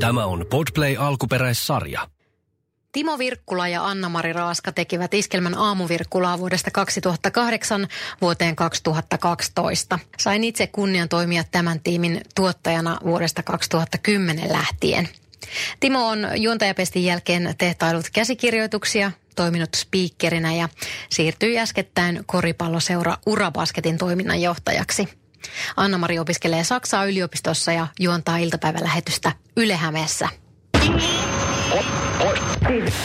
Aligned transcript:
Tämä 0.00 0.26
on 0.26 0.46
Podplay 0.50 0.96
alkuperäissarja. 0.98 2.08
Timo 2.92 3.18
Virkkula 3.18 3.68
ja 3.68 3.86
Anna-Mari 3.86 4.32
Raaska 4.32 4.72
tekivät 4.72 5.14
iskelmän 5.14 5.58
aamuvirkkulaa 5.58 6.38
vuodesta 6.38 6.70
2008 6.70 7.88
vuoteen 8.20 8.56
2012. 8.56 9.98
Sain 10.18 10.44
itse 10.44 10.66
kunnian 10.66 11.08
toimia 11.08 11.44
tämän 11.50 11.80
tiimin 11.80 12.20
tuottajana 12.34 12.98
vuodesta 13.04 13.42
2010 13.42 14.52
lähtien. 14.52 15.08
Timo 15.80 16.08
on 16.08 16.28
juontajapestin 16.34 17.04
jälkeen 17.04 17.54
tehtailut 17.58 18.06
käsikirjoituksia, 18.12 19.12
toiminut 19.36 19.70
speakerinä 19.76 20.54
ja 20.54 20.68
siirtyi 21.10 21.58
äskettäin 21.58 22.22
koripalloseura 22.26 23.16
Urabasketin 23.26 23.98
toiminnanjohtajaksi. 23.98 25.08
Anna-Mari 25.76 26.18
opiskelee 26.18 26.64
Saksaa 26.64 27.04
yliopistossa 27.04 27.72
ja 27.72 27.86
juontaa 28.00 28.36
iltapäivälähetystä 28.36 29.32
Yle 29.56 29.76
Hämeessä. 29.76 30.28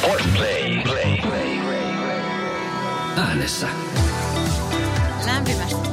Podplay. 0.01 0.81
Äänessä. 3.17 3.67
Lämpimästi. 5.25 5.89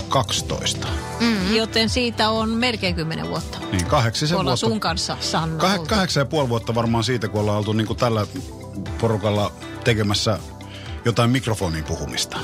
2012. 0.00 0.88
Mm. 1.20 1.56
Joten 1.56 1.88
siitä 1.88 2.30
on 2.30 2.48
melkein 2.48 2.94
kymmenen 2.94 3.28
vuotta. 3.28 3.58
Niin, 3.72 3.86
kahdeksisen 3.86 4.38
Ollaan 4.38 4.46
vuotta. 4.46 4.66
sun 4.66 4.80
kanssa, 4.80 5.16
Sanna. 5.20 5.64
Kah- 5.76 5.86
kahdeksan 5.86 6.20
ja 6.20 6.24
puoli 6.24 6.48
vuotta 6.48 6.74
varmaan 6.74 7.04
siitä, 7.04 7.28
kun 7.28 7.40
ollaan 7.40 7.58
oltu 7.58 7.72
niin 7.72 7.86
kuin 7.86 7.96
tällä 7.98 8.26
porukalla 9.00 9.52
tekemässä 9.84 10.38
jotain 11.04 11.30
mikrofonin 11.30 11.84
puhumista. 11.84 12.38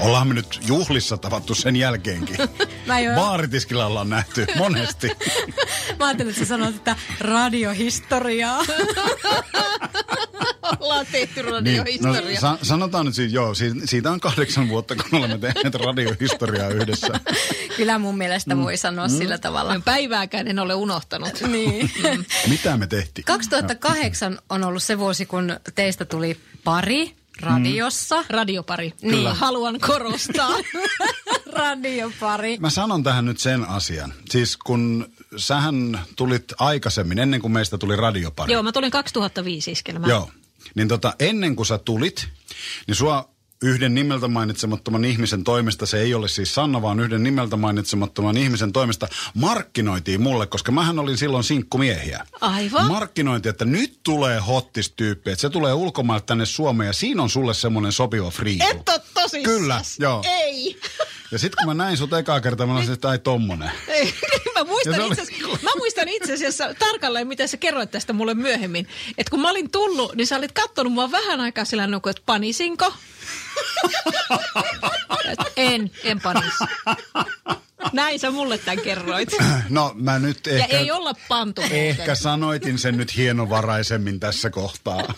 Ollaan 0.00 0.28
me 0.28 0.34
nyt 0.34 0.60
juhlissa 0.66 1.16
tavattu 1.16 1.54
sen 1.54 1.76
jälkeenkin. 1.76 2.36
Mä 2.86 3.00
jo- 3.00 3.14
Baaritiskillä 3.14 3.86
ollaan 3.86 4.10
nähty 4.10 4.46
monesti. 4.58 5.10
Mä 5.98 6.06
ajattelin, 6.06 6.30
että 6.30 6.38
sä 6.44 6.48
sanoit, 6.48 6.76
että 6.76 6.96
radiohistoriaa. 7.20 8.62
Ollaan 10.80 11.06
tehty 11.12 11.42
Niin, 11.42 11.52
no, 11.52 11.54
radiohistoria. 11.54 12.40
sa- 12.40 12.58
sanotaan 12.62 13.06
nyt 13.06 13.14
siitä, 13.14 13.34
joo, 13.34 13.54
siitä, 13.54 13.80
siitä 13.84 14.10
on 14.10 14.20
kahdeksan 14.20 14.68
vuotta, 14.68 14.96
kun 14.96 15.18
olemme 15.18 15.38
tehneet 15.38 15.74
radiohistoriaa 15.74 16.68
yhdessä. 16.68 17.20
Kyllä 17.76 17.98
mun 17.98 18.18
mielestä 18.18 18.56
voi 18.56 18.76
sanoa 18.76 19.08
sillä 19.08 19.38
tavalla. 19.38 19.80
Päivääkään 19.84 20.48
en 20.48 20.58
ole 20.58 20.74
unohtanut. 20.74 21.40
Niin. 21.48 21.90
Mitä 22.48 22.76
me 22.76 22.86
tehtiin? 22.86 23.24
2008 23.24 24.38
on 24.50 24.64
ollut 24.64 24.82
se 24.82 24.98
vuosi, 24.98 25.26
kun 25.26 25.56
teistä 25.74 26.04
tuli 26.04 26.40
pari 26.64 27.16
radiossa. 27.40 28.24
Radiopari. 28.30 28.92
Niin. 29.02 29.28
Haluan 29.36 29.80
korostaa. 29.80 30.50
Radiopari. 31.58 32.56
Mä 32.60 32.70
sanon 32.70 33.02
tähän 33.02 33.24
nyt 33.24 33.38
sen 33.38 33.68
asian. 33.68 34.14
Siis 34.30 34.56
kun 34.56 35.12
sähän 35.36 36.00
tulit 36.16 36.44
aikaisemmin, 36.58 37.18
ennen 37.18 37.40
kuin 37.40 37.52
meistä 37.52 37.78
tuli 37.78 37.96
radiopari. 37.96 38.52
Joo, 38.52 38.62
mä 38.62 38.72
tulin 38.72 38.90
2005 38.90 39.70
iskelmään. 39.70 40.10
Joo. 40.10 40.30
Niin 40.74 40.88
tota, 40.88 41.14
ennen 41.18 41.56
kuin 41.56 41.66
sä 41.66 41.78
tulit, 41.78 42.28
niin 42.86 42.94
sua 42.94 43.33
yhden 43.62 43.94
nimeltä 43.94 44.28
mainitsemattoman 44.28 45.04
ihmisen 45.04 45.44
toimesta, 45.44 45.86
se 45.86 46.00
ei 46.00 46.14
ole 46.14 46.28
siis 46.28 46.54
Sanna, 46.54 46.82
vaan 46.82 47.00
yhden 47.00 47.22
nimeltä 47.22 47.56
mainitsemattoman 47.56 48.36
ihmisen 48.36 48.72
toimesta, 48.72 49.08
markkinoitiin 49.34 50.22
mulle, 50.22 50.46
koska 50.46 50.72
mähän 50.72 50.98
olin 50.98 51.18
silloin 51.18 51.44
sinkkumiehiä. 51.44 52.26
Aivan. 52.40 52.86
Markkinointi, 52.86 53.48
että 53.48 53.64
nyt 53.64 54.00
tulee 54.02 54.40
hottistyyppi, 54.40 55.30
että 55.30 55.40
se 55.40 55.50
tulee 55.50 55.72
ulkomailta 55.72 56.26
tänne 56.26 56.46
Suomeen 56.46 56.86
ja 56.86 56.92
siinä 56.92 57.22
on 57.22 57.30
sulle 57.30 57.54
semmoinen 57.54 57.92
sopiva 57.92 58.30
friisu. 58.30 58.64
Et 58.70 58.88
ole 58.88 59.00
tosissas. 59.14 59.42
Kyllä, 59.44 59.80
joo. 59.98 60.24
Ei. 60.26 60.80
Ja 61.32 61.38
sitten 61.38 61.56
kun 61.56 61.76
mä 61.76 61.84
näin 61.84 61.96
sut 61.96 62.12
ekaa 62.12 62.40
kertaa, 62.40 62.66
mä 62.66 62.76
olisin, 62.76 62.94
että 62.94 63.08
ai 63.08 63.18
tommonen. 63.18 63.70
Ei. 63.88 64.14
Mä 64.90 64.96
muistan, 64.96 64.98
Ja 64.98 65.02
oli- 65.02 65.10
itse 65.16 65.22
asiassa, 65.22 65.62
mä 65.62 65.70
muistan 65.78 66.08
itse 66.08 66.32
asiassa 66.34 66.74
tarkalleen, 66.78 67.26
miten 67.28 67.48
sä 67.48 67.56
kerroit 67.56 67.90
tästä 67.90 68.12
mulle 68.12 68.34
myöhemmin. 68.34 68.88
Että 69.18 69.30
kun 69.30 69.40
mä 69.40 69.50
olin 69.50 69.70
tullut, 69.70 70.14
niin 70.14 70.26
sä 70.26 70.36
olit 70.36 70.52
kattonut 70.52 70.92
mua 70.92 71.10
vähän 71.10 71.40
aikaa 71.40 71.64
sillä 71.64 71.86
nuku, 71.86 72.08
että 72.08 72.22
panisinko? 72.26 72.92
Et 75.24 75.38
en, 75.56 75.90
en 76.04 76.20
panis. 76.20 76.54
Näin 77.92 78.18
sä 78.20 78.30
mulle 78.30 78.58
tämän 78.58 78.84
kerroit. 78.84 79.28
No 79.68 79.92
mä 79.94 80.18
nyt 80.18 80.46
Ja 80.46 80.52
ehkä... 80.52 80.78
ei 80.78 80.90
olla 80.90 81.14
pantu. 81.28 81.62
Ehkä 81.70 82.14
sanoitin 82.14 82.78
sen 82.78 82.96
nyt 82.96 83.16
hienovaraisemmin 83.16 84.20
tässä 84.20 84.50
kohtaa. 84.50 85.00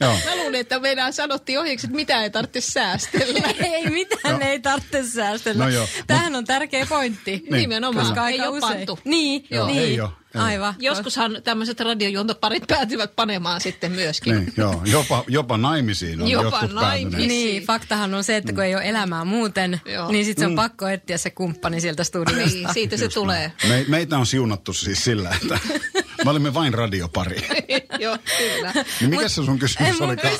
Joo. 0.00 0.18
Mä 0.24 0.36
luulin, 0.36 0.60
että 0.60 0.78
meidän 0.80 1.12
sanottiin 1.12 1.60
ohjeeksi, 1.60 1.86
että 1.86 1.96
mitä 1.96 2.22
ei 2.22 2.30
tarvitse 2.30 2.60
säästellä. 2.60 3.48
Ei 3.74 3.90
mitään, 3.90 4.42
ei 4.42 4.60
tarvitse 4.60 5.02
säästellä. 5.10 5.64
No 5.64 5.70
joo, 5.70 5.88
Tämähän 6.06 6.34
on 6.36 6.44
tärkeä 6.44 6.86
pointti. 6.86 7.44
Nimenomaan. 7.50 8.06
Koska 8.06 8.28
Ei 8.28 8.32
aika 8.40 8.48
ole 8.50 8.58
usein. 8.58 8.72
pantu. 8.76 8.98
Niin, 9.04 9.46
Joo, 9.50 9.66
niin. 9.66 9.78
ei 9.78 10.00
oo, 10.00 10.12
ei. 10.34 10.40
Aivan. 10.40 10.74
Joskushan 10.78 11.40
tämmöiset 11.44 11.80
radiojuontoparit 11.80 12.62
päätyvät 12.68 13.16
panemaan 13.16 13.60
sitten 13.60 13.92
myöskin. 13.92 14.36
Niin, 14.36 14.52
joo. 14.56 14.82
Jopa, 14.84 15.24
jopa 15.28 15.56
naimisiin 15.56 16.22
on 16.22 16.28
Jopa 16.28 16.44
jotkut 16.44 16.72
naimisiin. 16.72 17.28
Niin, 17.28 17.62
faktahan 17.62 18.14
on 18.14 18.24
se, 18.24 18.36
että 18.36 18.52
kun 18.52 18.64
ei 18.64 18.74
ole 18.74 18.88
elämää 18.88 19.24
muuten, 19.24 19.80
Joo. 19.86 20.12
niin 20.12 20.24
sitten 20.24 20.42
se 20.42 20.46
on 20.46 20.56
pakko 20.56 20.88
etsiä 20.88 21.18
se 21.18 21.30
kumppani 21.30 21.80
sieltä 21.80 22.04
studiosta. 22.04 22.56
Niin, 22.58 22.68
siitä 22.72 22.96
se 22.96 23.08
tulee. 23.08 23.52
Me, 23.68 23.84
meitä 23.88 24.18
on 24.18 24.26
siunattu 24.26 24.72
siis 24.72 25.04
sillä, 25.04 25.36
että 25.42 25.58
me 26.24 26.30
olimme 26.30 26.54
vain 26.54 26.74
radiopari. 26.74 27.36
Joo, 28.04 28.18
kyllä. 28.38 28.72
Niin 29.00 29.10
mikä 29.10 29.28
se 29.28 29.34
sun 29.34 29.58
kysymys 29.58 30.00
mun, 30.00 30.08
olikaan? 30.08 30.34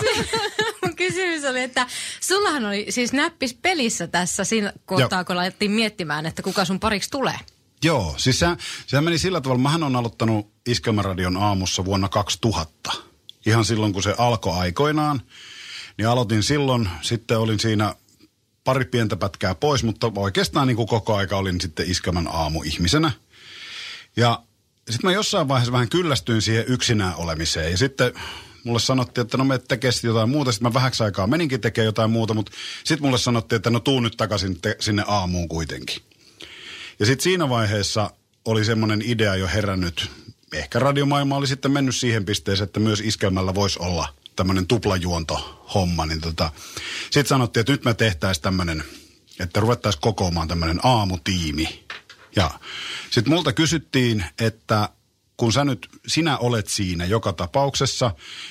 kysymys, 0.96 1.44
oli, 1.44 1.62
että 1.62 1.86
sullahan 2.20 2.64
oli 2.64 2.86
siis 2.90 3.12
näppis 3.12 3.54
pelissä 3.54 4.06
tässä 4.06 4.44
siinä 4.44 4.72
kohtaa, 4.86 5.18
Joo. 5.18 5.24
kun 5.24 5.36
laitettiin 5.36 5.70
miettimään, 5.70 6.26
että 6.26 6.42
kuka 6.42 6.64
sun 6.64 6.80
pariksi 6.80 7.10
tulee. 7.10 7.38
Joo, 7.84 8.14
siis 8.16 8.38
se, 8.38 8.46
sehän 8.86 9.04
meni 9.04 9.18
sillä 9.18 9.40
tavalla, 9.40 9.62
mähän 9.62 9.82
on 9.82 9.96
aloittanut 9.96 10.50
Iskelmäradion 10.66 11.36
aamussa 11.36 11.84
vuonna 11.84 12.08
2000. 12.08 12.92
Ihan 13.46 13.64
silloin, 13.64 13.92
kun 13.92 14.02
se 14.02 14.14
alkoi 14.18 14.58
aikoinaan. 14.58 15.22
Niin 15.98 16.08
aloitin 16.08 16.42
silloin, 16.42 16.88
sitten 17.02 17.38
olin 17.38 17.60
siinä 17.60 17.94
pari 18.64 18.84
pientä 18.84 19.16
pätkää 19.16 19.54
pois, 19.54 19.84
mutta 19.84 20.12
oikeastaan 20.16 20.66
niin 20.66 20.76
kuin 20.76 20.88
koko 20.88 21.14
aika 21.14 21.36
olin 21.36 21.60
sitten 21.60 21.90
Iskelmän 21.90 22.28
aamu-ihmisenä. 22.32 23.12
Ja 24.16 24.42
sitten 24.90 25.10
mä 25.10 25.12
jossain 25.12 25.48
vaiheessa 25.48 25.72
vähän 25.72 25.88
kyllästyin 25.88 26.42
siihen 26.42 26.64
yksinään 26.68 27.14
olemiseen. 27.16 27.70
Ja 27.70 27.78
sitten 27.78 28.12
mulle 28.64 28.80
sanottiin, 28.80 29.22
että 29.22 29.36
no 29.36 29.44
me 29.44 29.58
tekee 29.58 29.90
jotain 30.02 30.30
muuta. 30.30 30.52
Sitten 30.52 30.68
mä 30.68 30.74
vähäksi 30.74 31.04
aikaa 31.04 31.26
meninkin 31.26 31.60
tekemään 31.60 31.86
jotain 31.86 32.10
muuta, 32.10 32.34
mutta 32.34 32.52
sitten 32.84 33.06
mulle 33.06 33.18
sanottiin, 33.18 33.56
että 33.56 33.70
no 33.70 33.80
tuu 33.80 34.00
nyt 34.00 34.16
takaisin 34.16 34.60
te- 34.60 34.76
sinne 34.80 35.04
aamuun 35.06 35.48
kuitenkin. 35.48 36.02
Ja 37.00 37.06
sitten 37.06 37.24
siinä 37.24 37.48
vaiheessa 37.48 38.10
oli 38.44 38.64
semmoinen 38.64 39.02
idea 39.04 39.36
jo 39.36 39.46
herännyt. 39.46 40.10
Ehkä 40.52 40.78
radiomaailma 40.78 41.36
oli 41.36 41.46
sitten 41.46 41.70
mennyt 41.70 41.96
siihen 41.96 42.24
pisteeseen, 42.24 42.64
että 42.64 42.80
myös 42.80 43.00
iskelmällä 43.00 43.54
voisi 43.54 43.78
olla 43.78 44.08
tämmöinen 44.36 44.66
tuplajuonto-homma. 44.66 46.06
Niin 46.06 46.20
tota, 46.20 46.52
sitten 47.04 47.26
sanottiin, 47.26 47.60
että 47.60 47.72
nyt 47.72 47.84
me 47.84 47.94
tehtäisiin 47.94 48.42
tämmöinen, 48.42 48.84
että 49.40 49.60
ruvettaisiin 49.60 50.00
kokoamaan 50.00 50.48
tämmöinen 50.48 50.80
aamutiimi. 50.82 51.83
Ja 52.36 52.50
sitten 53.10 53.32
multa 53.32 53.52
kysyttiin, 53.52 54.24
että 54.40 54.88
kun 55.36 55.52
sä 55.52 55.64
nyt, 55.64 55.88
sinä 56.06 56.38
olet 56.38 56.68
siinä 56.68 57.04
joka 57.04 57.32
tapauksessa, 57.32 58.10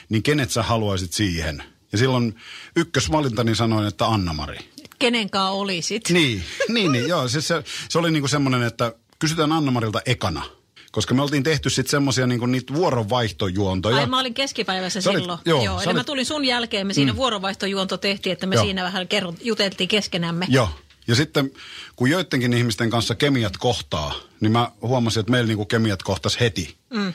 niin 0.09 0.23
kenet 0.23 0.51
sä 0.51 0.63
haluaisit 0.63 1.13
siihen? 1.13 1.63
Ja 1.91 1.97
silloin 1.97 2.35
ykkösvalintani 2.75 3.55
sanoin, 3.55 3.87
että 3.87 4.07
Anna-Mari. 4.07 4.57
Kenenkaan 4.99 5.53
olisit. 5.53 6.09
Niin, 6.09 6.43
niin, 6.67 6.91
niin 6.91 7.07
joo. 7.07 7.27
Siis 7.27 7.47
se, 7.47 7.63
se 7.89 7.99
oli 7.99 8.11
niinku 8.11 8.27
semmoinen, 8.27 8.63
että 8.63 8.93
kysytään 9.19 9.51
Anna-Marilta 9.51 10.01
ekana. 10.05 10.43
Koska 10.91 11.13
me 11.13 11.21
oltiin 11.21 11.43
tehty 11.43 11.69
sitten 11.69 11.91
semmoisia 11.91 12.27
niinku 12.27 12.45
niitä 12.45 12.73
vuoronvaihtojuontoja. 12.73 13.97
Ai 13.97 14.05
mä 14.05 14.19
olin 14.19 14.33
keskipäivässä 14.33 15.01
Sä 15.01 15.09
olit- 15.09 15.19
silloin. 15.19 15.39
joo, 15.45 15.63
joo 15.63 15.79
sä 15.79 15.83
eli 15.83 15.93
mä 15.93 15.99
olit- 15.99 16.05
tulin 16.05 16.25
sun 16.25 16.45
jälkeen, 16.45 16.87
me 16.87 16.93
siinä 16.93 17.11
mm. 17.13 17.17
vuorovaihtojuonto 17.17 17.97
tehtiin, 17.97 18.33
että 18.33 18.45
me 18.45 18.55
Joo. 18.55 18.63
siinä 18.63 18.83
vähän 18.83 19.07
kerro, 19.07 19.33
juteltiin 19.41 19.87
keskenämme. 19.87 20.45
Joo. 20.49 20.69
Ja 21.07 21.15
sitten 21.15 21.51
kun 21.95 22.09
joidenkin 22.09 22.53
ihmisten 22.53 22.89
kanssa 22.89 23.15
kemiat 23.15 23.57
kohtaa, 23.57 24.15
niin 24.39 24.51
mä 24.51 24.71
huomasin, 24.81 25.19
että 25.19 25.31
meillä 25.31 25.47
niinku 25.47 25.65
kemiat 25.65 26.03
kohtas 26.03 26.39
heti. 26.39 26.77
Mm. 26.93 27.13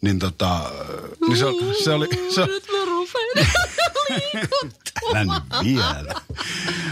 Niin 0.00 0.18
tota, 0.18 0.70
niin 1.28 1.38
se, 1.38 1.44
se 1.84 1.90
oli... 1.90 2.08
Se, 2.34 2.46
Nyt 2.46 2.64
mä 2.72 2.80
älä 5.14 5.24
nyt 5.24 5.64
vielä. 5.64 6.14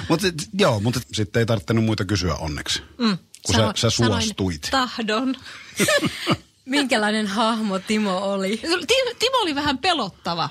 Mutta 0.08 0.26
joo, 0.58 0.80
mutta 0.80 1.00
sitten 1.12 1.40
ei 1.40 1.46
tarvinnut 1.46 1.84
muita 1.84 2.04
kysyä 2.04 2.34
onneksi. 2.34 2.82
Mm. 2.98 3.18
Kun 3.46 3.54
sä, 3.54 3.72
sä 3.76 3.90
suostuit. 3.90 4.64
Sanoin, 4.64 4.88
tahdon. 4.88 5.34
Minkälainen 6.64 7.26
hahmo 7.26 7.78
Timo 7.78 8.18
oli? 8.18 8.56
Ti- 8.86 9.14
Timo 9.18 9.36
oli 9.36 9.54
vähän 9.54 9.78
pelottava. 9.78 10.50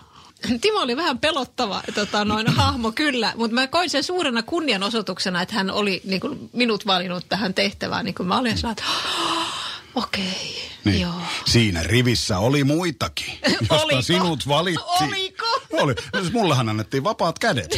Timo 0.62 0.80
oli 0.80 0.98
vähän 0.98 1.20
pelottava 1.20 1.84
tota, 1.96 2.26
noin 2.26 2.48
hahmo 2.48 2.92
kyllä, 2.92 3.34
mutta 3.36 3.56
mä 3.56 3.68
koin 3.68 3.90
sen 3.90 4.04
suurena 4.04 4.44
kunnianosoituksena, 4.44 5.42
että 5.42 5.56
hän 5.56 5.72
oli 5.72 6.02
niin 6.04 6.22
kuin, 6.22 6.50
minut 6.54 6.88
valinnut 6.88 7.26
tähän 7.30 7.54
tehtävään. 7.54 8.06
Niin 8.06 8.16
kuin 8.16 8.28
mä 8.28 8.38
olin 8.38 8.58
sellainen, 8.58 8.84
että 8.84 8.98
okei, 9.98 10.70
Niin. 10.86 11.02
joo. 11.02 11.14
Siinä 11.46 11.84
rivissä 11.84 12.40
oli 12.40 12.64
muitakin, 12.64 13.40
josta 13.60 13.76
Oliko? 13.84 14.02
sinut 14.02 14.48
valittiin. 14.48 15.10
Oliko? 15.14 15.46
Oli. 15.72 15.96
No 16.14 16.20
siis 16.22 16.34
mullehan 16.34 16.70
annettiin 16.70 17.04
vapaat 17.04 17.40
kädet. 17.40 17.78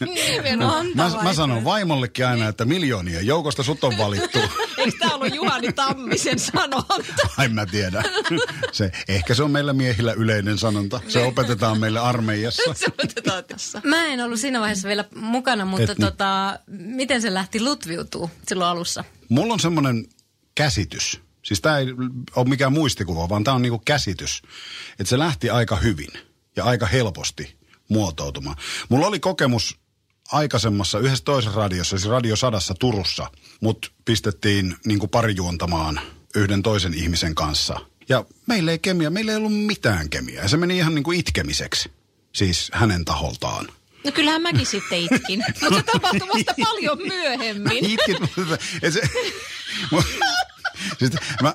Nimenomaan. 0.00 0.86
Mä, 0.94 1.10
mä 1.22 1.34
sanon 1.34 1.64
vaimollekin 1.64 2.26
aina, 2.26 2.48
että 2.48 2.64
miljoonien 2.64 3.26
joukosta 3.26 3.62
sut 3.62 3.84
on 3.84 3.98
valittu. 3.98 4.38
Eikö 4.78 4.98
tämä 4.98 5.14
ollut 5.14 5.34
Juhani 5.34 5.72
Tammisen 5.72 6.38
sanonta? 6.38 6.94
Ai 7.38 7.48
mä 7.48 7.66
tiedä. 7.66 8.02
Se, 8.72 8.92
ehkä 9.08 9.34
se 9.34 9.42
on 9.42 9.50
meillä 9.50 9.72
miehillä 9.72 10.12
yleinen 10.12 10.58
sanonta. 10.58 11.00
Se 11.08 11.22
opetetaan 11.22 11.80
meille 11.80 11.98
armeijassa. 12.00 12.74
Se 12.74 12.86
tässä. 13.48 13.80
Mä 13.84 14.06
en 14.06 14.20
ollut 14.20 14.40
siinä 14.40 14.60
vaiheessa 14.60 14.88
vielä 14.88 15.04
mukana, 15.16 15.64
mutta 15.64 15.92
Et 15.92 15.98
niin. 15.98 16.06
tota, 16.06 16.58
miten 16.68 17.22
se 17.22 17.34
lähti 17.34 17.60
lutviutuu 17.60 18.30
silloin 18.48 18.70
alussa? 18.70 19.04
Mulla 19.28 19.52
on 19.54 19.60
semmoinen 19.60 20.06
käsitys. 20.54 21.20
Siis 21.42 21.60
tämä 21.60 21.78
ei 21.78 21.86
ole 22.36 22.48
mikään 22.48 22.72
muistikuva, 22.72 23.28
vaan 23.28 23.44
tämä 23.44 23.54
on 23.54 23.62
niinku 23.62 23.82
käsitys. 23.84 24.42
Että 24.90 25.04
se 25.04 25.18
lähti 25.18 25.50
aika 25.50 25.76
hyvin 25.76 26.10
ja 26.56 26.64
aika 26.64 26.86
helposti 26.86 27.56
muotoutumaan. 27.88 28.56
Mulla 28.88 29.06
oli 29.06 29.20
kokemus 29.20 29.78
aikaisemmassa 30.32 30.98
yhdessä 30.98 31.24
toisessa 31.24 31.60
radiossa, 31.60 31.98
siis 31.98 32.10
Radio 32.10 32.36
Sadassa 32.36 32.74
Turussa. 32.74 33.30
Mut 33.60 33.92
pistettiin 34.04 34.76
niinku 34.86 35.08
parijuontamaan 35.08 36.00
yhden 36.34 36.62
toisen 36.62 36.94
ihmisen 36.94 37.34
kanssa. 37.34 37.80
Ja 38.08 38.24
meillä 38.46 38.70
ei 38.72 38.78
kemia, 38.78 39.10
meillä 39.10 39.32
ei 39.32 39.36
ollut 39.36 39.66
mitään 39.66 40.10
kemiaa. 40.10 40.42
Ja 40.42 40.48
se 40.48 40.56
meni 40.56 40.76
ihan 40.76 40.94
niinku 40.94 41.12
itkemiseksi. 41.12 41.92
Siis 42.32 42.70
hänen 42.72 43.04
taholtaan. 43.04 43.68
No 44.04 44.12
kyllähän 44.12 44.42
mäkin 44.42 44.66
sitten 44.66 44.98
itkin, 44.98 45.44
mutta 45.62 45.76
se 45.76 45.82
tapahtui 45.82 46.28
vasta 46.28 46.54
paljon 46.58 46.98
myöhemmin. 46.98 47.96
Et 48.82 48.92
se, 48.92 49.00
siis 50.98 51.12
mä, 51.42 51.54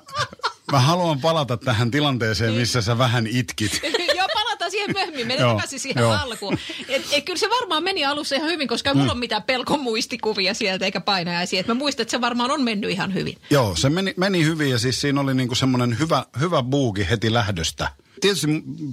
mä 0.72 0.80
haluan 0.80 1.22
palata 1.22 1.58
tähän 1.58 1.92
tilanteeseen, 1.92 2.54
missä 2.54 2.82
sä 2.82 2.98
vähän 2.98 3.28
itkit. 3.28 3.82
Joo, 4.18 4.28
palataan 4.34 4.72
siihen 4.72 4.92
myöhemmin. 4.94 5.28
Mennään 5.28 5.56
takaisin 5.56 5.80
siihen 5.80 6.02
joo. 6.02 6.12
alkuun. 6.12 6.58
Et, 6.88 7.06
et, 7.12 7.26
kyllä 7.26 7.40
se 7.40 7.50
varmaan 7.50 7.84
meni 7.84 8.06
alussa 8.06 8.36
ihan 8.36 8.50
hyvin, 8.50 8.68
koska 8.68 8.90
ei 8.90 8.96
mulla 8.96 9.12
ole 9.12 9.20
mitään 9.20 9.44
pelkomuistikuvia 9.44 10.54
sieltä 10.54 10.86
eikä 10.86 11.02
painajaisia. 11.02 11.60
Et 11.60 11.68
mä 11.68 11.74
muistan, 11.74 12.02
että 12.02 12.12
se 12.12 12.22
varmaan 12.22 12.52
on 12.52 12.64
mennyt 12.64 12.92
ihan 12.92 13.14
hyvin. 13.14 13.38
Joo, 13.50 13.76
se 13.76 13.90
meni, 13.90 14.14
meni 14.18 14.44
hyvin 14.44 14.70
ja 14.70 14.80
siis 14.80 15.02
siinä 15.02 15.22
oli 15.22 15.34
niinku 15.34 15.56
semmoinen 15.56 16.00
hyvä, 16.00 16.26
hyvä 16.40 16.64
buugi 16.64 17.08
heti 17.10 17.34
lähdöstä. 17.34 17.90
Tietysti 18.22 18.48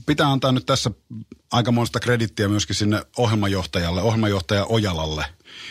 pitää 0.06 0.32
antaa 0.32 0.52
nyt 0.52 0.66
tässä 0.66 0.90
aikamoista 1.52 2.00
kredittiä 2.00 2.48
myöskin 2.48 2.76
sinne 2.76 3.02
ohjelmajohtajalle, 3.16 4.02
ohjelmajohtaja 4.02 4.64
Ojalalle 4.64 5.24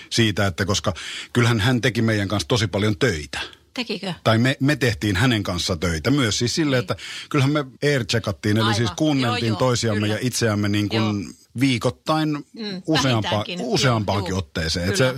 siitä, 0.09 0.47
että 0.47 0.65
koska 0.65 0.93
kyllähän 1.33 1.59
hän 1.59 1.81
teki 1.81 2.01
meidän 2.01 2.27
kanssa 2.27 2.47
tosi 2.47 2.67
paljon 2.67 2.97
töitä. 2.99 3.39
Tekikö? 3.75 4.13
Tai 4.23 4.37
me, 4.37 4.57
me 4.59 4.75
tehtiin 4.75 5.15
hänen 5.15 5.43
kanssa 5.43 5.75
töitä 5.77 6.11
myös 6.11 6.37
siis 6.37 6.55
silleen, 6.55 6.79
että 6.79 6.95
kyllähän 7.29 7.51
me 7.53 7.65
aircheckattiin, 7.83 8.57
eli 8.57 8.63
Aivan. 8.63 8.75
siis 8.75 8.91
kuunneltiin 8.95 9.47
Joo, 9.47 9.53
joo, 9.53 9.59
toisiamme 9.59 10.01
kyllä. 10.01 10.13
ja 10.13 10.19
itseämme 10.21 10.69
niin 10.69 10.89
kuin 10.89 11.23
Joo. 11.23 11.33
Viikoittain 11.59 12.29
Mm, 12.29 12.81
useampa, 12.85 13.03
vähintäänkin. 13.03 13.59
useampaankin 13.61 14.29
Joo, 14.29 14.39
otteeseen. 14.39 14.89
Et 14.89 14.95
se, 14.95 15.13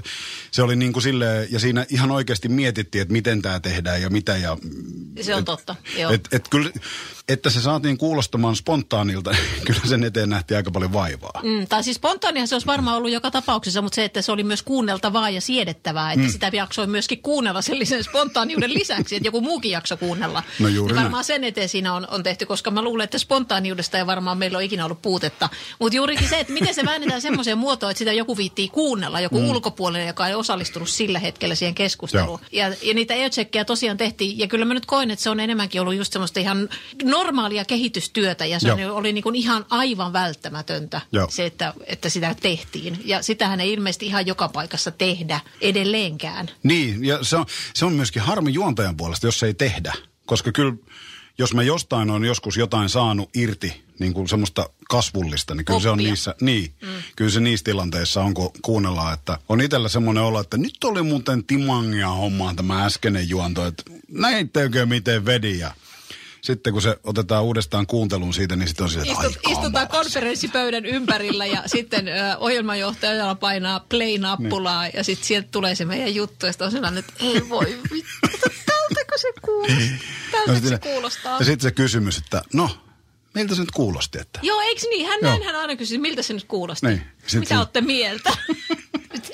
se 0.52 0.62
oli 0.64 0.76
niin 0.76 0.94
kuin 0.94 1.04
silleen, 1.04 1.48
ja 1.52 1.60
siinä 1.60 1.86
ihan 1.90 2.12
oikeasti 2.12 2.50
mietittiin, 2.50 3.02
että 3.02 3.12
miten 3.12 3.42
tämä 3.42 3.60
tehdään 3.60 4.02
ja 4.02 4.10
mitä. 4.10 4.38
Ja, 4.38 4.58
Se 5.22 5.36
on 5.36 5.46
totta, 5.46 5.76
joo. 5.98 6.12
Et, 6.12 6.28
et 6.32 6.48
kyllä, 6.50 6.70
että 7.28 7.50
se 7.50 7.62
saatiin 7.62 7.98
kuulostamaan 7.98 8.56
spontaanilta, 8.56 9.32
kyllä 9.68 9.80
sen 9.86 10.04
eteen 10.04 10.30
nähtiin 10.30 10.58
aika 10.58 10.72
paljon 10.72 10.94
vaivaa. 10.94 11.42
Mm, 11.44 11.68
tai 11.68 11.84
siis 11.84 11.96
spontaania 11.96 12.48
se 12.48 12.56
olisi 12.56 12.68
varmaan 12.68 12.98
ollut 12.98 13.12
joka 13.12 13.32
tapauksessa, 13.32 13.82
mutta 13.82 13.96
se, 13.96 14.06
että 14.06 14.22
se 14.22 14.32
oli 14.32 14.44
myös 14.44 14.64
kuunneltavaa 14.64 15.30
ja 15.30 15.42
siedettävää, 15.42 16.12
että 16.12 16.26
mm. 16.26 16.32
sitä 16.32 16.50
jaksoi 16.54 16.88
myöskin 16.88 17.22
kuunnella 17.22 17.62
sellaisen 17.62 18.04
spontaaniuden 18.04 18.74
lisäksi, 18.74 19.16
että 19.16 19.28
joku 19.28 19.42
muukin 19.42 19.72
jakso 19.72 19.98
kuunnella. 19.98 20.44
No 20.60 20.68
juuri 20.68 20.94
niin 20.94 21.04
varmaan 21.04 21.24
sen 21.24 21.44
eteen 21.44 21.70
siinä 21.70 21.94
on, 21.94 22.08
on 22.12 22.24
tehty, 22.24 22.46
koska 22.46 22.72
mä 22.72 22.82
luulen, 22.82 23.04
että 23.04 23.18
spontaaniudesta 23.18 23.98
ei 23.98 24.06
varmaan 24.06 24.38
meillä 24.38 24.58
ole 24.58 24.66
ikinä 24.66 24.86
ollut 24.86 25.02
puutetta. 25.02 25.50
Mutta 25.80 25.96
juurikin 25.96 26.27
se, 26.30 26.40
että 26.40 26.54
miten 26.54 26.76
se 26.76 26.86
väännetään 26.86 27.22
semmoiseen 27.22 27.58
muotoon, 27.58 27.92
että 27.92 28.00
sitä 28.00 28.14
joku 28.14 28.38
viittii 28.38 28.68
kuunnella, 28.68 29.20
joku 29.20 29.40
mm. 29.40 29.50
ulkopuolinen, 29.50 30.08
joka 30.08 30.28
ei 30.28 30.36
osallistunut 30.36 30.90
sillä 30.90 31.20
hetkellä 31.20 31.56
siihen 31.56 31.76
keskusteluun. 31.76 32.40
Ja, 32.52 32.68
ja 32.82 32.94
niitä 32.94 33.14
aircheckkejä 33.14 33.66
tosiaan 33.66 33.98
tehtiin, 33.98 34.40
ja 34.40 34.48
kyllä 34.48 34.66
mä 34.66 34.74
nyt 34.74 34.86
koin, 34.86 35.12
että 35.12 35.24
se 35.24 35.30
on 35.30 35.40
enemmänkin 35.40 35.82
ollut 35.82 35.96
just 35.96 36.14
semmoista 36.14 36.40
ihan 36.40 36.70
normaalia 37.04 37.66
kehitystyötä, 37.66 38.46
ja 38.46 38.60
se 38.60 38.68
Joo. 38.68 38.96
oli 38.96 39.14
niin 39.14 39.24
kuin 39.24 39.36
ihan 39.36 39.66
aivan 39.70 40.14
välttämätöntä 40.14 41.02
Joo. 41.12 41.28
se, 41.30 41.46
että, 41.46 41.74
että 41.86 42.10
sitä 42.10 42.36
tehtiin. 42.42 43.00
Ja 43.06 43.22
sitähän 43.22 43.60
ei 43.60 43.74
ilmeisesti 43.74 44.06
ihan 44.06 44.28
joka 44.28 44.50
paikassa 44.50 44.92
tehdä 44.92 45.40
edelleenkään. 45.62 46.50
Niin, 46.64 47.06
ja 47.06 47.24
se 47.24 47.38
on, 47.38 47.46
se 47.74 47.86
on 47.86 47.94
myöskin 47.94 48.22
harmi 48.22 48.54
juontajan 48.54 48.98
puolesta, 48.98 49.28
jos 49.28 49.40
se 49.40 49.46
ei 49.46 49.54
tehdä. 49.54 49.94
Koska 50.26 50.52
kyllä, 50.52 50.74
jos 51.38 51.54
mä 51.54 51.64
jostain 51.64 52.10
on 52.10 52.26
joskus 52.26 52.58
jotain 52.58 52.90
saanut 52.90 53.30
irti, 53.36 53.84
niin 54.00 54.14
kuin 54.14 54.28
semmoista 54.30 54.70
kasvullista, 54.90 55.56
niin 55.56 55.66
kyllä 55.66 55.80
se 55.80 55.90
on 55.90 55.94
Oppia. 55.94 56.10
niissä, 56.10 56.36
niin, 56.42 56.74
mm. 56.82 56.88
kyllä 57.16 57.32
se 57.32 57.40
niissä 57.40 57.64
tilanteissa 57.64 58.22
on, 58.24 58.34
kun 58.34 58.52
kuunnellaan, 58.62 59.14
että 59.14 59.38
on 59.50 59.62
itsellä 59.62 59.90
semmoinen 59.90 60.24
olo, 60.24 60.40
että 60.40 60.58
nyt 60.58 60.84
oli 60.84 61.02
muuten 61.04 61.44
timangia 61.44 62.10
hommaa 62.10 62.54
tämä 62.54 62.86
äskeinen 62.86 63.30
juonto, 63.30 63.66
että 63.66 63.84
näittekö 64.12 64.86
miten 64.86 65.26
vedi 65.26 65.60
ja 65.60 65.72
sitten 66.42 66.74
kun 66.74 66.82
se 66.82 66.98
otetaan 67.04 67.44
uudestaan 67.44 67.88
kuunteluun 67.88 68.34
siitä, 68.34 68.56
niin 68.56 68.68
sitten 68.68 68.84
on 68.84 68.90
sillä, 68.90 69.04
että 69.12 69.28
Istut, 69.28 69.44
istutaan 69.52 69.88
kamala. 69.88 70.04
konferenssipöydän 70.04 70.86
ympärillä 70.86 71.46
ja 71.46 71.64
sitten 71.76 72.08
ö, 72.08 72.38
ohjelmanjohtaja 72.38 73.36
painaa 73.36 73.80
play-nappulaa 73.80 74.84
Niin. 74.84 74.92
ja 74.96 75.04
sitten 75.04 75.28
sieltä 75.28 75.48
tulee 75.52 75.76
se 75.76 75.86
meidän 75.86 76.16
juttu 76.16 76.46
ja 76.46 76.52
sitten 76.52 76.66
on 76.66 76.72
sellainen, 76.72 77.00
että 77.00 77.14
ei 77.20 77.50
voi 77.50 77.78
vittu, 77.94 78.50
se 79.18 79.28
kuulostaa? 79.42 79.78
Tältäkö 80.46 80.68
se 80.68 80.78
kuulostaa? 80.78 81.32
No 81.34 81.40
Ja 81.40 81.46
sitten 81.46 81.62
se 81.70 81.72
kysymys, 81.72 82.18
että 82.18 82.42
no, 82.54 82.70
miltä 83.34 83.56
se 83.56 83.62
nyt 83.62 83.72
kuulosti, 83.72 84.20
että 84.20 84.40
Joo, 84.44 84.62
eikö 84.62 84.82
niin? 84.90 85.08
Hän 85.08 85.20
Joo. 85.22 85.44
hän 85.46 85.56
aina 85.56 85.76
kysyi, 85.76 85.98
miltä 85.98 86.22
se 86.22 86.34
nyt 86.34 86.44
kuulosti. 86.44 86.88
Niin. 86.88 87.02
Sitten 87.18 87.40
Mitä 87.40 87.50
se- 87.56 87.58
olette 87.60 87.82
mieltä? 87.82 88.30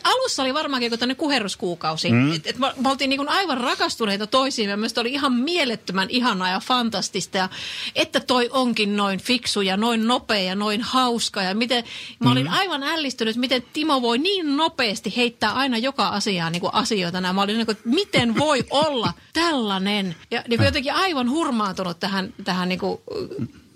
Alussa 0.03 0.43
oli 0.43 0.53
varmaankin 0.53 0.85
joku 0.85 0.97
tämmöinen 0.97 1.17
kuherruskuukausi. 1.17 2.11
Mm. 2.11 2.35
Et, 2.35 2.47
et 2.47 2.57
me, 2.57 2.73
me 2.77 2.89
oltiin 2.89 3.09
niin 3.09 3.29
aivan 3.29 3.57
rakastuneita 3.57 4.27
toisiin. 4.27 4.69
Ja 4.69 4.77
mielestäni 4.77 5.01
oli 5.01 5.13
ihan 5.13 5.33
mielettömän 5.33 6.09
ihanaa 6.09 6.49
ja 6.49 6.59
fantastista. 6.59 7.37
Ja 7.37 7.49
että 7.95 8.19
toi 8.19 8.49
onkin 8.51 8.97
noin 8.97 9.19
fiksu 9.19 9.61
ja 9.61 9.77
noin 9.77 10.07
nopea 10.07 10.39
ja 10.39 10.55
noin 10.55 10.81
hauska. 10.81 11.41
Ja 11.41 11.55
miten, 11.55 11.83
mä 12.19 12.31
olin 12.31 12.47
aivan 12.47 12.83
ällistynyt, 12.83 13.35
miten 13.35 13.63
Timo 13.73 14.01
voi 14.01 14.17
niin 14.17 14.57
nopeasti 14.57 15.13
heittää 15.17 15.51
aina 15.51 15.77
joka 15.77 16.07
asiaan 16.07 16.51
niin 16.51 16.61
kuin 16.61 16.73
asioita. 16.73 17.21
Nämä. 17.21 17.33
Mä 17.33 17.41
olin 17.41 17.57
niin 17.57 17.65
kuin, 17.65 17.77
että 17.77 17.89
miten 17.89 18.37
voi 18.37 18.63
olla 18.69 19.13
tällainen. 19.33 20.15
Ja 20.31 20.43
niin 20.47 20.57
kuin 20.57 20.65
jotenkin 20.65 20.93
aivan 20.93 21.29
hurmaantunut 21.29 21.99
tähän, 21.99 22.33
tähän 22.43 22.69
niin 22.69 22.79
kuin, 22.79 23.01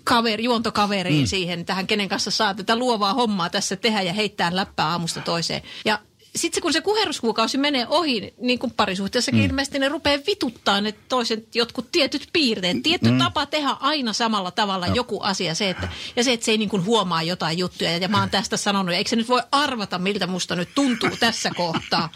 kaveri, 0.08 0.44
juontokaveriin 0.44 1.24
mm. 1.24 1.26
siihen, 1.26 1.64
tähän 1.64 1.86
kenen 1.86 2.08
kanssa 2.08 2.30
saa 2.30 2.54
tätä 2.54 2.76
luovaa 2.76 3.14
hommaa 3.14 3.50
tässä 3.50 3.76
tehdä 3.76 4.02
ja 4.02 4.12
heittää 4.12 4.56
läppää 4.56 4.88
aamusta 4.88 5.20
toiseen. 5.20 5.62
Ja 5.84 5.98
sitten 6.36 6.62
kun 6.62 6.72
se 6.72 6.80
kuheruskuukausi 6.80 7.58
menee 7.58 7.86
ohi, 7.88 8.34
niin 8.40 8.58
kuin 8.58 8.72
parisuhteessakin 8.72 9.40
mm. 9.40 9.46
ilmeisesti 9.46 9.78
ne 9.78 9.88
rupeaa 9.88 10.18
vituttaa 10.26 10.80
ne 10.80 10.92
toiset 11.08 11.54
jotkut 11.54 11.92
tietyt 11.92 12.28
piirteet. 12.32 12.82
Tietty 12.82 13.10
mm. 13.10 13.18
tapa 13.18 13.46
tehdä 13.46 13.76
aina 13.80 14.12
samalla 14.12 14.50
tavalla 14.50 14.86
Joo. 14.86 14.94
joku 14.94 15.20
asia. 15.20 15.54
Se, 15.54 15.70
että, 15.70 15.88
ja 16.16 16.24
se, 16.24 16.32
että 16.32 16.44
se 16.44 16.50
ei 16.50 16.58
niin 16.58 16.68
kuin 16.68 16.84
huomaa 16.84 17.22
jotain 17.22 17.58
juttuja. 17.58 17.96
Ja 17.96 18.08
mä 18.08 18.20
oon 18.20 18.30
tästä 18.30 18.56
sanonut, 18.56 18.92
ja 18.92 18.98
eikö 18.98 19.10
se 19.10 19.16
nyt 19.16 19.28
voi 19.28 19.42
arvata, 19.52 19.98
miltä 19.98 20.26
musta 20.26 20.56
nyt 20.56 20.68
tuntuu 20.74 21.10
tässä 21.20 21.50
kohtaa. 21.56 22.08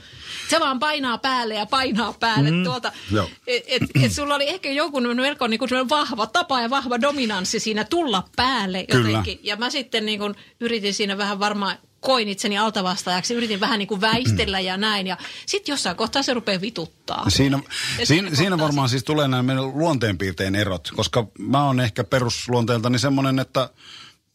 Se 0.50 0.60
vaan 0.60 0.78
painaa 0.78 1.18
päälle 1.18 1.54
ja 1.54 1.66
painaa 1.66 2.12
päälle 2.12 2.50
mm. 2.50 2.64
tuota. 2.64 2.92
Joo. 3.10 3.30
Et, 3.46 3.64
et, 3.66 3.82
et 4.02 4.12
sulla 4.12 4.34
oli 4.34 4.48
ehkä 4.48 4.70
joku 4.70 5.00
melko 5.00 5.46
niin 5.46 5.58
kuin 5.58 5.88
vahva 5.88 6.26
tapa 6.26 6.60
ja 6.60 6.70
vahva 6.70 7.00
dominanssi 7.00 7.60
siinä 7.60 7.84
tulla 7.84 8.28
päälle 8.36 8.86
Kyllä. 8.90 9.08
jotenkin. 9.08 9.40
Ja 9.42 9.56
mä 9.56 9.70
sitten 9.70 10.06
niin 10.06 10.18
kuin 10.18 10.34
yritin 10.60 10.94
siinä 10.94 11.18
vähän 11.18 11.38
varmaan 11.38 11.78
koin 12.00 12.28
itseni 12.28 12.58
altavastaajaksi, 12.58 13.34
yritin 13.34 13.60
vähän 13.60 13.78
niin 13.78 13.88
kuin 13.88 14.00
väistellä 14.00 14.60
ja 14.60 14.76
näin. 14.76 15.06
Ja 15.06 15.16
sitten 15.46 15.72
jossain 15.72 15.96
kohtaa 15.96 16.22
se 16.22 16.34
rupeaa 16.34 16.60
vituttaa. 16.60 17.30
Siinä, 17.30 17.60
Ja 17.98 18.06
siinä, 18.06 18.34
siinä 18.34 18.58
varmaan 18.58 18.88
siis 18.88 19.04
tulee 19.04 19.28
nämä 19.28 19.42
meidän 19.42 19.78
luonteenpiirteen 19.78 20.54
erot, 20.54 20.88
koska 20.96 21.26
mä 21.38 21.66
oon 21.66 21.80
ehkä 21.80 22.04
perusluonteeltani 22.04 22.98
semmoinen, 22.98 23.38
että 23.38 23.70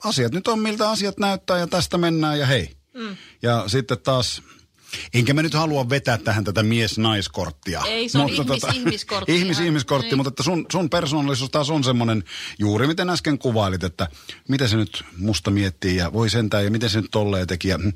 asiat 0.03 0.31
nyt 0.31 0.47
on 0.47 0.59
miltä 0.59 0.89
asiat 0.89 1.17
näyttää 1.17 1.57
ja 1.57 1.67
tästä 1.67 1.97
mennään 1.97 2.39
ja 2.39 2.45
hei. 2.45 2.77
Mm. 2.93 3.17
Ja 3.41 3.63
sitten 3.67 3.97
taas, 3.99 4.41
enkä 5.13 5.33
mä 5.33 5.41
nyt 5.41 5.53
halua 5.53 5.89
vetää 5.89 6.17
tähän 6.17 6.43
tätä 6.43 6.63
mies-naiskorttia. 6.63 7.81
Ei, 7.87 8.09
se 8.09 8.17
on 8.19 8.29
ihmis-ihmiskortti 8.29 9.31
ihan. 9.31 9.41
Ihmis-ihmiskortti, 9.41 10.09
Niin. 10.09 10.17
mutta 10.17 10.29
että 10.29 10.43
sun, 10.43 10.65
sun 10.71 10.89
persoonallisuus 10.89 11.49
taas 11.49 11.69
on 11.69 11.83
semmoinen, 11.83 12.23
juuri 12.59 12.87
miten 12.87 13.09
äsken 13.09 13.37
kuvailit, 13.37 13.83
että 13.83 14.07
miten 14.47 14.69
se 14.69 14.75
nyt 14.77 15.03
musta 15.17 15.51
miettii 15.51 15.95
ja 15.95 16.13
voi 16.13 16.29
sentään 16.29 16.63
ja 16.63 16.71
miten 16.71 16.89
se 16.89 17.01
nyt 17.01 17.11
tolleen 17.11 17.47
teki. 17.47 17.67
Ja, 17.67 17.77
mm, 17.77 17.93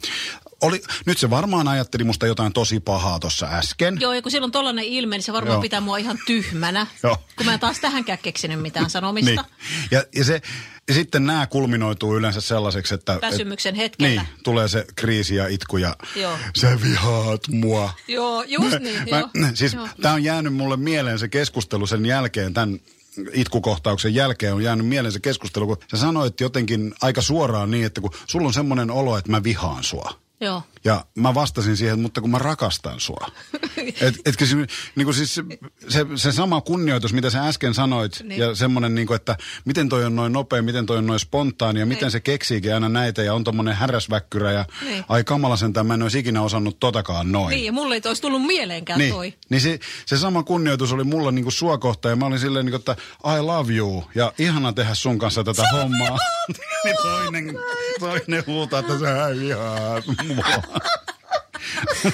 oli, 0.62 0.82
nyt 1.06 1.18
se 1.18 1.30
varmaan 1.30 1.68
ajatteli 1.68 2.04
musta 2.04 2.28
jotain 2.28 2.54
tosi 2.54 2.80
pahaa 2.80 3.20
tuossa 3.20 3.46
äsken. 3.46 3.98
Joo, 4.00 4.14
ja 4.14 4.22
kun 4.22 4.32
silloin 4.32 4.52
tollainen 4.52 4.86
ilme, 4.86 5.16
niin 5.16 5.24
se 5.24 5.34
varmaan 5.34 5.56
Joo. 5.56 5.62
pitää 5.62 5.82
mua 5.82 5.98
ihan 5.98 6.20
tyhmänä. 6.26 6.88
Joo. 7.04 7.18
Kun 7.36 7.46
mä 7.46 7.54
en 7.54 7.60
taas 7.60 7.80
tähänkään 7.80 8.20
keksinyt 8.20 8.62
mitään 8.62 8.90
sanomista. 9.00 9.32
Niin. 9.32 9.88
Ja, 9.92 10.04
ja, 10.16 10.26
se, 10.26 10.42
ja 10.88 10.94
sitten 10.94 11.26
nämä 11.26 11.48
kulminoituu 11.48 12.18
yleensä 12.18 12.42
sellaiseksi, 12.42 12.94
että... 12.94 13.20
Väsymyksen 13.22 13.76
et, 13.76 13.82
hetkellä. 13.82 14.22
Niin, 14.22 14.44
tulee 14.44 14.68
se 14.68 14.86
kriisi 14.96 15.36
ja 15.36 15.48
itku 15.48 15.78
ja 15.78 15.96
Joo. 16.16 16.38
sä 16.58 16.82
vihaat 16.82 17.48
mua. 17.48 17.94
Joo, 18.08 18.44
just 18.44 18.80
niin. 18.80 19.10
Mä, 19.10 19.20
joo. 19.20 19.30
siis 19.54 19.76
tämä 20.02 20.14
on 20.14 20.24
jäänyt 20.24 20.54
mulle 20.54 20.78
mieleen 20.78 21.20
se 21.20 21.28
keskustelu 21.28 21.88
sen 21.88 22.06
jälkeen, 22.06 22.54
tämän 22.54 22.80
itkukohtauksen 23.34 24.16
jälkeen 24.16 24.54
on 24.54 24.64
jäänyt 24.64 24.88
mieleen 24.88 25.12
se 25.12 25.20
keskustelu, 25.20 25.68
kun 25.68 25.78
sä 25.92 25.98
sanoit 25.98 26.40
jotenkin 26.40 26.94
aika 27.02 27.22
suoraan 27.22 27.72
niin, 27.72 27.86
että 27.86 28.02
kun 28.02 28.12
sulla 28.28 28.48
on 28.48 28.54
semmoinen 28.54 28.92
olo, 28.92 29.18
että 29.18 29.32
mä 29.32 29.44
vihaan 29.44 29.84
sua. 29.84 30.22
Joo. 30.42 30.64
Ja 30.84 31.06
mä 31.16 31.34
vastasin 31.34 31.78
siihen, 31.78 31.94
että 31.94 32.02
mutta 32.02 32.22
kun 32.22 32.30
mä 32.32 32.40
rakastan 32.40 33.00
sua. 33.00 33.28
Et, 34.02 34.16
etkö 34.26 34.46
se, 34.46 34.56
niin 34.96 35.06
kuin 35.06 35.14
siis 35.14 35.36
se, 35.90 36.06
se, 36.16 36.32
sama 36.32 36.62
kunnioitus, 36.62 37.14
mitä 37.14 37.30
sä 37.30 37.48
äsken 37.48 37.74
sanoit, 37.74 38.20
Niin. 38.20 38.30
niin. 38.30 38.40
ja 38.42 38.56
semmoinen, 38.56 38.96
niin 38.96 39.08
kuin, 39.08 39.16
että 39.16 39.38
miten 39.66 39.90
toi 39.90 40.06
on 40.06 40.16
noin 40.16 40.34
nopea, 40.34 40.62
miten 40.62 40.86
toi 40.86 40.98
on 40.98 41.08
noin 41.08 41.20
spontaani, 41.20 41.80
ja 41.80 41.86
miten 41.86 42.02
Niin. 42.06 42.12
se 42.12 42.20
keksiikin 42.20 42.74
aina 42.74 42.90
näitä, 42.90 43.24
ja 43.24 43.34
on 43.34 43.44
tommonen 43.44 43.76
häräsväkkyrä, 43.76 44.52
ja 44.52 44.66
Niin. 44.86 45.06
ai 45.10 45.24
kamala 45.24 45.56
sentään, 45.58 45.86
mä 45.88 45.94
en 45.94 46.02
olisi 46.04 46.20
ikinä 46.20 46.42
osannut 46.42 46.80
totakaan 46.80 47.32
noin. 47.32 47.50
Niin, 47.50 47.66
ja 47.66 47.72
mulle 47.72 47.96
ei 47.96 48.02
olisi 48.06 48.22
tullut 48.22 48.46
mieleenkään 48.46 49.00
Niin, 49.00 49.14
toi. 49.14 49.34
niin 49.50 49.62
se, 49.62 49.80
se 50.06 50.18
sama 50.18 50.44
kunnioitus 50.44 50.94
oli 50.94 51.04
mulla 51.04 51.32
niinku 51.32 51.52
sua 51.52 51.78
kohtaan 51.78 52.12
ja 52.12 52.16
mä 52.16 52.26
olin 52.26 52.40
silleen 52.40 52.66
niinku, 52.66 52.76
että 52.80 52.96
I 53.38 53.42
love 53.42 53.74
you 53.74 54.04
ja 54.16 54.34
ihana 54.38 54.74
tehdä 54.74 54.94
sun 54.96 55.20
kanssa 55.20 55.44
tätä 55.44 55.64
hommaa. 55.74 56.18
niin 56.84 56.96
toinen, 57.04 57.56
toinen 58.00 58.44
huutaa, 58.48 58.80
että 58.80 59.00
sä 59.00 59.30
vihaat 59.40 60.04
mua. 60.36 60.46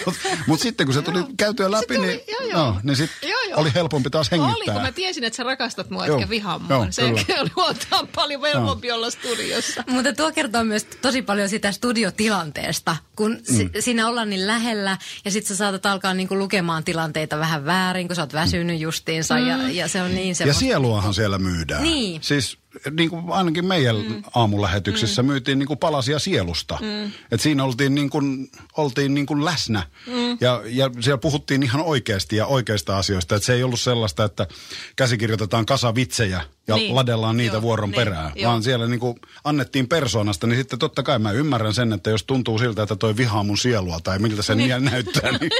Mutta 0.06 0.22
mut 0.48 0.60
sitten 0.60 0.88
kun 0.88 0.94
se 0.94 1.02
tuli 1.02 1.20
käytyä 1.38 1.72
läpi, 1.72 1.96
tuli, 1.96 2.08
niin, 2.08 2.22
joo, 2.28 2.42
joo. 2.52 2.72
no, 2.72 2.80
niin 2.84 2.96
sit 2.96 3.12
Joo, 3.22 3.40
joo. 3.50 3.60
oli 3.60 3.72
helpompi 3.76 4.10
taas 4.10 4.30
Oli, 4.34 4.42
hengittää. 4.42 4.74
kun 4.74 4.84
mä 4.84 4.92
tiesin, 4.92 5.24
että 5.24 5.38
sä 5.38 5.44
rakastat 5.44 5.90
mua, 5.90 6.06
Joo. 6.08 6.18
etkä 6.18 6.30
vihaa 6.30 6.60
mua. 6.60 6.76
Joo, 6.76 6.88
Se 6.90 7.02
kyllä. 7.02 7.22
oli 7.42 7.50
huomattavan 7.56 8.08
paljon 8.16 8.42
helpompi 8.54 8.92
olla 8.92 9.10
studiossa. 9.10 9.84
Mutta 9.88 10.14
tuo 10.14 10.32
kertoo 10.32 10.64
myös 10.64 10.84
tosi 11.02 11.22
paljon 11.22 11.50
sitä 11.50 11.72
studiotilanteesta, 11.72 12.96
kun 13.16 13.40
si- 13.44 13.64
Mm. 13.64 13.70
siinä 13.80 14.08
ollaan 14.08 14.30
niin 14.30 14.48
lähellä 14.48 14.98
ja 15.26 15.32
sitten 15.32 15.48
sä 15.48 15.56
saatat 15.56 15.86
alkaa 15.86 16.14
niinku 16.14 16.38
lukemaan 16.38 16.84
tilanteita 16.84 17.40
vähän 17.40 17.66
väärin, 17.66 18.08
kun 18.08 18.16
sä 18.16 18.22
oot 18.22 18.34
väsynyt 18.34 18.80
justiinsa 18.80 19.36
mm. 19.36 19.48
ja, 19.48 19.70
ja 19.70 19.88
se 19.88 20.02
on 20.02 20.16
niin 20.16 20.28
Ja 20.30 20.36
semmoista. 20.36 20.60
sieluahan 20.60 21.14
siellä 21.14 21.38
myydään. 21.38 21.84
Niin. 21.84 22.24
Siis 22.24 22.58
niin 22.92 23.10
kuin 23.10 23.24
ainakin 23.30 23.66
meidän 23.66 23.96
mm. 23.96 24.24
aamulähetyksessä 24.36 25.24
mm. 25.24 25.28
myytiin 25.28 25.60
niin 25.60 25.68
kuin 25.68 25.80
palasia 25.80 26.20
sielusta. 26.20 26.78
Mm. 26.82 27.12
Et 27.32 27.42
siinä 27.42 27.64
oltiin, 27.64 27.96
niin 27.96 28.10
kuin, 28.10 28.52
oltiin 28.78 29.14
niin 29.14 29.26
kuin 29.26 29.46
läsnä 29.46 29.84
mm. 30.08 30.38
ja, 30.42 30.62
ja 30.66 30.90
siellä 31.00 31.18
puhuttiin 31.18 31.64
ihan 31.64 31.82
oikeasti 31.82 32.36
ja 32.36 32.46
oikeista 32.46 32.98
asioista. 32.98 33.36
Et 33.36 33.44
se 33.44 33.54
ei 33.54 33.64
ollut 33.64 33.80
sellaista, 33.80 34.24
että 34.24 34.48
käsikirjoitetaan 34.96 35.66
kasa 35.66 35.96
vitsejä 35.96 36.42
ja 36.68 36.76
Niin. 36.76 36.96
ladellaan 36.96 37.38
niitä 37.38 37.56
Joo, 37.56 37.62
vuoron 37.62 37.90
niin, 37.90 37.96
perään. 37.96 38.32
joo. 38.36 38.52
Vaan 38.52 38.64
siellä 38.64 38.88
niin 38.88 39.00
kuin 39.00 39.20
annettiin 39.44 39.88
persoonasta, 39.88 40.48
niin 40.48 40.58
sitten 40.58 40.80
totta 40.80 41.04
kai 41.04 41.20
mä 41.20 41.32
ymmärrän 41.32 41.74
sen, 41.74 41.94
että 41.94 42.10
jos 42.10 42.24
tuntuu 42.24 42.60
siltä, 42.60 42.84
että 42.84 42.96
toi 42.96 43.18
vihaa 43.18 43.44
mun 43.44 43.58
sielua 43.58 44.00
tai 44.04 44.20
miltä 44.20 44.42
se 44.42 44.56
niin. 44.56 44.86
näyttää, 44.86 45.32
niin 45.32 45.52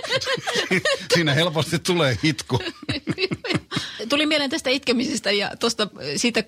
siinä 1.14 1.34
helposti 1.34 1.80
tulee 1.80 2.18
hitku. 2.24 2.60
Tuli 4.10 4.26
mieleen 4.26 4.50
tästä 4.50 4.70
itkemisestä 4.70 5.32
ja 5.32 5.52
tuosta 5.60 5.88
siitä 6.16 6.44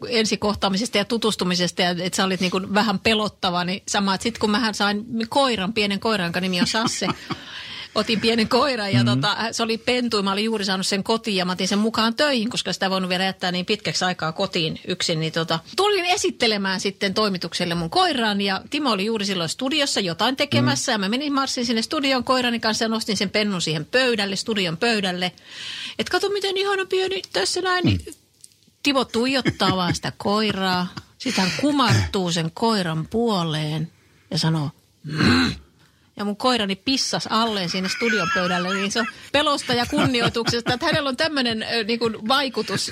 ensikohtaamisesta 0.59 0.97
ja 0.97 1.05
tutustumisesta, 1.05 1.81
ja 1.81 1.89
että 1.89 2.17
sä 2.17 2.23
olit 2.23 2.41
niin 2.41 2.51
kuin 2.51 2.73
vähän 2.73 2.99
pelottava, 2.99 3.63
niin 3.63 3.83
sama, 3.87 4.15
että 4.15 4.23
sitten 4.23 4.39
kun 4.39 4.51
mähän 4.51 4.73
sain 4.73 5.05
koiran, 5.29 5.73
pienen 5.73 5.99
koiran, 5.99 6.25
jonka 6.25 6.41
nimi 6.41 6.61
on 6.61 6.67
Sasse, 6.67 7.07
otin 7.95 8.19
pienen 8.19 8.47
koiran 8.47 8.93
ja 8.93 9.03
mm-hmm. 9.03 9.21
tota, 9.21 9.37
se 9.51 9.63
oli 9.63 9.77
pentu, 9.77 10.23
mä 10.23 10.31
olin 10.31 10.45
juuri 10.45 10.65
saanut 10.65 10.87
sen 10.87 11.03
kotiin 11.03 11.37
ja 11.37 11.45
mä 11.45 11.51
otin 11.51 11.67
sen 11.67 11.79
mukaan 11.79 12.15
töihin, 12.15 12.49
koska 12.49 12.73
sitä 12.73 12.89
voinut 12.89 13.09
vielä 13.09 13.23
jättää 13.23 13.51
niin 13.51 13.65
pitkäksi 13.65 14.05
aikaa 14.05 14.31
kotiin 14.31 14.79
yksin. 14.87 15.19
Niin 15.19 15.33
tota, 15.33 15.59
tulin 15.75 16.05
esittelemään 16.05 16.79
sitten 16.79 17.13
toimitukselle 17.13 17.75
mun 17.75 17.89
koiran 17.89 18.41
ja 18.41 18.61
Timo 18.69 18.91
oli 18.91 19.05
juuri 19.05 19.25
silloin 19.25 19.49
studiossa 19.49 19.99
jotain 19.99 20.35
tekemässä 20.35 20.91
mm. 20.91 20.93
ja 20.93 20.97
mä 20.97 21.09
menin 21.09 21.33
marssin 21.33 21.65
sinne 21.65 21.81
studion 21.81 22.23
koirani 22.23 22.59
kanssa 22.59 22.85
ja 22.85 22.89
nostin 22.89 23.17
sen 23.17 23.29
pennun 23.29 23.61
siihen 23.61 23.85
pöydälle, 23.85 24.35
studion 24.35 24.77
pöydälle. 24.77 25.31
Et 25.99 26.09
kato 26.09 26.29
miten 26.29 26.57
ihana 26.57 26.85
pieni 26.85 27.21
tässä 27.33 27.61
näin, 27.61 27.85
niin 27.85 27.99
Timo 28.83 29.05
tuijottaa 29.05 29.75
vaan 29.75 29.95
sitä 29.95 30.11
koiraa. 30.17 30.87
Sitten 31.17 31.43
hän 31.43 31.53
kumartuu 31.61 32.31
sen 32.31 32.51
koiran 32.53 33.07
puoleen 33.07 33.91
ja 34.31 34.37
sanoo, 34.37 34.71
"Mm." 35.03 35.55
ja 36.17 36.25
mun 36.25 36.37
koirani 36.37 36.75
pissas 36.75 37.27
alleen 37.29 37.69
sinne 37.69 37.89
studion 37.89 38.29
pöydälle, 38.33 38.73
niin 38.73 38.91
se 38.91 38.99
on 38.99 39.07
pelosta 39.31 39.73
ja 39.73 39.85
kunnioituksesta, 39.85 40.73
että 40.73 40.85
hänellä 40.85 41.09
on 41.09 41.17
tämmöinen 41.17 41.65
niin 41.87 42.27
vaikutus. 42.27 42.91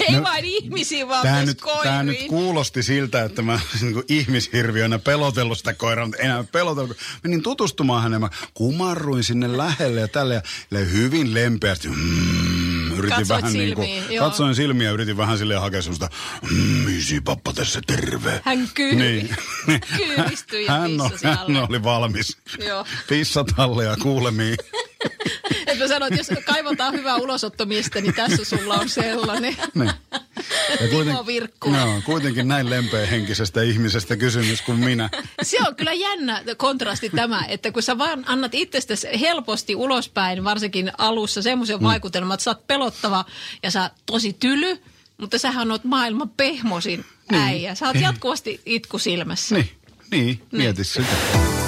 Ei 0.00 0.16
No, 0.16 0.22
vain 0.22 0.44
ihmisiin, 0.44 1.08
vaan 1.08 1.22
Tämä 1.22 1.34
myös 1.36 1.46
nyt, 1.46 1.60
koiriin. 1.60 1.82
tämä 1.84 2.02
nyt 2.02 2.18
kuulosti 2.28 2.82
siltä, 2.82 3.24
että 3.24 3.42
mä 3.42 3.60
niin 3.80 4.02
ihmishirviönä 4.08 4.98
pelotellut 4.98 5.58
sitä 5.58 5.74
koiraa, 5.74 6.06
mutta 6.06 6.22
enää 6.22 6.44
pelotellut. 6.52 6.96
Menin 7.22 7.42
tutustumaan 7.42 8.02
häneen, 8.02 8.20
mä 8.20 8.28
kumarruin 8.54 9.24
sinne 9.24 9.56
lähelle 9.56 10.00
ja 10.00 10.08
tälle 10.08 10.42
ja 10.70 10.78
hyvin 10.78 11.34
lempeästi. 11.34 11.88
Mm, 11.88 12.92
yritin 12.98 13.08
Katsoit 13.18 13.28
vähän 13.28 13.52
niin 13.52 13.74
kuin, 13.74 13.86
silmiin, 13.88 14.14
joo. 14.14 14.24
katsoin 14.28 14.54
silmiä 14.54 14.86
ja 14.88 14.92
yritin 14.92 15.16
vähän 15.16 15.38
silleen 15.38 15.60
hakea 15.60 15.82
semmoista, 15.82 16.08
mm, 16.50 16.98
isi 16.98 17.20
pappa 17.20 17.52
tässä 17.52 17.80
terve. 17.86 18.40
Hän 18.44 18.68
kyy- 18.74 18.94
Niin. 18.94 19.36
ja 20.66 20.72
hän, 20.72 20.90
hän 21.24 21.38
alle. 21.38 21.66
oli 21.68 21.82
valmis. 21.82 22.36
Joo. 22.58 22.86
Pissat 23.08 23.46
alle 23.56 23.84
ja 23.84 23.96
kuulemiin. 24.02 24.56
Et 25.66 25.78
mä 25.78 25.88
sanoin, 25.88 26.12
että 26.12 26.32
jos 26.32 26.44
kaivataan 26.44 26.94
hyvää 26.94 27.16
ulosottomiestä, 27.16 28.00
niin 28.00 28.14
tässä 28.14 28.44
sulla 28.44 28.74
on 28.74 28.88
sellainen. 28.88 29.56
Niin. 29.74 29.92
Ja 30.80 30.88
Timo 30.88 31.26
Virkkula. 31.26 31.76
no, 31.76 32.02
kuitenkin 32.04 32.48
näin 32.48 32.70
lempeä 32.70 33.06
henkisestä 33.06 33.62
ihmisestä 33.62 34.16
kysymys 34.16 34.62
kuin 34.62 34.78
minä. 34.78 35.10
Se 35.42 35.56
on 35.66 35.76
kyllä 35.76 35.92
jännä 35.92 36.42
kontrasti 36.56 37.10
tämä, 37.10 37.44
että 37.48 37.72
kun 37.72 37.82
sä 37.82 37.98
vaan 37.98 38.24
annat 38.26 38.54
itsestäsi 38.54 39.20
helposti 39.20 39.76
ulospäin, 39.76 40.44
varsinkin 40.44 40.92
alussa 40.98 41.42
semmoisen 41.42 41.78
mm. 41.78 41.82
vaikutelman, 41.82 42.34
että 42.34 42.44
sä 42.44 42.50
oot 42.50 42.66
pelottava 42.66 43.24
ja 43.62 43.70
sä 43.70 43.82
oot 43.82 43.92
tosi 44.06 44.32
tyly, 44.32 44.78
mutta 45.16 45.38
sähän 45.38 45.70
oot 45.70 45.84
maailman 45.84 46.30
pehmosin 46.30 47.04
äijä. 47.32 47.74
Sä 47.74 47.86
oot 47.86 48.00
jatkuvasti 48.00 48.60
itku 48.66 48.98
silmässä. 48.98 49.54
Niin, 49.54 49.70
niin, 50.10 50.42
mieti 50.52 50.84
sitä. 50.84 51.63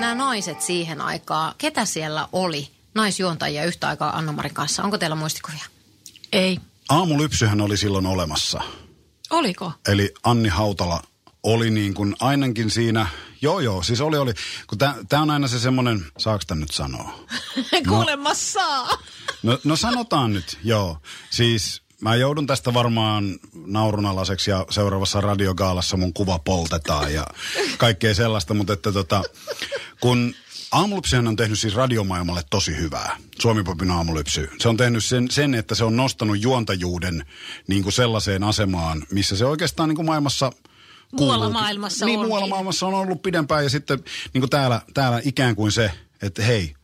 Nämä 0.00 0.14
naiset 0.14 0.62
siihen 0.62 1.00
aikaan, 1.00 1.54
ketä 1.58 1.84
siellä 1.84 2.28
oli 2.32 2.68
naisjuontajia 2.94 3.64
yhtä 3.64 3.88
aikaa 3.88 4.16
Anna-Marin 4.16 4.54
kanssa? 4.54 4.82
Onko 4.82 4.98
teillä 4.98 5.16
muistikuvia? 5.16 5.64
Ei. 6.32 6.58
Aamulypsyhän 6.88 7.60
oli 7.60 7.76
silloin 7.76 8.06
olemassa. 8.06 8.60
Oliko? 9.30 9.72
Eli 9.88 10.14
Anni 10.24 10.48
Hautala 10.48 11.02
oli 11.42 11.70
niin 11.70 11.94
kuin 11.94 12.16
ainakin 12.20 12.70
siinä, 12.70 13.06
joo 13.42 13.60
joo, 13.60 13.82
siis 13.82 14.00
oli 14.00 14.18
oli, 14.18 14.34
kun 14.66 14.78
tämä 14.78 15.22
on 15.22 15.30
aina 15.30 15.48
se 15.48 15.58
semmoinen, 15.58 16.06
saaks 16.18 16.46
tän 16.46 16.60
nyt 16.60 16.70
sanoa? 16.70 17.24
Kuulemma 17.88 18.34
saa. 18.34 18.88
No, 19.42 19.58
no 19.64 19.76
sanotaan 19.76 20.32
nyt, 20.32 20.58
joo. 20.64 20.98
Siis 21.30 21.82
mä 22.00 22.14
joudun 22.14 22.46
tästä 22.46 22.74
varmaan 22.74 23.38
naurunalaiseksi 23.66 24.50
ja 24.50 24.66
seuraavassa 24.70 25.20
radiogaalassa 25.20 25.96
mun 25.96 26.14
kuva 26.14 26.38
poltetaan 26.38 27.14
ja 27.14 27.26
kaikkea 27.78 28.14
sellaista, 28.14 28.54
mutta 28.54 28.72
että 28.72 28.92
tota, 28.92 29.22
kun 30.00 30.34
Aamulypsyhän 30.72 31.28
on 31.28 31.36
tehnyt 31.36 31.58
siis 31.58 31.74
radiomaailmalle 31.74 32.42
tosi 32.50 32.76
hyvää. 32.76 33.16
Suomipopin 33.38 33.90
aamulypsy. 33.90 34.50
Se 34.58 34.68
on 34.68 34.76
tehnyt 34.76 35.04
sen, 35.04 35.30
sen, 35.30 35.54
että 35.54 35.74
se 35.74 35.84
on 35.84 35.96
nostanut 35.96 36.42
juontajuuden 36.42 37.26
niin 37.66 37.82
kuin 37.82 37.92
sellaiseen 37.92 38.44
asemaan, 38.44 39.06
missä 39.10 39.36
se 39.36 39.44
oikeastaan 39.44 39.88
niin 39.88 39.96
kuin 39.96 40.06
maailmassa 40.06 40.52
Muualla 41.12 41.34
kuuluukin. 41.34 41.52
maailmassa 41.52 42.06
Niin, 42.06 42.20
muualla 42.20 42.46
maailmassa 42.46 42.86
on 42.86 42.94
ollut 42.94 43.22
pidempään 43.22 43.64
ja 43.64 43.70
sitten 43.70 44.04
niin 44.34 44.40
kuin 44.40 44.50
täällä, 44.50 44.80
täällä 44.94 45.20
ikään 45.24 45.56
kuin 45.56 45.72
se, 45.72 45.90
että 46.22 46.42
hei, 46.42 46.74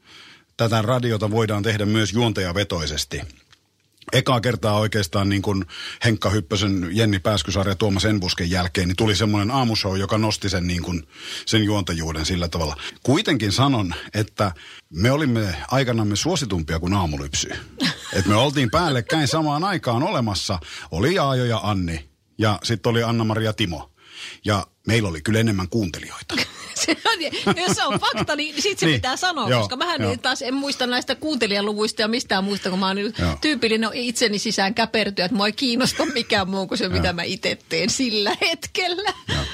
tätä 0.57 0.83
radiota 0.83 1.31
voidaan 1.31 1.63
tehdä 1.63 1.87
myös 1.87 2.13
juontajavetoisesti. 2.13 3.23
Ekaa 4.13 4.41
kertaa 4.41 4.79
oikeastaan 4.79 5.29
niin 5.29 5.43
kuin 5.43 5.65
Henkka 6.05 6.31
Hyppösen, 6.31 6.89
Jenni 6.93 7.19
Pääskysarja 7.19 7.71
ja 7.71 7.75
Tuomas 7.75 8.05
Enbusken 8.05 8.51
jälkeen, 8.51 8.89
niin 8.89 8.97
tuli 8.97 9.17
semmoinen 9.17 9.51
aamushow, 9.51 9.99
joka 9.99 10.19
nosti 10.19 10.49
sen, 10.49 10.67
niin 10.67 10.83
kuin, 10.83 11.09
sen 11.47 11.65
juontajuuden 11.65 12.27
sillä 12.27 12.49
tavalla. 12.49 12.77
Kuitenkin 13.03 13.53
sanon, 13.53 13.95
että 14.15 14.53
me 14.91 15.11
olimme 15.11 15.57
aikanamme 15.71 16.17
suositumpia 16.17 16.81
kuin 16.81 16.95
aamulypsy. 16.95 17.49
Et 18.13 18.27
me 18.27 18.35
oltiin 18.35 18.71
päällekkäin 18.71 19.29
samaan 19.29 19.65
aikaan 19.65 20.03
olemassa. 20.03 20.59
Oli 20.91 21.15
Jaajo 21.15 21.45
ja 21.45 21.61
Anni 21.63 22.09
ja 22.39 22.59
sitten 22.63 22.91
oli 22.91 23.03
Anna-Maria 23.03 23.53
Timo. 23.53 23.93
Ja 24.45 24.67
meillä 24.87 25.09
oli 25.09 25.21
kyllä 25.23 25.41
enemmän 25.41 25.69
kuuntelijoita. 25.69 26.35
Se 26.75 26.97
on, 27.05 27.57
jos 27.57 27.77
se 27.77 27.85
on 27.85 28.01
fakta, 28.01 28.37
niin 28.37 28.63
sit 28.63 28.79
se 28.79 28.87
Niin. 28.87 28.97
pitää 28.99 29.17
sanoa, 29.17 29.49
Joo, 29.49 29.61
koska 29.61 29.77
mähän 29.77 30.03
joo. 30.03 30.17
taas 30.17 30.43
en 30.43 30.55
muista 30.55 30.87
näistä 30.87 31.15
kuuntelijaluvuista 31.15 32.03
ja 32.03 32.09
mistään 32.09 32.45
muista, 32.45 32.71
kun 32.71 32.79
mä 32.79 32.87
oon 32.87 32.99
Joo. 32.99 33.13
tyypillinen 33.41 33.91
itseni 33.93 34.39
sisään 34.39 34.75
käpertyä, 34.75 35.25
että 35.25 35.37
mua 35.37 35.47
ei 35.47 35.53
kiinnosta 35.53 36.07
mikään 36.07 36.51
muu 36.51 36.67
kuin 36.67 36.79
se, 36.79 36.89
mitä 36.89 37.13
mä 37.13 37.23
itse 37.23 37.59
teen 37.69 37.91
sillä 37.91 38.37
hetkellä. 38.41 39.13
Joo. 39.29 39.45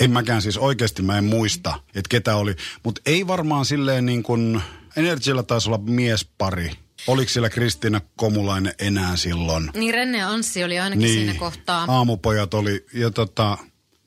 En 0.00 0.10
mäkään 0.10 0.42
siis 0.42 0.56
oikeasti 0.58 1.02
mä 1.02 1.18
en 1.18 1.24
muista, 1.24 1.74
että 1.88 2.08
ketä 2.08 2.36
oli. 2.36 2.54
Mutta 2.82 3.00
ei 3.06 3.26
varmaan 3.26 3.64
silleen 3.64 4.06
niin 4.06 4.22
kuin, 4.22 4.62
Energialla 4.96 5.42
taisi 5.42 5.68
olla 5.68 5.78
miespari. 5.78 6.70
Oliko 7.06 7.28
siellä 7.28 7.50
Kristiina 7.50 8.00
Komulainen 8.16 8.74
enää 8.78 9.16
silloin? 9.16 9.70
Niin 9.74 9.94
Renne 9.94 10.22
Anssi 10.22 10.64
oli 10.64 10.78
ainakin 10.78 11.02
niin, 11.04 11.14
siinä 11.14 11.34
kohtaa. 11.38 11.84
aamupojat 11.88 12.54
oli. 12.54 12.86
Ja 12.94 13.10
tota, 13.10 13.58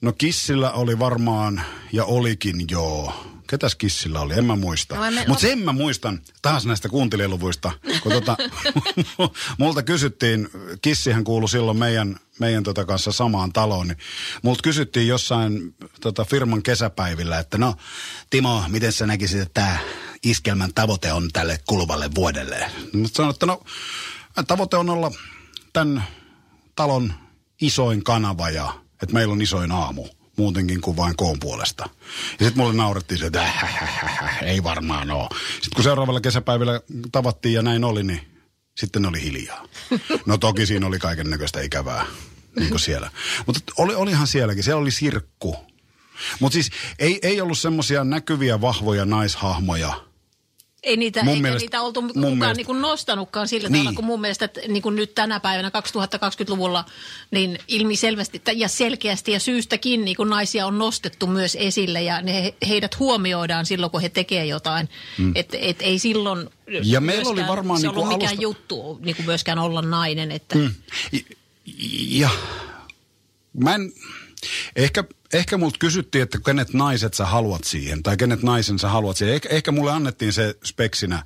no 0.02 0.14
Kissillä 0.14 0.72
oli 0.72 1.00
varmaan, 1.00 1.62
ja 1.92 2.06
olikin 2.06 2.66
joo. 2.72 3.14
Ketäs 3.50 3.76
Kissillä 3.76 4.22
oli? 4.22 4.34
En 4.34 4.46
mä 4.46 4.56
muista. 4.56 4.96
No, 4.96 5.02
Mutta 5.28 5.42
sen 5.42 5.60
mä 5.60 5.74
muistan 5.74 6.22
taas 6.42 6.66
näistä 6.66 6.90
kuuntelijaluvuista. 6.90 7.72
Kun 8.04 8.12
tota, 8.12 8.38
multa 9.60 9.84
kysyttiin, 9.84 10.50
Kissihän 10.82 11.24
kuului 11.24 11.50
silloin 11.50 11.78
meidän, 11.78 12.20
meidän 12.40 12.64
tota 12.64 12.86
kanssa 12.86 13.12
samaan 13.12 13.54
taloon, 13.54 13.88
niin 13.88 13.98
multa 14.42 14.62
kysyttiin 14.64 15.08
jossain 15.08 15.76
tota 16.02 16.26
firman 16.26 16.64
kesäpäivillä, 16.64 17.40
että 17.40 17.58
no 17.58 17.76
Timo, 18.30 18.64
miten 18.68 18.92
sä 18.92 19.06
näkisit, 19.08 19.42
että 19.42 19.62
tämä 19.62 19.78
iskelmän 20.24 20.74
tavoite 20.74 21.14
on 21.14 21.30
tälle 21.34 21.60
kuluvalle 21.68 22.10
vuodelle? 22.16 22.72
Mä 22.94 23.08
sanoin, 23.08 23.34
että 23.34 23.46
no 23.46 23.64
tavoite 24.48 24.78
on 24.78 24.90
olla 24.90 25.12
tämän 25.74 26.04
talon 26.76 27.14
isoin 27.62 28.04
kanava 28.04 28.50
ja 28.50 28.85
että 29.02 29.14
meillä 29.14 29.32
on 29.32 29.42
isoin 29.42 29.72
aamu 29.72 30.06
muutenkin 30.38 30.82
kuin 30.82 30.98
vain 30.98 31.16
koon 31.16 31.40
puolesta. 31.40 31.90
Ja 32.40 32.46
sitten 32.46 32.58
mulle 32.58 32.74
naurettiin 32.74 33.18
se, 33.18 33.26
että 33.26 33.42
äh, 33.42 33.64
äh, 33.64 33.84
äh, 33.84 34.24
äh, 34.24 34.44
ei 34.44 34.64
varmaan 34.64 35.12
ole. 35.12 35.30
Sitten 35.54 35.76
kun 35.76 35.84
seuraavalla 35.84 36.22
kesäpäivällä 36.22 36.82
tavattiin 37.12 37.54
ja 37.54 37.62
näin 37.62 37.84
oli, 37.84 38.04
niin 38.04 38.22
sitten 38.78 39.02
ne 39.02 39.08
oli 39.08 39.22
hiljaa. 39.22 39.68
No 40.26 40.38
toki 40.38 40.66
siinä 40.66 40.88
oli 40.88 41.00
kaiken 41.00 41.30
näköistä 41.30 41.62
ikävää 41.62 42.06
niin 42.60 42.70
kuin 42.70 42.80
siellä. 42.80 43.12
Mutta 43.46 43.62
oli, 43.78 43.96
olihan 43.96 44.28
sielläkin, 44.28 44.64
siellä 44.64 44.82
oli 44.82 44.92
sirkku. 44.92 45.56
Mutta 46.40 46.54
siis 46.54 46.72
ei, 47.00 47.20
ei 47.22 47.42
ollut 47.42 47.58
semmoisia 47.58 48.04
näkyviä 48.04 48.62
vahvoja 48.62 49.06
naishahmoja. 49.06 50.05
Ei 50.86 50.98
niitä, 50.98 51.24
Mun 51.24 51.30
eikä 51.34 51.42
mielestä- 51.42 51.64
niitä 51.66 51.82
oltu 51.82 52.02
mun 52.02 52.12
kukaan 52.14 52.32
mielestä- 52.38 52.54
niin 52.54 52.66
kuin 52.66 52.82
nostanutkaan 52.82 53.48
sillä 53.48 53.70
Niin. 53.70 53.82
tavalla, 53.84 53.96
kun 53.96 54.06
mun 54.06 54.22
mielestä 54.22 54.46
että 54.46 54.62
niin 54.68 54.82
kuin 54.82 54.96
nyt 54.96 55.16
tänä 55.16 55.40
päivänä 55.40 55.70
2020-luvulla 55.72 56.86
niin 57.32 57.60
ilmiselvästi 57.68 58.42
ja 58.56 58.68
selkeästi 58.68 59.32
ja 59.32 59.40
syystäkin 59.40 60.06
niin 60.06 60.18
kuin 60.18 60.30
naisia 60.30 60.66
on 60.68 60.78
nostettu 60.78 61.28
myös 61.28 61.58
esille 61.60 62.02
ja 62.02 62.22
ne, 62.22 62.54
heidät 62.68 63.00
huomioidaan 63.00 63.66
silloin, 63.66 63.92
kun 63.92 64.02
he 64.02 64.10
tekee 64.10 64.46
jotain. 64.46 64.90
Mm. 65.18 65.32
Että 65.36 65.58
et 65.62 65.82
ei 65.82 66.00
silloin 66.00 66.50
Ja 66.84 67.02
meillä 67.02 67.30
oli 67.32 67.48
varmaan 67.48 67.80
se 67.80 67.88
niin 67.88 67.94
kuin 67.94 68.04
ollut 68.04 68.18
mikään 68.18 68.30
alusta- 68.32 68.44
juttu 68.44 69.00
niin 69.02 69.16
kuin 69.16 69.26
myöskään 69.26 69.60
olla 69.60 69.82
nainen. 69.82 70.32
Että 70.32 70.56
mm. 70.58 70.74
Ja 72.10 72.30
mä 73.64 73.76
en, 73.76 73.94
ehkä, 74.76 75.04
ehkä 75.34 75.58
multa 75.58 75.80
kysyttiin, 75.80 76.22
että 76.22 76.40
kenet 76.46 76.74
naiset 76.74 77.14
sä 77.14 77.26
haluat 77.26 77.64
siihen, 77.64 78.04
tai 78.04 78.18
kenet 78.18 78.44
naisen 78.44 78.80
sä 78.80 78.90
haluat 78.90 79.18
siihen. 79.18 79.36
Ehkä, 79.36 79.50
ehkä 79.50 79.72
mulle 79.72 79.92
annettiin 79.92 80.34
se 80.34 80.56
speksinä, 80.64 81.24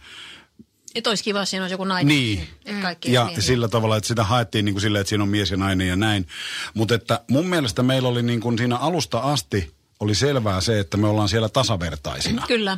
Et 0.96 1.08
olisi 1.08 1.24
kiva, 1.24 1.40
jos 1.40 1.50
siinä 1.50 1.64
olisi 1.64 1.74
joku 1.74 1.86
nainen. 1.86 2.08
Niin. 2.08 2.48
Että 2.66 2.82
kaikki 2.82 3.14
ja 3.14 3.26
miehiä. 3.26 3.42
sillä 3.42 3.68
tavalla, 3.68 3.98
että 3.98 4.08
sitä 4.08 4.24
haettiin 4.24 4.66
niin 4.66 4.74
kuin 4.74 4.82
silleen, 4.82 5.02
että 5.02 5.10
siinä 5.10 5.24
on 5.24 5.30
mies 5.30 5.52
ja 5.52 5.58
nainen 5.58 5.88
ja 5.88 5.96
näin. 5.96 6.28
Mutta 6.74 6.96
että 6.96 7.22
mun 7.30 7.48
mielestä 7.48 7.84
meillä 7.84 8.10
oli 8.10 8.24
niin 8.24 8.42
kuin 8.42 8.58
siinä 8.58 8.78
alusta 8.78 9.20
asti 9.20 9.72
oli 10.00 10.16
selvää 10.16 10.62
se, 10.62 10.80
että 10.80 10.98
me 10.98 11.08
ollaan 11.08 11.30
siellä 11.30 11.50
tasavertaisina. 11.50 12.44
Kyllä. 12.48 12.78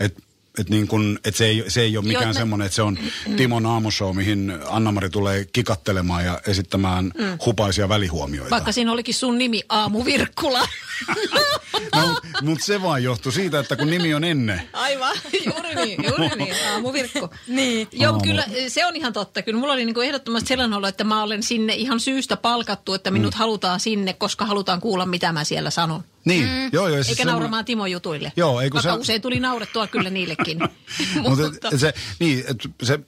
Että 0.00 0.22
et 0.58 0.70
niin 0.70 0.88
kun, 0.88 1.18
et 1.24 1.36
se, 1.36 1.46
ei, 1.46 1.64
se 1.68 1.80
ei 1.80 1.96
ole 1.96 2.04
Joo, 2.04 2.08
mikään 2.08 2.28
me- 2.28 2.34
semmoinen, 2.34 2.66
että 2.66 2.76
se 2.76 2.82
on 2.82 2.98
Timon 3.36 3.66
aamushow, 3.66 4.16
mihin 4.16 4.58
Anna-Mari 4.68 5.10
tulee 5.10 5.46
kikattelemaan 5.52 6.24
ja 6.24 6.40
esittämään 6.46 7.04
mm. 7.04 7.38
hupaisia 7.46 7.88
välihuomioita. 7.88 8.50
Vaikka 8.50 8.72
siinä 8.72 8.92
olikin 8.92 9.14
sun 9.14 9.38
nimi 9.38 9.62
Aamu 9.68 10.04
Virkkula. 10.04 10.68
No, 11.96 12.20
mutta 12.42 12.64
se 12.64 12.82
vaan 12.82 13.02
johtui 13.02 13.32
siitä, 13.32 13.58
että 13.58 13.76
kun 13.76 13.90
nimi 13.90 14.14
on 14.14 14.24
ennen. 14.24 14.62
Aivan, 14.72 15.16
juuri 15.46 15.74
niin, 15.74 16.04
juuri 16.04 16.36
niin, 16.36 16.54
aamuvirkku. 16.72 17.30
Niin. 17.48 17.88
Joo, 17.92 18.12
Aamu. 18.12 18.24
kyllä 18.24 18.44
se 18.68 18.86
on 18.86 18.96
ihan 18.96 19.12
totta. 19.12 19.42
Kyllä 19.42 19.58
mulla 19.60 19.72
oli 19.72 19.84
niinku 19.84 20.00
ehdottomasti 20.00 20.48
sellainen 20.48 20.78
olo, 20.78 20.86
että 20.86 21.04
mä 21.04 21.22
olen 21.22 21.42
sinne 21.42 21.74
ihan 21.74 22.00
syystä 22.00 22.36
palkattu, 22.36 22.94
että 22.94 23.10
minut 23.10 23.34
mm. 23.34 23.38
halutaan 23.38 23.80
sinne, 23.80 24.12
koska 24.12 24.44
halutaan 24.46 24.80
kuulla, 24.80 25.06
mitä 25.06 25.32
mä 25.32 25.44
siellä 25.44 25.70
sanon. 25.70 26.04
Niin, 26.26 26.44
mm. 26.48 26.68
joo, 26.72 26.88
joo. 26.88 26.96
siis 26.96 27.08
Eikä 27.08 27.16
semmoinen- 27.16 27.32
nauramaan 27.32 27.64
Timo 27.64 27.86
jutuille. 27.86 28.32
Joo, 28.36 28.60
ei 28.60 28.70
kun 28.70 28.76
Vaikka 28.76 28.92
se- 28.94 29.00
usein 29.00 29.22
tuli 29.22 29.40
naurettua 29.40 29.86
kyllä 29.86 30.10
niillekin. 30.10 30.58
Mutta 31.22 31.46
et- 31.72 31.80
se, 31.80 31.94
niin, 32.18 32.44
et 32.48 32.56
se, 32.82 32.98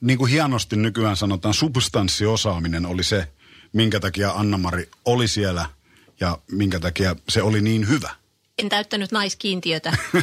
niin 0.00 0.18
kuin 0.18 0.30
hienosti 0.30 0.76
nykyään 0.76 1.16
sanotaan, 1.16 1.54
substanssiosaaminen 1.54 2.86
oli 2.86 3.04
se, 3.04 3.28
minkä 3.72 4.00
takia 4.00 4.30
Anna-Mari 4.30 4.88
oli 5.04 5.28
siellä 5.28 5.66
ja 6.20 6.38
minkä 6.50 6.80
takia 6.80 7.16
se 7.28 7.42
oli 7.42 7.60
niin 7.60 7.88
hyvä. 7.88 8.10
en 8.58 8.68
täyttänyt 8.68 9.12
naiskiintiötä. 9.12 9.92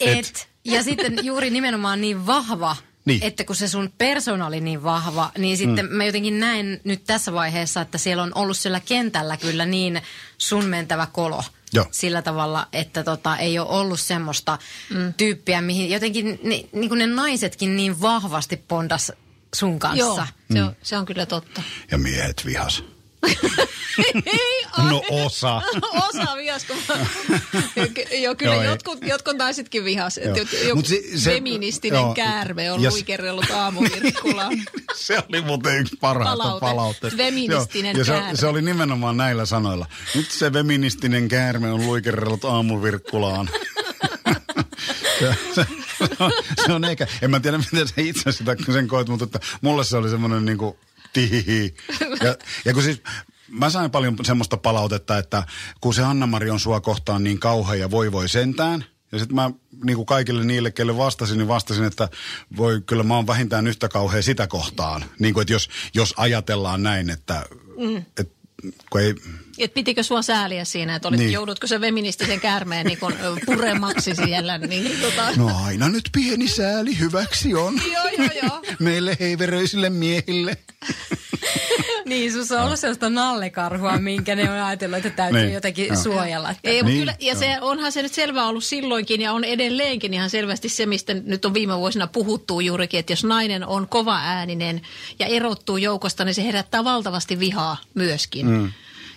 Et. 0.00 0.48
Ja 0.64 0.82
sitten 0.82 1.18
juuri 1.22 1.50
nimenomaan 1.50 2.00
niin 2.00 2.26
vahva, 2.26 2.76
Niin. 3.04 3.22
että 3.22 3.44
kun 3.44 3.56
se 3.56 3.68
sun 3.68 3.92
persona 3.98 4.46
oli 4.46 4.60
niin 4.60 4.82
vahva, 4.82 5.30
niin 5.38 5.56
sitten 5.56 5.86
mm. 5.86 5.92
mä 5.92 6.04
jotenkin 6.04 6.40
näen 6.40 6.80
nyt 6.84 7.04
tässä 7.06 7.32
vaiheessa, 7.32 7.80
että 7.80 7.98
siellä 7.98 8.22
on 8.22 8.32
ollut 8.34 8.56
siellä 8.56 8.80
kentällä 8.80 9.36
kyllä 9.36 9.66
niin 9.66 10.02
sun 10.38 10.64
mentävä 10.64 11.06
kolo. 11.12 11.42
Joo. 11.72 11.86
Sillä 11.90 12.22
tavalla, 12.22 12.68
että 12.72 13.04
tota, 13.04 13.36
ei 13.36 13.58
ole 13.58 13.68
ollut 13.68 14.00
semmoista 14.00 14.58
mm. 14.90 15.14
tyyppiä, 15.14 15.60
mihin 15.60 15.90
jotenkin 15.90 16.40
ne, 16.42 16.64
niin 16.72 16.88
kuin 16.88 16.98
ne 16.98 17.06
naisetkin 17.06 17.76
niin 17.76 18.00
vahvasti 18.00 18.56
pondas 18.56 19.12
sun 19.54 19.78
kanssa. 19.78 19.98
Joo, 19.98 20.26
se 20.52 20.62
on, 20.62 20.76
se 20.82 20.96
on 20.96 21.06
kyllä 21.06 21.26
totta. 21.26 21.62
Ja 21.90 21.98
miehet 21.98 22.46
vihas. 22.46 22.84
No 25.10 25.24
osa. 25.24 25.62
Osa 26.08 26.36
vihas, 26.36 26.64
kun 26.64 26.76
mä... 26.88 26.94
Joo, 28.22 28.34
kyllä 28.34 28.54
Joo, 28.54 28.62
ei. 28.62 28.68
jotkut, 28.68 28.98
jotkut 29.06 29.36
naisetkin 29.36 29.84
vihas. 29.84 30.20
Joo. 30.24 30.36
Joku 30.36 30.74
Mut 30.76 30.86
si- 30.86 31.18
se- 31.18 31.30
feministinen 31.30 32.00
joo. 32.00 32.14
käärme 32.14 32.72
on 32.72 32.82
Ja 32.82 32.90
s- 32.90 32.94
luikerrellut 32.94 33.50
aamuvirkkulaan. 33.50 34.58
Se 34.96 35.18
oli 35.28 35.40
muuten 35.40 35.78
yksi 35.78 35.96
parhaista 35.96 36.36
Palaute. 36.42 36.60
palautteista. 36.60 37.16
Feministinen 37.16 37.96
Joo, 37.96 37.98
ja 38.00 38.04
se, 38.04 38.12
käärme. 38.12 38.36
se 38.36 38.46
oli 38.46 38.62
nimenomaan 38.62 39.16
näillä 39.16 39.46
sanoilla. 39.46 39.86
Nyt 40.14 40.30
se 40.30 40.50
feministinen 40.50 41.28
käärme 41.28 41.72
on 41.72 41.86
luikerrellut 41.86 42.44
aamuvirkkulaan. 42.44 43.48
se, 45.18 45.34
se, 45.54 45.66
se 46.66 46.72
on 46.72 46.84
eikä, 46.84 47.06
en 47.22 47.30
mä 47.30 47.40
tiedä 47.40 47.58
miten 47.58 47.88
sä 47.88 47.94
itse 47.96 48.32
sitä 48.32 48.56
sen 48.72 48.88
koet, 48.88 49.08
mutta 49.08 49.24
että 49.24 49.40
mulle 49.60 49.84
se 49.84 49.96
oli 49.96 50.10
semmoinen 50.10 50.44
niinku 50.44 50.78
tihihi. 51.12 51.74
Ja, 52.22 52.36
ja 52.64 52.74
kun 52.74 52.82
siis 52.82 53.02
mä 53.48 53.70
sain 53.70 53.90
paljon 53.90 54.16
semmoista 54.22 54.56
palautetta, 54.56 55.18
että 55.18 55.42
kun 55.80 55.94
se 55.94 56.02
Anna-Mari 56.02 56.50
on 56.50 56.60
sua 56.60 56.80
kohtaan 56.80 57.24
niin 57.24 57.38
kauhea 57.38 57.74
ja 57.74 57.90
voi 57.90 58.12
voi 58.12 58.28
sentään, 58.28 58.84
ja 59.12 59.18
sitten 59.18 59.34
mä 59.34 59.50
niin 59.84 59.96
kuin 59.96 60.06
kaikille 60.06 60.44
niille, 60.44 60.70
kelle 60.70 60.96
vastasin, 60.96 61.38
niin 61.38 61.48
vastasin, 61.48 61.84
että 61.84 62.08
voi 62.56 62.82
kyllä 62.86 63.02
mä 63.02 63.14
oon 63.14 63.26
vähintään 63.26 63.66
yhtä 63.66 63.88
kauhea 63.88 64.22
sitä 64.22 64.46
kohtaan. 64.46 65.04
Niin 65.18 65.34
kuin, 65.34 65.42
että 65.42 65.52
jos, 65.52 65.68
jos 65.94 66.14
ajatellaan 66.16 66.82
näin, 66.82 67.10
että 67.10 67.46
mm. 67.78 68.04
et, 68.20 68.32
kun 68.90 69.00
ei, 69.00 69.14
Et 69.58 69.74
pitikö 69.74 70.02
sua 70.02 70.22
sääliä 70.22 70.64
siinä, 70.64 70.94
että 70.96 71.08
olit, 71.08 71.20
Niin. 71.20 71.32
joudutko 71.32 71.66
se 71.66 71.78
feministisen 71.78 72.40
käärmeen 72.40 72.86
niin 72.86 72.98
kun, 72.98 73.14
puremaksi 73.46 74.14
siellä? 74.14 74.58
Niin, 74.58 75.00
tota... 75.00 75.32
no 75.36 75.50
aina 75.64 75.88
nyt 75.88 76.08
pieni 76.12 76.48
sääli 76.48 76.98
hyväksi 76.98 77.54
on. 77.54 77.74
Joo, 77.92 78.08
joo, 78.18 78.28
joo. 78.42 78.62
Meille 78.78 79.16
heiveröisille 79.20 79.90
miehille. 79.90 80.56
Niin, 82.06 82.32
sus 82.32 82.52
on 82.52 82.62
ollut 82.62 82.78
sellaista 82.78 83.10
nallekarhua, 83.10 83.98
minkä 83.98 84.34
ne 84.34 84.50
on 84.50 84.58
ajatellut, 84.58 84.96
että 84.96 85.10
täytyy 85.10 85.40
Niin, 85.40 85.54
jotenkin 85.54 85.86
joo. 85.86 85.96
suojella. 85.96 86.50
Että 86.50 86.70
Ei, 86.70 86.74
Niin, 86.74 86.86
niin, 86.86 86.98
kyllä, 86.98 87.16
ja 87.20 87.34
se, 87.34 87.56
onhan 87.60 87.92
se 87.92 88.02
nyt 88.02 88.12
selvä 88.12 88.46
ollut 88.46 88.64
silloinkin 88.64 89.20
ja 89.20 89.32
on 89.32 89.44
edelleenkin 89.44 90.14
ihan 90.14 90.30
selvästi 90.30 90.68
se, 90.68 90.86
mistä 90.86 91.14
nyt 91.14 91.44
on 91.44 91.54
viime 91.54 91.76
vuosina 91.78 92.06
puhuttu 92.06 92.60
juurikin, 92.60 93.00
että 93.00 93.12
jos 93.12 93.24
nainen 93.24 93.66
on 93.66 93.88
kova 93.88 94.18
ääninen 94.22 94.80
ja 95.18 95.26
erottuu 95.26 95.76
joukosta, 95.76 96.24
niin 96.24 96.34
se 96.34 96.44
herättää 96.44 96.84
valtavasti 96.84 97.38
vihaa 97.38 97.76
myöskin. 97.94 98.46
Mm. 98.46 98.72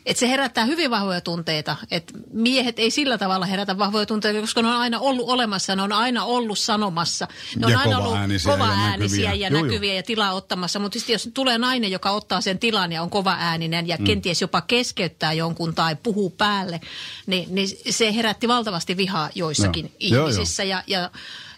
Et 0.08 0.17
se 0.17 0.30
herättää 0.30 0.65
hyvin 0.65 0.91
vahvoja 0.91 1.22
tunteita. 1.22 1.76
Et 1.91 2.12
miehet 2.34 2.80
ei 2.80 2.91
sillä 2.91 3.17
tavalla 3.17 3.46
herätä 3.46 3.78
vahvoja 3.78 4.06
tunteita, 4.06 4.41
koska 4.41 4.62
ne 4.62 4.67
on 4.67 4.74
aina 4.76 5.00
ollut 5.00 5.30
olemassa, 5.30 5.76
ne 5.76 5.82
on 5.82 5.91
aina 5.91 6.24
ollut 6.24 6.60
sanomassa. 6.60 7.28
Ne 7.56 7.65
on 7.65 7.72
Ja 7.72 7.80
aina 7.80 7.98
ollut 7.98 8.13
ja 8.13 8.52
kova 8.52 8.67
äänisiä 8.67 9.30
näkyviä. 9.30 9.48
ja 9.48 9.50
Juu, 9.50 9.58
juu. 9.60 9.67
näkyviä 9.67 9.93
ja 9.93 10.04
tilaa 10.04 10.34
ottamassa. 10.34 10.80
Mutta 10.80 11.00
sitten 11.00 11.13
jos 11.13 11.30
tulee 11.34 11.58
nainen, 11.58 11.91
joka 11.91 12.12
ottaa 12.12 12.41
sen 12.41 12.60
tilan 12.60 12.91
ja 12.91 13.02
on 13.02 13.10
kova 13.10 13.36
ääninen 13.39 13.88
ja 13.88 13.98
mm. 13.98 14.06
kenties 14.06 14.41
jopa 14.41 14.62
keskeyttää 14.62 15.34
jonkun 15.34 15.76
tai 15.76 15.96
puhuu 15.96 16.30
päälle, 16.30 16.82
niin, 17.26 17.56
niin 17.56 17.70
se 17.89 18.15
herätti 18.15 18.48
valtavasti 18.48 18.98
vihaa 18.98 19.30
joissakin 19.36 19.91
Joo. 20.00 20.15
Joo, 20.15 20.28
ihmisissä. 20.28 20.63
Ja, 20.63 20.84
ja, 20.88 21.10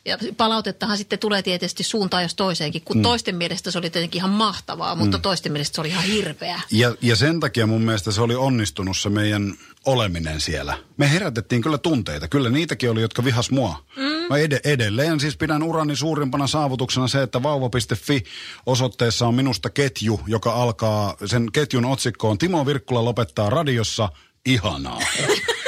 ja 0.05 0.17
palautettahan 0.37 0.97
sitten 0.97 1.19
tulee 1.19 1.41
tietysti 1.41 1.83
suuntaan 1.83 2.23
jos 2.23 2.35
toiseenkin, 2.35 2.81
kun 2.81 2.97
mm. 2.97 3.03
toisten 3.03 3.35
mielestä 3.35 3.71
se 3.71 3.77
oli 3.77 3.89
tietenkin 3.89 4.19
ihan 4.19 4.29
mahtavaa, 4.29 4.95
mutta 4.95 5.17
mm. 5.17 5.21
toisten 5.21 5.51
mielestä 5.51 5.75
se 5.75 5.81
oli 5.81 5.89
ihan 5.89 6.03
hirveää. 6.03 6.61
Ja, 6.71 6.95
ja 7.01 7.15
sen 7.15 7.39
takia 7.39 7.67
mun 7.67 7.81
mielestä 7.81 8.11
se 8.11 8.21
oli 8.21 8.35
onnistunut 8.35 8.97
se 8.97 9.09
meidän 9.09 9.53
oleminen 9.85 10.41
siellä. 10.41 10.77
Me 10.97 11.11
herätettiin 11.11 11.61
kyllä 11.61 11.77
tunteita. 11.77 12.27
Kyllä 12.27 12.49
niitäkin 12.49 12.89
oli, 12.89 13.01
jotka 13.01 13.23
vihas 13.23 13.51
mua. 13.51 13.85
Mm. 13.95 14.03
Mä 14.03 14.37
ed- 14.37 14.59
edelleen 14.63 15.19
siis 15.19 15.37
pidän 15.37 15.63
urani 15.63 15.95
suurimpana 15.95 16.47
saavutuksena 16.47 17.07
se, 17.07 17.21
että 17.21 17.43
vauva.fi 17.43 18.23
osoitteessa 18.65 19.27
on 19.27 19.35
minusta 19.35 19.69
ketju, 19.69 20.21
joka 20.27 20.53
alkaa, 20.53 21.15
sen 21.25 21.51
ketjun 21.51 21.85
otsikko 21.85 22.29
on 22.29 22.37
Timo 22.37 22.65
Virkkula 22.65 23.05
lopettaa 23.05 23.49
radiossa 23.49 24.09
ihanaa. 24.45 25.01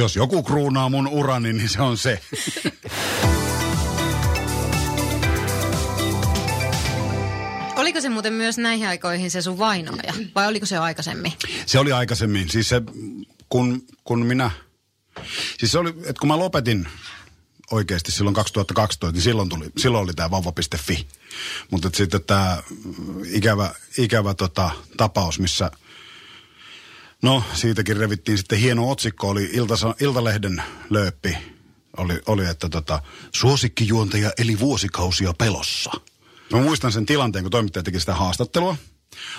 Jos 0.00 0.16
joku 0.16 0.42
kruunaa 0.42 0.88
mun 0.88 1.08
urani, 1.08 1.52
niin 1.52 1.68
se 1.68 1.82
on 1.82 1.98
se. 1.98 2.20
Oliko 7.76 8.00
se 8.00 8.08
muuten 8.08 8.32
myös 8.32 8.58
näihin 8.58 8.88
aikoihin 8.88 9.30
se 9.30 9.42
sun 9.42 9.58
vainoaja? 9.58 10.14
Vai 10.34 10.46
oliko 10.46 10.66
se 10.66 10.74
jo 10.74 10.82
aikaisemmin? 10.82 11.32
Se 11.66 11.78
oli 11.78 11.92
aikaisemmin. 11.92 12.48
Siis 12.48 12.68
se, 12.68 12.82
kun, 13.48 13.82
kun 14.04 14.26
minä... 14.26 14.50
Siis 15.58 15.72
se 15.72 15.78
oli, 15.78 15.88
että 15.88 16.20
kun 16.20 16.28
mä 16.28 16.38
lopetin 16.38 16.88
oikeasti 17.70 18.12
silloin 18.12 18.34
2012, 18.34 19.12
niin 19.12 19.22
silloin, 19.22 19.48
tuli, 19.48 19.70
silloin 19.76 20.04
oli 20.04 20.12
tämä 20.14 20.30
vauva.fi. 20.30 21.08
Mutta 21.70 21.90
sitten 21.94 22.24
tämä 22.24 22.62
ikävä, 23.26 23.74
ikävä 23.98 24.34
tota, 24.34 24.70
tapaus, 24.96 25.38
missä... 25.38 25.70
No, 27.22 27.42
siitäkin 27.54 27.96
revittiin 27.96 28.38
sitten 28.38 28.58
hieno 28.58 28.90
otsikko, 28.90 29.28
oli 29.28 29.50
Ilta, 29.52 29.74
Iltalehden 30.00 30.62
lööppi. 30.90 31.38
Oli, 31.96 32.20
oli 32.26 32.46
että 32.46 32.68
tota, 32.68 33.02
suosikkijuontaja 33.34 34.30
eli 34.38 34.58
vuosikausia 34.58 35.32
pelossa. 35.32 35.90
Mä 36.52 36.60
muistan 36.60 36.92
sen 36.92 37.06
tilanteen, 37.06 37.44
kun 37.44 37.50
toimittaja 37.50 37.82
teki 37.82 38.00
sitä 38.00 38.14
haastattelua. 38.14 38.76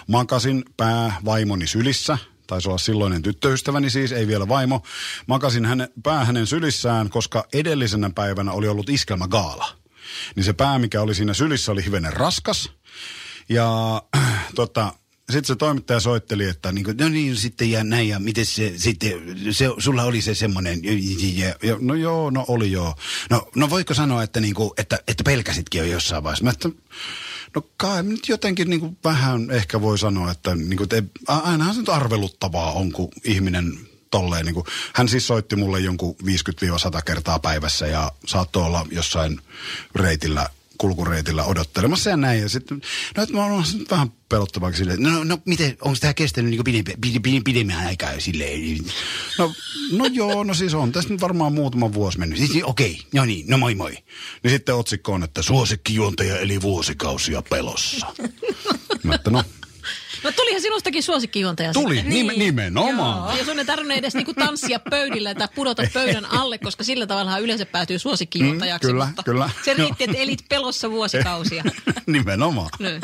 Makasin 0.08 0.65
pää 0.78 1.22
vaimoni 1.26 1.67
sylissä. 1.67 2.17
Taisi 2.48 2.67
olla 2.67 2.78
silloinen 2.78 3.22
tyttöystäväni 3.22 3.89
siis, 3.89 4.12
ei 4.12 4.28
vielä 4.28 4.48
vaimo. 4.48 4.82
Makasin 5.28 5.65
hänen, 5.65 5.89
pää 6.04 6.26
hänen 6.26 6.48
sylissään, 6.48 7.10
koska 7.10 7.48
edellisenä 7.54 8.10
päivänä 8.15 8.52
oli 8.52 8.67
ollut 8.67 8.89
iskelmägaala. 8.89 9.67
Niin 10.36 10.44
se 10.44 10.54
pää, 10.54 10.80
mikä 10.80 11.02
oli 11.02 11.15
siinä 11.15 11.34
sylissä, 11.34 11.72
oli 11.72 11.86
hivenen 11.86 12.13
raskas. 12.13 12.72
Ja 13.50 14.02
tota, 14.56 14.94
sitten 15.32 15.46
se 15.46 15.56
toimittaja 15.56 16.00
soitteli, 16.00 16.46
että 16.46 16.72
niin 16.72 16.86
kuin, 16.86 16.98
no 16.98 17.10
niin, 17.10 17.38
sitten 17.38 17.72
ja 17.72 17.84
näin, 17.84 18.10
ja 18.10 18.20
miten 18.20 18.46
se 18.46 18.74
sitten, 18.76 19.12
se, 19.52 19.70
sulla 19.78 20.04
oli 20.04 20.22
se 20.22 20.36
semmoinen, 20.36 20.82
no 21.80 21.96
joo, 21.96 22.30
no 22.30 22.46
oli 22.48 22.72
joo. 22.72 22.96
No, 23.30 23.50
no 23.56 23.70
voiko 23.70 23.94
sanoa, 23.94 24.24
että, 24.24 24.39
niin 24.39 24.54
kuin, 24.54 24.72
että, 24.78 25.00
että 25.08 25.24
pelkäsitkin 25.24 25.80
jo 25.80 25.86
jossain 25.86 26.24
vaiheessa? 26.24 26.44
Mä, 26.44 26.52
että, 26.52 26.70
no 27.56 27.62
kai 27.78 28.04
nyt 28.04 28.30
jotenkin 28.30 28.70
niin 28.70 28.80
kuin 28.80 28.98
vähän 29.04 29.52
ehkä 29.52 29.82
voi 29.82 29.98
sanoa, 29.98 30.32
että, 30.32 30.56
niin 30.56 30.78
kuin, 30.78 30.88
että 30.94 31.20
ainahan 31.28 31.74
se 31.74 31.80
nyt 31.80 31.89
arveluttavaa 31.89 32.72
on, 32.72 32.91
kun 32.91 33.10
ihminen 33.24 33.80
tolleen. 34.12 34.46
Niin 34.46 34.54
kuin, 34.54 34.65
hän 34.94 35.10
siis 35.10 35.28
soitti 35.28 35.56
mulle 35.56 35.80
jonkun 35.80 36.15
50-100 36.24 36.26
kertaa 37.06 37.39
päivässä 37.39 37.88
ja 37.88 38.12
saattoi 38.26 38.63
olla 38.63 38.88
jossain 38.91 39.41
reitillä 39.96 40.50
kulkureitillä 40.82 41.44
odottelemassa 41.44 42.10
ja 42.10 42.17
näin. 42.17 42.41
Ja 42.41 42.50
sitten, 42.50 42.82
no 43.17 43.24
että 43.24 43.36
mä 43.36 43.46
oon 43.46 43.63
vähän 43.91 44.12
pelottavaa 44.30 44.74
silleen, 44.74 45.04
no, 45.04 45.24
no 45.24 45.38
miten, 45.46 45.78
onko 45.82 45.98
tämä 46.02 46.13
kestänyt 46.13 46.52
niin 46.52 46.63
pidemmän, 46.63 47.02
pidemmän, 47.02 47.44
pidemmän 47.44 47.88
aikaa 47.88 48.20
silleen? 48.20 48.78
No, 49.38 49.54
no 49.91 50.06
joo, 50.06 50.44
no 50.44 50.54
siis 50.54 50.74
on 50.74 50.91
tästä 50.91 51.13
nyt 51.13 51.22
varmaan 51.22 51.54
muutama 51.54 51.94
vuosi 51.94 52.20
mennyt. 52.20 52.38
Siis, 52.38 52.63
okei, 52.63 52.91
okay, 52.91 53.06
no 53.13 53.26
niin, 53.26 53.46
no 53.48 53.58
moi 53.58 53.76
moi. 53.76 53.98
Niin 54.44 54.52
sitten 54.52 54.76
otsikko 54.76 55.13
on, 55.13 55.24
että 55.24 55.41
suosikkijuontaja 55.41 56.39
eli 56.39 56.62
vuosikausia 56.62 57.41
pelossa. 57.41 58.08
Mä 59.04 59.15
että 59.15 59.30
no, 59.30 59.44
No 60.23 60.31
tulihan 60.31 60.62
sinustakin 60.62 61.03
suosikkijuontaja 61.03 61.73
Tuli, 61.73 61.95
sitten. 61.95 62.10
niin. 62.13 62.27
nimenomaan. 62.39 63.29
Joo. 63.29 63.38
Ja 63.38 63.45
sun 63.45 63.60
ei 63.60 63.65
tarvinnut 63.65 63.97
edes 63.97 64.13
niinku 64.15 64.34
tanssia 64.34 64.79
pöydillä 64.89 65.36
tai 65.36 65.47
pudota 65.55 65.84
pöydän 65.93 66.25
alle, 66.25 66.57
koska 66.57 66.84
sillä 66.84 67.07
tavalla 67.07 67.38
yleensä 67.38 67.65
päätyy 67.65 67.99
suosikkijuontajaksi. 67.99 68.88
Mm, 68.88 68.91
kyllä, 68.91 69.05
mutta 69.05 69.23
kyllä. 69.23 69.49
Se 69.65 69.73
riitti, 69.73 70.03
että 70.03 70.17
elit 70.17 70.45
pelossa 70.49 70.91
vuosikausia. 70.91 71.63
nimenomaan. 72.07 72.69
Niin. 72.79 73.01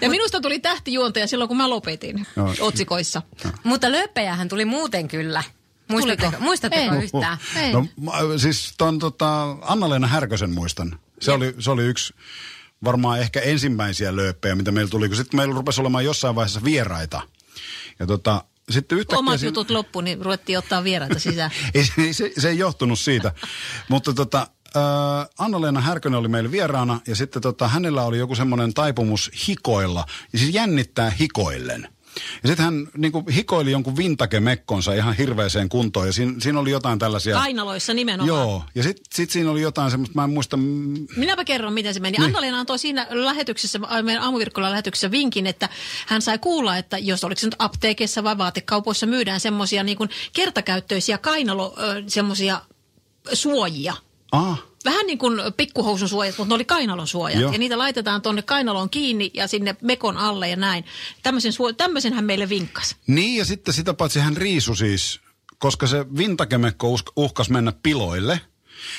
Ja 0.00 0.10
minusta 0.10 0.40
tuli 0.40 0.58
tähtijuontaja 0.60 1.26
silloin, 1.26 1.48
kun 1.48 1.56
mä 1.56 1.70
lopetin 1.70 2.26
Joo. 2.36 2.54
otsikoissa. 2.60 3.22
Mutta 3.64 3.92
lööppejähän 3.92 4.48
tuli 4.48 4.64
muuten 4.64 5.08
kyllä. 5.08 5.42
Muistatteko, 5.88 6.32
muistatteko 6.40 6.94
Ei. 6.94 7.02
yhtään? 7.04 7.38
Ei. 7.56 7.72
No 7.72 7.86
mä- 8.00 8.12
siis 8.38 8.74
ton 8.78 8.98
tota, 8.98 9.56
Anna-Leena 9.62 10.06
Härkösen 10.06 10.50
muistan. 10.50 10.98
Se 11.20 11.32
oli, 11.32 11.54
se 11.58 11.70
oli 11.70 11.82
yksi 11.84 12.14
varmaan 12.84 13.20
ehkä 13.20 13.40
ensimmäisiä 13.40 14.16
lööppejä, 14.16 14.54
mitä 14.54 14.72
meillä 14.72 14.90
tuli, 14.90 15.08
kun 15.08 15.16
sitten 15.16 15.36
meillä 15.36 15.54
rupesi 15.54 15.80
olemaan 15.80 16.04
jossain 16.04 16.34
vaiheessa 16.34 16.64
vieraita. 16.64 17.20
Ja 17.98 18.06
tota, 18.06 18.44
sitten 18.70 18.98
yhtäkkiä... 18.98 19.18
Omat 19.18 19.40
siinä- 19.40 19.48
jutut 19.48 19.70
loppu, 19.70 20.00
niin 20.00 20.22
ruvettiin 20.22 20.58
ottaa 20.58 20.84
vieraita 20.84 21.18
sisään. 21.18 21.50
ei, 21.74 21.84
se, 21.84 22.12
se, 22.12 22.32
se 22.38 22.48
ei 22.48 22.58
johtunut 22.58 22.98
siitä. 22.98 23.32
Mutta 23.88 24.14
tota, 24.14 24.46
äh, 24.76 24.82
Anna-Leena 25.38 25.80
Härkönen 25.80 26.18
oli 26.18 26.28
meillä 26.28 26.50
vieraana 26.50 27.00
ja 27.06 27.16
sitten 27.16 27.42
tota, 27.42 27.68
hänellä 27.68 28.02
oli 28.02 28.18
joku 28.18 28.34
semmoinen 28.34 28.74
taipumus 28.74 29.30
hikoilla. 29.48 30.04
Ja 30.32 30.38
siis 30.38 30.54
jännittää 30.54 31.10
hikoillen. 31.10 31.88
Ja 32.42 32.48
sitten 32.48 32.64
hän 32.64 32.88
niin 32.96 33.12
kuin, 33.12 33.28
hikoili 33.28 33.70
jonkun 33.70 33.96
vintage-mekkonsa 33.96 34.94
ihan 34.94 35.14
hirveäseen 35.14 35.68
kuntoon 35.68 36.06
ja 36.06 36.12
siinä, 36.12 36.32
siinä 36.38 36.60
oli 36.60 36.70
jotain 36.70 36.98
tällaisia... 36.98 37.34
Kainaloissa 37.34 37.94
nimenomaan. 37.94 38.28
Joo, 38.28 38.64
ja 38.74 38.82
sitten 38.82 39.04
sit 39.14 39.30
siinä 39.30 39.50
oli 39.50 39.62
jotain 39.62 39.90
semmoista, 39.90 40.14
mä 40.14 40.24
en 40.24 40.30
muista, 40.30 40.56
Minäpä 41.16 41.44
kerron, 41.44 41.72
miten 41.72 41.94
se 41.94 42.00
meni. 42.00 42.18
Niin. 42.18 42.26
Anna-Leena 42.26 42.60
antoi 42.60 42.78
siinä 42.78 43.06
lähetyksessä, 43.10 43.78
meidän 44.02 44.22
aamuvirkkoilla 44.22 44.70
lähetyksessä 44.70 45.10
vinkin, 45.10 45.46
että 45.46 45.68
hän 46.06 46.22
sai 46.22 46.38
kuulla, 46.38 46.76
että 46.76 46.98
jos 46.98 47.24
oliko 47.24 47.40
se 47.40 47.46
nyt 47.46 47.56
apteekissa 47.58 48.24
vai 48.24 48.38
vaatekaupoissa 48.38 49.06
myydään 49.06 49.40
semmoisia 49.40 49.82
niin 49.82 49.98
kertakäyttöisiä 50.32 51.18
kainalo, 51.18 51.74
semmoisia 52.06 52.60
suojia. 53.32 53.94
Ah, 54.32 54.62
Vähän 54.84 55.06
niin 55.06 55.18
kuin 55.18 55.40
pikkuhousun 55.56 56.08
suojat, 56.08 56.38
mutta 56.38 56.48
ne 56.48 56.54
oli 56.54 56.64
kainalon 56.64 57.06
suojat. 57.06 57.40
Joo. 57.40 57.52
Ja 57.52 57.58
niitä 57.58 57.78
laitetaan 57.78 58.22
tuonne 58.22 58.42
kainaloon 58.42 58.90
kiinni 58.90 59.30
ja 59.34 59.46
sinne 59.46 59.76
mekon 59.82 60.16
alle 60.16 60.48
ja 60.48 60.56
näin. 60.56 60.84
Tämmöisen, 61.22 61.52
suo- 61.52 61.72
tämmöisen 61.72 62.12
hän 62.12 62.24
meille 62.24 62.48
vinkkas. 62.48 62.96
Niin, 63.06 63.38
ja 63.38 63.44
sitten 63.44 63.74
sitä 63.74 63.94
paitsi 63.94 64.20
hän 64.20 64.36
riisu 64.36 64.74
siis, 64.74 65.20
koska 65.58 65.86
se 65.86 66.06
vintakemekko 66.16 66.98
uhkas 67.16 67.50
mennä 67.50 67.72
piloille, 67.82 68.40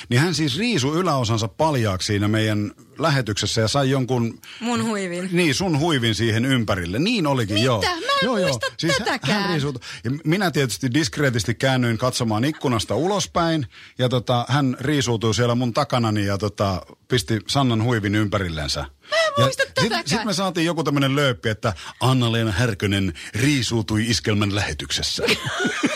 niin 0.08 0.20
hän 0.20 0.34
siis 0.34 0.58
riisu 0.58 0.94
yläosansa 0.94 1.48
paljaaksi 1.48 2.06
siinä 2.06 2.28
meidän 2.28 2.72
lähetyksessä 2.98 3.60
ja 3.60 3.68
sai 3.68 3.90
jonkun... 3.90 4.40
Mun 4.60 4.84
huivin. 4.84 5.28
Niin, 5.32 5.54
sun 5.54 5.78
huivin 5.78 6.14
siihen 6.14 6.44
ympärille. 6.44 6.98
Niin 6.98 7.26
olikin, 7.26 7.62
joo. 7.62 7.82
Mä 7.82 7.90
en 7.90 8.02
joo, 8.22 8.36
muista 8.36 8.66
Siis 8.78 8.96
tätäkään. 8.96 9.42
Hän 9.42 9.50
riisui, 9.50 9.72
ja 10.04 10.10
minä 10.24 10.50
tietysti 10.50 10.94
diskreetisti 10.94 11.54
käännyin 11.54 11.98
katsomaan 11.98 12.44
ikkunasta 12.44 12.94
ulospäin, 12.94 13.66
ja 13.98 14.08
tota, 14.08 14.46
hän 14.48 14.76
riisuutui 14.80 15.34
siellä 15.34 15.54
mun 15.54 15.74
takanani 15.74 16.26
ja 16.26 16.38
tota, 16.38 16.82
pisti 17.08 17.40
Sannan 17.48 17.82
huivin 17.82 18.14
ympärillensä. 18.14 18.80
Mä 18.80 19.16
en 19.16 19.44
muista 19.44 19.62
tätäkään. 19.62 20.00
Sitten 20.00 20.18
sit 20.18 20.24
me 20.24 20.32
saatiin 20.32 20.66
joku 20.66 20.84
tämmöinen 20.84 21.16
lööppi, 21.16 21.48
että 21.48 21.72
Anna-Leena 22.00 22.52
Härkönen 22.52 23.12
riisuutui 23.34 24.10
iskelmän 24.10 24.54
lähetyksessä. 24.54 25.22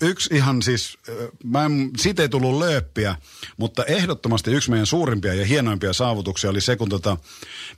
yksi 0.00 0.34
ihan 0.34 0.62
siis, 0.62 0.98
mä 1.44 1.64
en, 1.64 1.90
siitä 1.98 2.22
ei 2.22 2.28
tullut 2.28 2.58
lööppiä, 2.58 3.16
mutta 3.56 3.84
ehdottomasti 3.84 4.50
yksi 4.50 4.70
meidän 4.70 4.86
suurimpia 4.86 5.34
ja 5.34 5.46
hienoimpia 5.46 5.92
saavutuksia 5.92 6.50
oli 6.50 6.60
se, 6.60 6.76
kun 6.76 6.88
tota, 6.88 7.16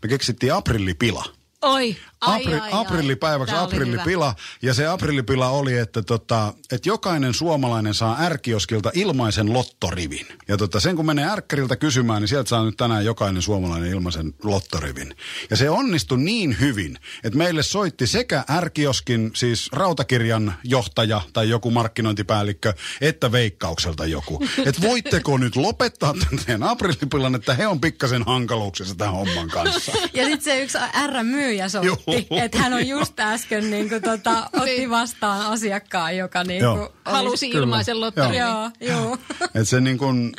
me 0.02 0.08
keksittiin 0.08 0.54
aprillipila. 0.54 1.24
Oi, 1.62 1.96
Apri, 2.20 2.54
ai, 2.54 2.60
ai. 2.60 2.70
aprillipäiväksi 2.72 3.54
aprillipila. 3.54 4.34
Ja 4.62 4.74
se 4.74 4.86
aprillipila 4.86 5.48
oli, 5.48 5.78
että, 5.78 6.02
tota, 6.02 6.54
että 6.72 6.88
jokainen 6.88 7.34
suomalainen 7.34 7.94
saa 7.94 8.16
ärkioskilta 8.20 8.90
ilmaisen 8.94 9.52
lottorivin. 9.52 10.26
Ja 10.48 10.56
tota, 10.56 10.80
sen 10.80 10.96
kun 10.96 11.06
menee 11.06 11.30
ärkkäriltä 11.30 11.76
kysymään, 11.76 12.22
niin 12.22 12.28
sieltä 12.28 12.48
saa 12.48 12.64
nyt 12.64 12.76
tänään 12.76 13.04
jokainen 13.04 13.42
suomalainen 13.42 13.90
ilmaisen 13.90 14.34
lottorivin. 14.42 15.16
Ja 15.50 15.56
se 15.56 15.70
onnistui 15.70 16.18
niin 16.18 16.56
hyvin, 16.60 16.98
että 17.24 17.38
meille 17.38 17.62
soitti 17.62 18.06
sekä 18.06 18.44
ärkioskin, 18.50 19.30
siis 19.34 19.68
rautakirjan 19.72 20.54
johtaja 20.64 21.20
tai 21.32 21.48
joku 21.48 21.70
markkinointipäällikkö, 21.70 22.72
että 23.00 23.32
veikkaukselta 23.32 24.06
joku. 24.06 24.44
Että 24.66 24.82
voitteko 24.82 25.38
nyt 25.38 25.56
lopettaa 25.56 26.14
tämän 26.46 26.70
aprillipilan, 26.70 27.34
että 27.34 27.54
he 27.54 27.66
on 27.66 27.80
pikkasen 27.80 28.22
hankaluuksissa 28.26 28.94
tämän 28.94 29.14
homman 29.14 29.48
kanssa. 29.48 29.92
Ja 30.14 30.24
sitten 30.24 30.42
se 30.42 30.62
yksi 30.62 30.78
R-myyjä 31.06 31.68
soitti, 31.78 32.09
Joo. 32.12 32.40
että 32.44 32.58
hän 32.58 32.72
on 32.72 32.88
just 32.88 33.20
äsken 33.20 33.70
niin 33.70 33.88
kuin, 33.88 34.02
tota, 34.02 34.50
otti 34.52 34.90
vastaan 34.90 35.46
asiakkaan, 35.46 36.16
joka 36.16 36.44
niin 36.44 36.60
Joo. 36.62 36.76
kuin, 36.76 36.88
Halusi 37.04 37.50
Kyllä. 37.50 37.64
ilmaisen 37.64 38.00
lottorin. 38.00 38.38
Joo, 38.38 38.70
joo. 38.80 39.18
Että 39.44 39.64
se 39.64 39.80
niin 39.80 39.98
kuin, 39.98 40.32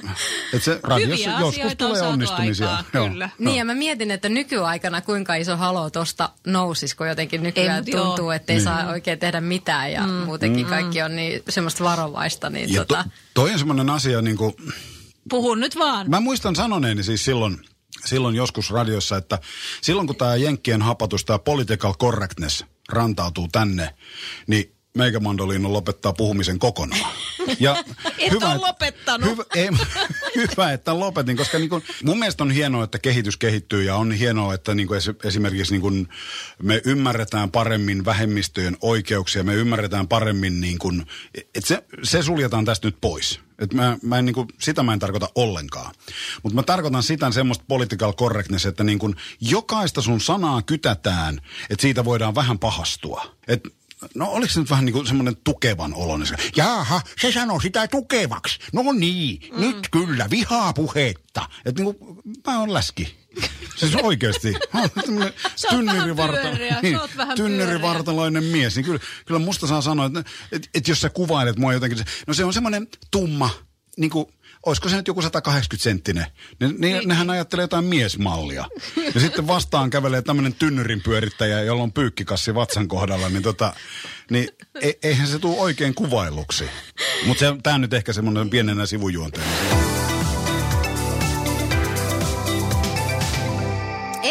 että 0.54 0.66
se 0.66 0.80
radiossa 0.84 1.30
Hyviä 1.30 1.40
joskus 1.40 1.72
on 1.72 1.78
tulee 1.78 2.00
saatu 2.00 2.14
onnistumisia. 2.14 2.70
aikaan, 2.70 2.86
Joo. 2.94 3.10
kyllä. 3.10 3.30
Niin 3.40 3.58
ja 3.58 3.66
mä 3.66 3.74
mietin, 3.76 4.12
että 4.12 4.30
nykyaikana 4.30 5.02
kuinka 5.02 5.36
iso 5.36 5.58
halo 5.58 5.90
tosta 5.90 6.30
nousisi, 6.48 6.96
kun 6.96 7.08
jotenkin 7.08 7.44
nykyään 7.44 7.84
mut 7.86 7.92
tuntuu, 7.92 8.26
joo. 8.26 8.32
että 8.32 8.54
ei 8.54 8.62
saa 8.62 8.88
oikein 8.88 9.20
tehdä 9.20 9.42
mitään 9.42 9.92
ja 9.92 10.02
mm. 10.08 10.14
muutenkin 10.14 10.66
kaikki 10.66 11.02
on 11.02 11.16
niin 11.16 11.44
semmoista 11.50 11.84
varovaista. 11.84 12.50
Niin 12.50 12.74
Ja 12.74 12.86
to, 12.86 12.96
tota, 12.96 13.10
toi 13.34 13.52
on 13.52 13.60
semmoinen 13.60 13.90
asia, 13.90 14.22
niin 14.22 14.38
kuin, 14.38 14.54
Puhun 15.30 15.60
nyt 15.60 15.78
vaan. 15.78 16.10
mä 16.10 16.20
muistan 16.20 16.56
sanoneeni 16.56 17.04
siis 17.04 17.26
silloin, 17.26 17.58
silloin 18.06 18.36
joskus 18.36 18.72
radiossa, 18.72 19.18
että 19.18 19.40
silloin 19.82 20.08
kun 20.08 20.16
tämä 20.16 20.36
Jenkkien 20.36 20.82
hapatus, 20.82 21.26
tämä 21.26 21.40
political 21.40 21.94
correctness 21.94 22.66
rantautuu 22.90 23.48
tänne, 23.52 23.96
niin 24.48 24.76
meikämandoliino 24.98 25.74
lopettaa 25.74 26.14
puhumisen 26.14 26.60
kokonaan. 26.60 27.14
Ja 27.60 27.84
Et 28.18 28.34
ole 28.34 28.58
lopettanut. 28.58 29.30
Hyvä, 29.30 29.44
ei, 29.56 29.70
hyvä, 30.36 30.72
että 30.72 31.00
lopetin, 31.00 31.38
koska 31.38 31.58
niin 31.58 31.70
kuin, 31.70 31.84
mun 32.04 32.20
mielestä 32.20 32.44
on 32.44 32.52
hienoa, 32.52 32.84
että 32.84 33.00
kehitys 33.00 33.38
kehittyy 33.38 33.84
ja 33.84 33.96
on 33.96 34.12
hienoa, 34.12 34.54
että 34.54 34.76
niin 34.76 34.88
kuin 34.88 35.00
esimerkiksi 35.24 35.74
niin 35.74 35.82
kuin 35.82 36.08
me 36.64 36.82
ymmärretään 36.86 37.52
paremmin 37.52 38.06
vähemmistöjen 38.06 38.78
oikeuksia, 38.82 39.44
me 39.44 39.54
ymmärretään 39.54 40.08
paremmin, 40.08 40.62
niin 40.62 40.80
kuin, 40.80 41.06
että 41.36 41.68
se, 41.68 41.84
se 42.04 42.24
suljetaan 42.24 42.66
tästä 42.66 42.88
nyt 42.88 42.98
pois. 43.02 43.40
Et 43.62 43.74
mä, 43.74 43.98
mä 44.02 44.18
en, 44.18 44.26
niin 44.26 44.34
kuin, 44.34 44.48
sitä 44.60 44.84
mä 44.84 44.94
en 44.94 45.00
tarkoita 45.00 45.30
ollenkaan. 45.36 45.96
Mutta 46.44 46.56
mä 46.56 46.64
tarkoitan 46.64 47.04
sitä 47.04 47.32
semmoista 47.32 47.66
political 47.68 48.14
correctness, 48.14 48.66
että 48.66 48.84
niin 48.84 49.00
kuin, 49.00 49.16
jokaista 49.42 50.02
sun 50.02 50.22
sanaa 50.22 50.62
kytätään, 50.62 51.42
että 51.70 51.82
siitä 51.82 52.06
voidaan 52.06 52.36
vähän 52.36 52.60
pahastua. 52.60 53.36
Et 53.48 53.62
No 54.16 54.30
oliko 54.32 54.54
se 54.54 54.60
nyt 54.60 54.70
vähän 54.70 54.86
niin 54.86 54.94
kuin 54.94 55.08
semmoinen 55.08 55.36
tukevan 55.44 55.94
oloinen? 55.94 56.28
Jaaha, 56.56 57.02
se 57.22 57.32
sanoi 57.32 57.62
sitä 57.62 57.88
tukevaksi. 57.88 58.60
No 58.74 58.82
niin, 58.92 59.42
mm. 59.52 59.60
nyt 59.62 59.88
kyllä, 59.92 60.30
vihaa 60.30 60.74
puhetta. 60.74 61.50
Että 61.66 61.84
niin 61.84 61.96
kuin, 61.96 62.18
mä 62.48 62.60
oon 62.60 62.74
läski. 62.74 63.21
Siis 63.76 63.96
oikeasti. 63.96 64.56
Tynnyrivartalainen 67.36 68.44
mies. 68.44 68.76
Niin 68.76 68.86
kyllä, 68.86 69.00
kyllä 69.26 69.40
musta 69.40 69.68
saa 69.68 69.82
sanoa, 69.82 70.06
että, 70.06 70.24
että, 70.52 70.70
että 70.74 70.92
jos 70.92 71.02
sä 71.02 71.10
kuvailet 71.10 71.58
mua 71.58 71.74
jotenkin, 71.74 72.06
no 72.28 72.34
se 72.34 72.46
on 72.46 72.54
semmoinen 72.54 72.88
tumma, 73.12 73.50
niin 73.98 74.12
kuin, 74.12 74.26
olisiko 74.66 74.90
se 74.90 74.96
nyt 74.96 75.08
joku 75.08 75.22
180 75.22 75.84
senttinen, 75.84 76.26
niin, 76.60 76.82
niin 76.82 77.08
nehän 77.08 77.30
ajattelee 77.30 77.64
jotain 77.64 77.86
miesmallia. 77.86 78.66
Ja 79.16 79.20
sitten 79.20 79.48
vastaan 79.48 79.90
kävelee 79.90 80.22
tämmöinen 80.22 80.54
tynnyrin 80.54 81.02
pyörittäjä, 81.02 81.62
jolla 81.62 81.84
on 81.84 81.94
pyykkikassi 81.94 82.56
vatsan 82.56 82.88
kohdalla, 82.88 83.30
niin, 83.30 83.44
tota, 83.44 83.74
niin 84.30 84.50
e, 84.82 84.92
eihän 85.04 85.28
se 85.28 85.40
tule 85.40 85.58
oikein 85.58 85.96
kuvailuksi. 85.96 86.66
Mutta 87.26 87.58
tämä 87.64 87.76
on 87.76 87.82
nyt 87.82 87.94
ehkä 87.94 88.14
semmoinen 88.14 88.50
pienenä 88.50 88.86
sivujuonteena. 88.86 90.01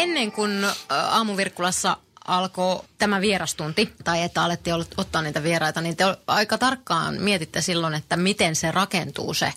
Ennen 0.01 0.31
kuin 0.31 0.65
aamuvirkkulassa 0.89 1.97
alkoi 2.27 2.83
tämä 2.97 3.21
vierastunti, 3.21 3.93
tai 4.03 4.21
että 4.21 4.43
alettiin 4.43 4.75
ottaa 4.97 5.21
niitä 5.21 5.43
vieraita, 5.43 5.81
niin 5.81 5.97
te 5.97 6.03
aika 6.27 6.57
tarkkaan 6.57 7.21
mietitte 7.21 7.61
silloin, 7.61 7.93
että 7.93 8.17
miten 8.17 8.55
se 8.55 8.71
rakentuu 8.71 9.33
se. 9.33 9.53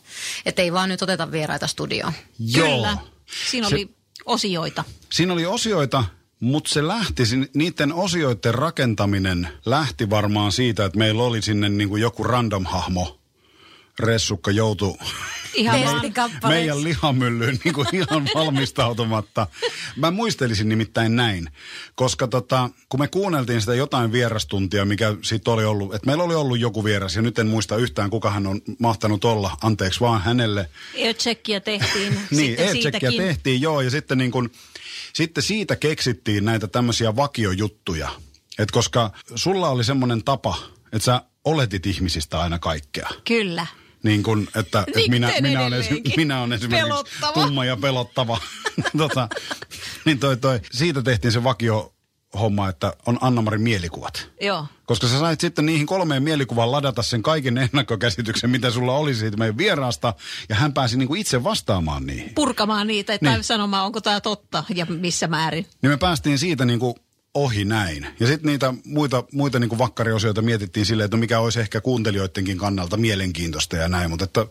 Että 0.47 0.63
ei 0.63 0.73
vaan 0.73 0.89
nyt 0.89 1.03
oteta 1.03 1.33
vieraita 1.33 1.67
studioon. 1.67 2.13
Joo. 2.39 2.69
Kyllä. 2.69 2.97
Siinä 3.51 3.69
se, 3.69 3.75
oli 3.75 3.95
osioita. 4.27 4.85
Siinä 5.13 5.33
oli 5.33 5.47
osioita, 5.47 6.05
mutta 6.41 6.71
se 6.71 6.87
lähti, 6.87 7.23
niiden 7.55 7.93
osioiden 7.93 8.55
rakentaminen 8.55 9.49
lähti 9.67 10.11
varmaan 10.11 10.53
siitä, 10.53 10.85
että 10.85 10.99
meillä 10.99 11.23
oli 11.23 11.43
sinne 11.43 11.69
niin 11.69 11.89
kuin 11.89 12.03
joku 12.03 12.25
random-hahmo, 12.25 13.21
Ressukka 13.99 14.51
joutui 14.51 14.97
Ihan 15.55 15.81
meidän 16.49 16.85
lihamyllyyn 16.85 17.59
niin 17.65 17.75
kuin 17.75 17.87
ihan 17.93 18.29
valmistautumatta. 18.35 19.47
Mä 19.97 20.11
muistelisin 20.11 20.69
nimittäin 20.69 21.17
näin, 21.17 21.51
koska 21.95 22.29
tota, 22.29 22.71
kun 22.89 23.01
me 23.01 23.09
kuunneltiin 23.09 23.61
sitä 23.61 23.75
jotain 23.75 24.13
vierastuntia, 24.13 24.85
mikä 24.85 25.15
sitten 25.23 25.55
oli 25.55 25.65
ollut, 25.65 25.95
että 25.95 26.07
meillä 26.07 26.25
oli 26.25 26.35
ollut 26.35 26.59
joku 26.59 26.85
vieras 26.85 27.17
ja 27.17 27.23
nyt 27.23 27.39
en 27.39 27.47
muista 27.47 27.77
yhtään, 27.77 28.11
kuka 28.11 28.31
hän 28.31 28.47
on 28.47 28.61
mahtanut 28.79 29.25
olla, 29.25 29.57
anteeksi 29.63 30.01
vaan 30.01 30.23
hänelle. 30.23 30.71
E-checkia 30.95 31.61
tehtiin. 31.61 32.21
niin, 32.31 32.61
e-checkia 32.61 33.13
tehtiin, 33.17 33.61
joo, 33.61 33.81
ja 33.81 33.91
sitten 33.91 34.19
niin 34.19 34.31
kuin, 34.31 34.53
sitten 35.13 35.43
siitä 35.43 35.77
keksittiin 35.77 36.45
näitä 36.45 36.69
tämmöisiä 36.69 37.17
vakiojuttuja. 37.17 38.11
Et 38.59 38.71
koska 38.71 39.11
sulla 39.35 39.69
oli 39.69 39.85
semmoinen 39.85 40.25
tapa, 40.25 40.59
että 40.93 41.05
sä 41.05 41.23
oletit 41.45 41.87
ihmisistä 41.87 42.41
aina 42.41 42.59
kaikkea. 42.59 43.09
Kyllä. 43.25 43.67
Niin 44.05 44.23
kuin, 44.23 44.49
että, 44.57 44.85
että 44.87 45.01
minä, 45.09 45.33
minä, 45.41 45.67
olen, 45.67 45.85
minä 46.17 46.41
olen 46.41 46.53
esimerkiksi 46.53 46.85
pelottava. 46.87 47.33
tumma 47.33 47.65
ja 47.65 47.77
pelottava. 47.77 48.39
tota, 48.99 49.29
niin 50.05 50.19
toi, 50.19 50.37
toi, 50.37 50.61
siitä 50.73 51.03
tehtiin 51.03 51.33
se 51.33 51.45
vakio 51.45 51.95
homma, 52.41 52.69
että 52.69 52.97
on 53.07 53.19
Anna-Marin 53.21 53.61
mielikuvat. 53.61 54.31
Joo. 54.41 54.67
Koska 54.87 55.09
sä 55.09 55.19
sait 55.19 55.41
sitten 55.41 55.67
niihin 55.67 55.87
kolmeen 55.87 56.23
mielikuvaan 56.23 56.73
ladata 56.73 57.03
sen 57.03 57.23
kaiken 57.23 57.59
ennakkokäsityksen, 57.59 58.51
mitä 58.51 58.71
sulla 58.71 58.97
oli 58.97 59.15
siitä 59.15 59.37
meidän 59.37 59.59
vieraasta, 59.59 60.15
ja 60.49 60.55
hän 60.55 60.73
pääsi 60.73 60.99
niinku 60.99 61.15
itse 61.15 61.45
vastaamaan 61.45 62.07
niihin. 62.07 62.35
Purkamaan 62.35 62.87
niitä, 62.87 63.13
että 63.13 63.31
niin. 63.31 63.45
sanomaan, 63.45 63.87
onko 63.87 64.01
tämä 64.01 64.21
totta 64.21 64.65
ja 64.75 64.87
missä 64.87 65.27
määrin. 65.27 65.67
Niin 65.83 65.91
me 65.91 65.97
päästiin 65.97 66.39
siitä 66.39 66.65
niinku 66.65 66.99
ohi 67.35 67.65
näin. 67.65 68.07
Ja 68.21 68.27
sitten 68.27 68.47
niitä 68.47 68.75
muita, 68.85 69.25
muita 69.33 69.59
niin 69.59 69.79
vakkariosioita 69.79 70.43
mietittiin 70.43 70.87
silleen, 70.87 71.05
että 71.05 71.17
no 71.17 71.21
mikä 71.21 71.41
olisi 71.41 71.61
ehkä 71.61 71.81
kuuntelijoidenkin 71.81 72.59
kannalta 72.59 72.97
mielenkiintoista 72.97 73.77
ja 73.77 73.89
näin, 73.89 74.11
mutta 74.11 74.25
että 74.25 74.47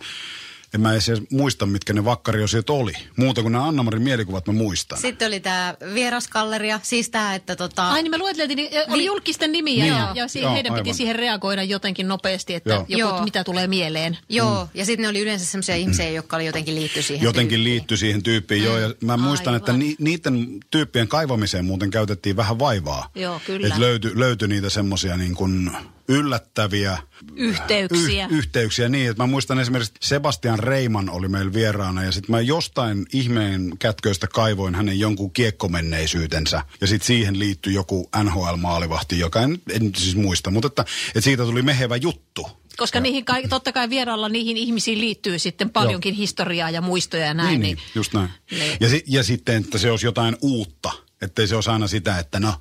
en 0.73 0.81
mä 0.81 0.91
edes 0.91 1.11
muista, 1.31 1.65
mitkä 1.65 1.93
ne 1.93 2.05
vakkariosiot 2.05 2.69
oli. 2.69 2.93
Muuta 3.15 3.41
kuin 3.41 3.51
nämä 3.51 3.67
Anna-Marin 3.67 4.01
mielikuvat 4.01 4.47
mä 4.47 4.53
muistan. 4.53 4.97
Sitten 4.99 5.27
oli 5.27 5.39
tämä 5.39 5.75
vieraskalleria, 5.93 6.79
siis 6.83 7.09
tämä, 7.09 7.35
että 7.35 7.55
tota... 7.55 7.89
Ai 7.89 8.03
niin 8.03 8.11
me 8.11 8.17
lueteltiin, 8.17 8.57
niin, 8.57 8.69
oli 8.87 8.97
niin. 8.97 9.05
julkisten 9.05 9.51
nimiä 9.51 9.83
niin. 9.83 9.93
ja, 9.93 10.11
ja 10.15 10.27
siihen, 10.27 10.47
Joo, 10.47 10.53
heidän 10.53 10.71
aivan. 10.71 10.83
piti 10.83 10.97
siihen 10.97 11.15
reagoida 11.15 11.63
jotenkin 11.63 12.07
nopeasti, 12.07 12.53
että 12.53 12.85
Joo. 12.87 13.09
joku, 13.09 13.23
mitä 13.23 13.43
tulee 13.43 13.67
mieleen. 13.67 14.17
Joo, 14.29 14.63
mm. 14.63 14.69
ja 14.73 14.85
sitten 14.85 15.03
ne 15.03 15.09
oli 15.09 15.19
yleensä 15.19 15.45
sellaisia 15.45 15.75
ihmisiä, 15.75 16.09
jotka 16.09 16.35
oli 16.35 16.45
jotenkin 16.45 16.75
liitty 16.75 17.01
siihen 17.01 17.23
Jotenkin 17.23 17.49
tyyppiin. 17.49 17.63
liitty 17.63 17.97
siihen 17.97 18.23
tyyppiin, 18.23 18.61
mm. 18.61 18.65
joo. 18.65 18.77
Ja 18.77 18.93
mä 19.01 19.17
muistan, 19.17 19.53
aivan. 19.53 19.57
että 19.57 19.73
ni, 19.73 19.95
niiden 19.99 20.47
tyyppien 20.71 21.07
kaivamiseen 21.07 21.65
muuten 21.65 21.91
käytettiin 21.91 22.35
vähän 22.35 22.59
vaivaa. 22.59 23.09
Joo, 23.15 23.41
kyllä. 23.45 23.67
Että 23.67 23.79
löytyi, 23.79 24.11
löytyi 24.15 24.47
niitä 24.47 24.69
semmoisia 24.69 25.17
niin 25.17 25.35
kuin 25.35 25.71
yllättäviä 26.07 26.97
yhteyksiä. 27.35 28.27
Y- 28.31 28.37
yhteyksiä 28.37 28.89
niin, 28.89 29.09
että 29.09 29.23
mä 29.23 29.27
muistan 29.27 29.59
esimerkiksi 29.59 29.93
Sebastian 30.01 30.59
Reiman 30.59 31.09
oli 31.09 31.27
meillä 31.27 31.53
vieraana 31.53 32.03
ja 32.03 32.11
sitten 32.11 32.31
mä 32.35 32.41
jostain 32.41 33.05
ihmeen 33.13 33.73
kätköistä 33.79 34.27
kaivoin 34.27 34.75
hänen 34.75 34.99
jonkun 34.99 35.31
kiekkomenneisyytensä 35.33 36.63
ja 36.81 36.87
sitten 36.87 37.07
siihen 37.07 37.39
liittyi 37.39 37.73
joku 37.73 38.09
NHL-maalivahti, 38.23 39.19
joka 39.19 39.41
en, 39.41 39.61
en 39.69 39.91
siis 39.95 40.15
muista, 40.15 40.51
mutta 40.51 40.67
että, 40.67 40.85
että 41.07 41.21
siitä 41.21 41.43
tuli 41.43 41.61
mehevä 41.61 41.95
juttu. 41.95 42.47
Koska 42.77 42.99
niihin, 42.99 43.25
totta 43.49 43.71
kai 43.71 43.89
vieraalla 43.89 44.29
niihin 44.29 44.57
ihmisiin 44.57 44.99
liittyy 44.99 45.39
sitten 45.39 45.69
paljonkin 45.69 46.13
Joo. 46.13 46.17
historiaa 46.17 46.69
ja 46.69 46.81
muistoja 46.81 47.25
ja 47.25 47.33
näin. 47.33 47.49
Niin, 47.49 47.61
niin, 47.61 47.75
niin 47.75 47.85
just 47.95 48.13
näin. 48.13 48.29
Niin. 48.51 48.77
Ja, 48.79 48.89
si- 48.89 49.03
ja 49.07 49.23
sitten, 49.23 49.55
että 49.63 49.77
se 49.77 49.91
olisi 49.91 50.05
jotain 50.05 50.37
uutta, 50.41 50.91
ettei 51.21 51.47
se 51.47 51.55
olisi 51.55 51.69
aina 51.69 51.87
sitä, 51.87 52.19
että 52.19 52.39
no 52.39 52.53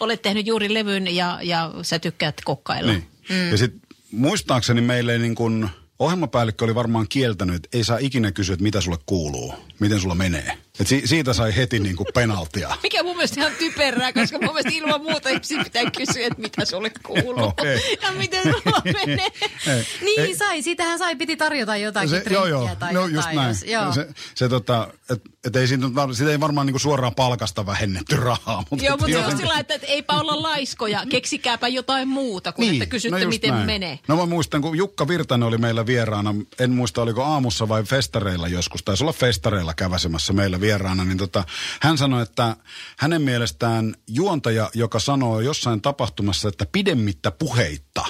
olet 0.00 0.22
tehnyt 0.22 0.46
juuri 0.46 0.74
levyn 0.74 1.14
ja, 1.14 1.38
ja 1.42 1.70
sä 1.82 1.98
tykkäät 1.98 2.40
kokkailla. 2.44 2.92
Niin. 2.92 3.08
Mm. 3.30 3.50
Ja 3.50 3.58
sitten 3.58 3.80
muistaakseni 4.10 4.80
meille 4.80 5.18
niin 5.18 5.34
kun, 5.34 5.68
ohjelmapäällikkö 5.98 6.64
oli 6.64 6.74
varmaan 6.74 7.06
kieltänyt, 7.08 7.56
että 7.56 7.68
ei 7.72 7.84
saa 7.84 7.98
ikinä 8.00 8.32
kysyä, 8.32 8.52
että 8.52 8.62
mitä 8.62 8.80
sulle 8.80 8.98
kuuluu, 9.06 9.54
miten 9.80 10.00
sulla 10.00 10.14
menee. 10.14 10.58
Et 10.80 10.86
si- 10.86 11.02
siitä 11.04 11.32
sai 11.32 11.56
heti 11.56 11.78
niin 11.78 11.96
kuin 11.96 12.06
penaltia. 12.14 12.76
Mikä 12.82 13.02
mun 13.02 13.16
mielestä 13.16 13.40
ihan 13.40 13.52
typerää, 13.58 14.12
koska 14.12 14.38
mun 14.38 14.54
mielestä 14.54 14.72
ilman 14.72 15.02
muuta 15.02 15.28
ihmisiä 15.28 15.64
pitää 15.64 15.90
kysyä, 15.96 16.26
että 16.26 16.42
mitä 16.42 16.64
sulle 16.64 16.90
kuuluu 17.02 17.44
okay. 17.44 17.78
ja 18.02 18.12
miten 18.12 18.42
sulla 18.42 18.82
menee. 19.06 19.28
Ei, 19.66 19.86
niin 20.00 20.20
ei. 20.20 20.36
sai, 20.36 20.62
siitähän 20.62 20.98
sai, 20.98 21.16
piti 21.16 21.36
tarjota 21.36 21.76
jotakin 21.76 22.08
se, 22.08 22.22
joo, 22.30 22.46
joo, 22.46 22.76
tai 22.78 22.92
no, 22.92 23.00
jotain. 23.00 23.14
just 23.14 23.32
näin. 23.32 23.48
Jos, 23.48 23.62
joo. 23.62 23.92
Se, 23.92 24.08
se 24.34 24.48
tota, 24.48 24.88
et, 25.10 25.22
et 25.44 25.56
ei 25.56 25.66
siitä, 25.66 25.86
siitä 26.12 26.32
ei 26.32 26.40
varmaan 26.40 26.66
niinku 26.66 26.78
suoraan 26.78 27.14
palkasta 27.14 27.66
vähennetty 27.66 28.16
rahaa. 28.16 28.64
Mutta 28.70 28.84
joo, 28.84 28.96
mutta 28.96 29.10
jotenkin... 29.10 29.38
sillä 29.38 29.58
että, 29.58 29.74
että 29.74 29.86
eipä 29.86 30.12
olla 30.12 30.42
laiskoja, 30.42 31.02
keksikääpä 31.10 31.68
jotain 31.68 32.08
muuta 32.08 32.52
kuin 32.52 32.70
niin, 32.70 32.82
että 32.82 32.90
kysytte, 32.90 33.24
no 33.24 33.28
miten 33.28 33.50
näin. 33.50 33.66
menee. 33.66 33.98
No 34.08 34.16
mä 34.16 34.26
muistan, 34.26 34.62
kun 34.62 34.78
Jukka 34.78 35.08
Virtanen 35.08 35.48
oli 35.48 35.58
meillä 35.58 35.86
vieraana, 35.86 36.34
en 36.60 36.70
muista 36.70 37.02
oliko 37.02 37.22
aamussa 37.22 37.68
vai 37.68 37.82
festareilla 37.82 38.48
joskus, 38.48 38.82
taisi 38.82 39.04
olla 39.04 39.12
festareilla 39.12 39.74
käväsemässä 39.74 40.32
meillä 40.32 40.60
vieraana, 40.60 40.67
niin 41.04 41.18
tota, 41.18 41.44
hän 41.80 41.98
sanoi, 41.98 42.22
että 42.22 42.56
hänen 42.98 43.22
mielestään 43.22 43.94
juontaja, 44.08 44.70
joka 44.74 45.00
sanoo 45.00 45.40
jossain 45.40 45.80
tapahtumassa, 45.80 46.48
että 46.48 46.66
pidemmittä 46.72 47.30
puheitta, 47.30 48.04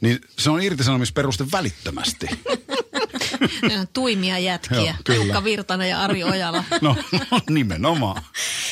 niin 0.00 0.20
se 0.38 0.50
on 0.50 0.62
irtisanomisperuste 0.62 1.44
välittömästi. 1.52 2.26
Ne 3.68 3.80
on 3.80 3.88
tuimia 3.92 4.38
jätkiä. 4.38 4.96
Jukka 5.14 5.44
Virtanen 5.44 5.90
ja 5.90 6.00
Ari 6.00 6.24
Ojala. 6.24 6.64
no, 6.80 6.96
no 7.12 7.40
nimenomaan. 7.50 8.22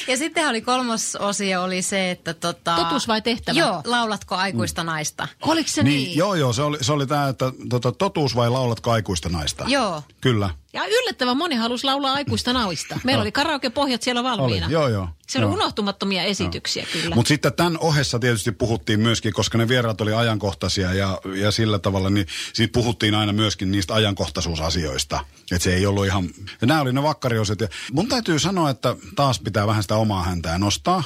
Ja 0.08 0.16
sitten 0.16 0.48
oli 0.48 0.60
kolmas 0.60 1.16
osio 1.16 1.62
oli 1.62 1.82
se, 1.82 2.10
että 2.10 2.34
tota... 2.34 2.76
Totuus 2.76 3.08
vai 3.08 3.22
tehtävä? 3.22 3.58
Joo, 3.58 3.82
laulatko 3.84 4.34
aikuista 4.34 4.82
mm. 4.82 4.86
naista? 4.86 5.28
Oliko 5.42 5.68
se 5.68 5.82
niin? 5.82 6.04
niin? 6.04 6.16
Joo, 6.16 6.34
joo, 6.34 6.52
se 6.52 6.62
oli, 6.62 6.78
se 6.80 6.92
oli 6.92 7.06
tämä, 7.06 7.28
että 7.28 7.52
tota, 7.68 7.92
totuus 7.92 8.36
vai 8.36 8.50
laulatko 8.50 8.90
aikuista 8.90 9.28
naista? 9.28 9.64
Joo. 9.68 10.02
Kyllä. 10.20 10.50
Ja 10.72 10.86
yllättävän 10.86 11.36
moni 11.36 11.56
halusi 11.56 11.84
laulaa 11.84 12.12
aikuista 12.12 12.52
naista. 12.52 13.00
Meillä 13.04 13.22
oli 13.22 13.32
karaoke-pohjat 13.32 14.02
siellä 14.02 14.22
valmiina. 14.22 14.66
Oli, 14.66 14.72
joo, 14.72 14.88
joo. 14.88 15.08
Se 15.28 15.38
oli 15.38 15.46
joo. 15.46 15.52
unohtumattomia 15.52 16.22
esityksiä 16.22 16.82
joo. 16.82 16.92
kyllä. 16.92 17.14
Mutta 17.14 17.28
sitten 17.28 17.52
tämän 17.52 17.78
ohessa 17.78 18.18
tietysti 18.18 18.52
puhuttiin 18.52 19.00
myöskin, 19.00 19.32
koska 19.32 19.58
ne 19.58 19.68
vieraat 19.68 20.00
oli 20.00 20.12
ajankohtaisia 20.12 20.94
ja, 20.94 21.18
ja 21.34 21.50
sillä 21.50 21.78
tavalla, 21.78 22.10
niin 22.10 22.26
siitä 22.52 22.72
puhuttiin 22.72 23.14
aina 23.14 23.32
myöskin 23.32 23.70
niistä 23.70 23.94
ajankohtaisuusasioista. 23.94 25.24
Että 25.52 25.64
se 25.64 25.74
ei 25.74 25.86
ollut 25.86 26.06
ihan... 26.06 26.30
Ja 26.60 26.66
nämä 26.66 26.80
oli 26.80 26.92
ne 26.92 27.02
vakkarioset. 27.02 27.60
Ja 27.60 27.68
mun 27.92 28.08
täytyy 28.08 28.38
sanoa, 28.38 28.70
että 28.70 28.96
taas 29.16 29.40
pitää 29.40 29.66
vähän 29.66 29.82
sitä 29.82 29.96
omaa 29.96 30.22
häntää 30.22 30.58
nostaa. 30.58 31.02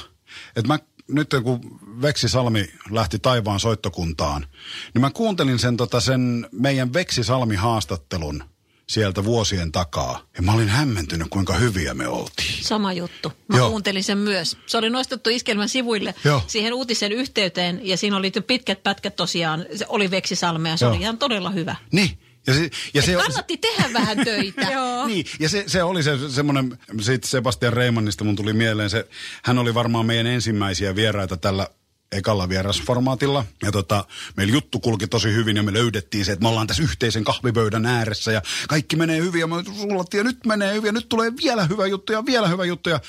Että 0.56 0.68
mä 0.68 0.78
nyt 1.08 1.30
kun 1.42 1.60
Veksi 2.02 2.28
Salmi 2.28 2.66
lähti 2.90 3.18
taivaan 3.18 3.60
soittokuntaan, 3.60 4.46
niin 4.94 5.00
mä 5.00 5.10
kuuntelin 5.10 5.58
sen, 5.58 5.76
tota, 5.76 6.00
sen 6.00 6.48
meidän 6.52 6.92
Veksi 6.92 7.24
Salmi 7.24 7.56
haastattelun 7.56 8.44
sieltä 8.88 9.24
vuosien 9.24 9.72
takaa. 9.72 10.26
Ja 10.36 10.42
mä 10.42 10.52
olin 10.52 10.68
hämmentynyt, 10.68 11.28
kuinka 11.30 11.54
hyviä 11.54 11.94
me 11.94 12.08
oltiin. 12.08 12.64
Sama 12.64 12.92
juttu. 12.92 13.32
Mä 13.48 13.56
Joo. 13.56 13.68
kuuntelin 13.68 14.04
sen 14.04 14.18
myös. 14.18 14.56
Se 14.66 14.78
oli 14.78 14.90
nostettu 14.90 15.30
iskelmän 15.30 15.68
sivuille 15.68 16.14
Joo. 16.24 16.42
siihen 16.46 16.74
uutisen 16.74 17.12
yhteyteen 17.12 17.80
ja 17.82 17.96
siinä 17.96 18.16
oli 18.16 18.32
pitkät 18.46 18.82
pätkät 18.82 19.16
tosiaan. 19.16 19.66
Se 19.74 19.86
oli 19.88 20.10
Veksisalme 20.10 20.68
ja 20.68 20.76
se 20.76 20.84
Joo. 20.84 20.92
oli 20.92 21.00
ihan 21.00 21.18
todella 21.18 21.50
hyvä. 21.50 21.76
Niin. 21.92 22.18
Ja 22.46 22.54
se, 22.54 22.70
ja 22.94 23.02
se, 23.02 23.14
kannatti 23.14 23.56
tehdä 23.56 23.92
vähän 23.92 24.16
töitä. 24.24 24.62
Joo. 24.72 25.06
Niin, 25.06 25.26
ja 25.40 25.48
se, 25.48 25.64
se 25.66 25.82
oli 25.82 26.02
se 26.02 26.30
semmoinen, 26.30 26.78
siitä 27.00 27.28
Sebastian 27.28 27.72
Reimannista 27.72 28.24
mun 28.24 28.36
tuli 28.36 28.52
mieleen, 28.52 28.90
se, 28.90 29.08
hän 29.44 29.58
oli 29.58 29.74
varmaan 29.74 30.06
meidän 30.06 30.26
ensimmäisiä 30.26 30.96
vieraita 30.96 31.36
tällä 31.36 31.68
ekalla 32.14 32.48
vierasformaatilla. 32.48 33.44
Ja 33.62 33.72
tota, 33.72 34.04
meillä 34.36 34.52
juttu 34.52 34.80
kulki 34.80 35.06
tosi 35.06 35.32
hyvin 35.34 35.56
ja 35.56 35.62
me 35.62 35.72
löydettiin 35.72 36.24
se, 36.24 36.32
että 36.32 36.42
me 36.42 36.48
ollaan 36.48 36.66
tässä 36.66 36.82
yhteisen 36.82 37.24
kahvipöydän 37.24 37.86
ääressä 37.86 38.32
ja 38.32 38.42
kaikki 38.68 38.96
menee 38.96 39.20
hyvin 39.20 39.40
ja 39.40 39.46
me 39.46 39.64
sullattiin 39.80 40.18
ja 40.18 40.24
nyt 40.24 40.46
menee 40.46 40.74
hyvin 40.74 40.88
ja 40.88 40.92
nyt 40.92 41.08
tulee 41.08 41.32
vielä 41.42 41.64
hyvä 41.64 41.86
juttu 41.86 42.12
ja 42.12 42.26
vielä 42.26 42.48
hyvä 42.48 42.64
juttu. 42.64 42.90
Ja 42.90 43.00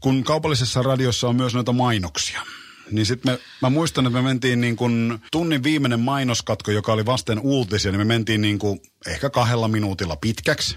kun 0.00 0.24
kaupallisessa 0.24 0.82
radiossa 0.82 1.28
on 1.28 1.36
myös 1.36 1.54
noita 1.54 1.72
mainoksia, 1.72 2.42
niin 2.90 3.06
sitten 3.06 3.38
mä 3.62 3.70
muistan, 3.70 4.06
että 4.06 4.18
me 4.18 4.22
mentiin 4.22 4.60
niin 4.60 4.76
kuin 4.76 5.18
tunnin 5.32 5.62
viimeinen 5.62 6.00
mainoskatko, 6.00 6.70
joka 6.70 6.92
oli 6.92 7.06
vasten 7.06 7.38
uutisia, 7.38 7.92
niin 7.92 8.00
me 8.00 8.04
mentiin 8.04 8.40
niin 8.40 8.58
kuin 8.58 8.80
ehkä 9.06 9.30
kahdella 9.30 9.68
minuutilla 9.68 10.16
pitkäksi. 10.16 10.76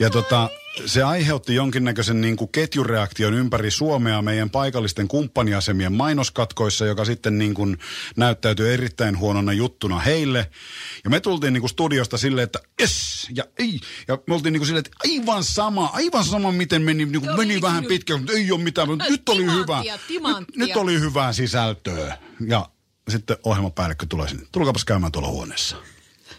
Ja 0.00 0.10
tota, 0.10 0.48
se 0.86 1.02
aiheutti 1.02 1.54
jonkinnäköisen 1.54 2.20
niin 2.20 2.36
kuin 2.36 2.52
ketjureaktion 2.52 3.34
ympäri 3.34 3.70
Suomea 3.70 4.22
meidän 4.22 4.50
paikallisten 4.50 5.08
kumppaniasemien 5.08 5.92
mainoskatkoissa, 5.92 6.86
joka 6.86 7.04
sitten 7.04 7.38
niin 7.38 7.54
kuin 7.54 7.78
näyttäytyi 8.16 8.72
erittäin 8.72 9.18
huonona 9.18 9.52
juttuna 9.52 9.98
heille. 9.98 10.50
Ja 11.04 11.10
me 11.10 11.20
tultiin 11.20 11.52
niin 11.52 11.62
kuin 11.62 11.70
studiosta 11.70 12.18
silleen, 12.18 12.44
että 12.44 12.60
yes, 12.80 13.28
ja 13.34 13.44
ei. 13.58 13.80
Ja 14.08 14.18
me 14.26 14.34
oltiin 14.34 14.52
niin 14.52 14.60
kuin 14.60 14.66
silleen, 14.66 14.84
että 14.86 14.98
aivan 15.04 15.44
sama, 15.44 15.86
aivan 15.86 16.24
sama 16.24 16.52
miten 16.52 16.82
meni, 16.82 17.04
niin 17.04 17.20
kuin 17.20 17.36
meni 17.36 17.62
vähän 17.62 17.84
pitkään, 17.84 18.20
mutta 18.20 18.32
ei 18.32 18.52
ole 18.52 18.60
mitään, 18.60 18.88
mutta 18.88 19.04
Ai, 19.04 19.10
nyt 19.10 19.28
oli 19.28 19.44
hyvä. 19.44 19.82
Nyt, 20.28 20.56
nyt 20.56 20.76
oli 20.76 21.00
hyvää 21.00 21.32
sisältöä. 21.32 22.18
Ja 22.46 22.68
sitten 23.08 23.36
ohjelmapäällikkö 23.44 24.06
tulee 24.08 24.28
sinne, 24.28 24.46
tulkaapas 24.52 24.84
käymään 24.84 25.12
tuolla 25.12 25.28
huoneessa. 25.28 25.76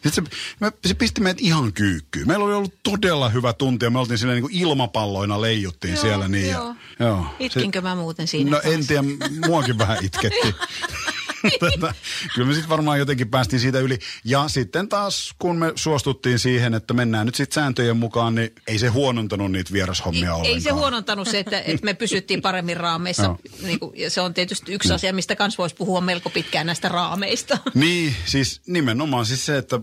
Sitten 0.03 0.11
se, 0.11 0.21
me, 0.59 0.71
se 0.85 0.93
pisti 0.93 1.21
meidät 1.21 1.41
ihan 1.41 1.73
kyykkyyn. 1.73 2.27
Meillä 2.27 2.45
oli 2.45 2.53
ollut 2.53 2.73
todella 2.83 3.29
hyvä 3.29 3.53
tunti 3.53 3.85
ja 3.85 3.89
me 3.89 3.99
oltiin 3.99 4.17
silleen 4.17 4.35
niin 4.35 4.51
kuin 4.51 4.61
ilmapalloina 4.61 5.41
leijuttiin 5.41 5.93
Joo, 5.93 6.01
siellä. 6.01 6.27
Niin 6.27 6.51
joo. 6.51 6.75
Ja, 6.99 7.05
joo. 7.05 7.25
Itkinkö 7.39 7.81
mä 7.81 7.95
muuten 7.95 8.27
siinä? 8.27 8.51
No 8.51 8.59
taas? 8.61 8.73
en 8.73 8.87
tiedä, 8.87 9.03
muakin 9.47 9.77
vähän 9.77 9.97
itketti. 10.05 10.55
Tätä, 11.59 11.93
kyllä 12.35 12.47
me 12.47 12.53
sitten 12.53 12.69
varmaan 12.69 12.99
jotenkin 12.99 13.29
päästiin 13.29 13.59
siitä 13.59 13.79
yli. 13.79 13.99
Ja 14.23 14.47
sitten 14.47 14.89
taas, 14.89 15.33
kun 15.39 15.57
me 15.57 15.71
suostuttiin 15.75 16.39
siihen, 16.39 16.73
että 16.73 16.93
mennään 16.93 17.25
nyt 17.25 17.35
sitten 17.35 17.55
sääntöjen 17.55 17.97
mukaan, 17.97 18.35
niin 18.35 18.55
ei 18.67 18.79
se 18.79 18.87
huonontanut 18.87 19.51
niitä 19.51 19.73
vierashommia 19.73 20.23
ei, 20.23 20.29
ollenkaan. 20.29 20.53
ei 20.53 20.61
se 20.61 20.69
huonontanut 20.69 21.27
se, 21.27 21.39
että, 21.39 21.59
että 21.59 21.85
me 21.85 21.93
pysyttiin 21.93 22.41
paremmin 22.41 22.77
raameissa. 22.77 23.35
Niin 23.61 23.79
kuin, 23.79 23.91
ja 23.95 24.09
se 24.09 24.21
on 24.21 24.33
tietysti 24.33 24.73
yksi 24.73 24.93
asia, 24.93 25.13
mistä 25.13 25.35
kans 25.35 25.57
voisi 25.57 25.75
puhua 25.75 26.01
melko 26.01 26.29
pitkään 26.29 26.65
näistä 26.65 26.89
raameista. 26.89 27.57
Niin, 27.73 28.15
siis 28.25 28.61
nimenomaan 28.67 29.25
siis 29.25 29.45
se, 29.45 29.57
että 29.57 29.79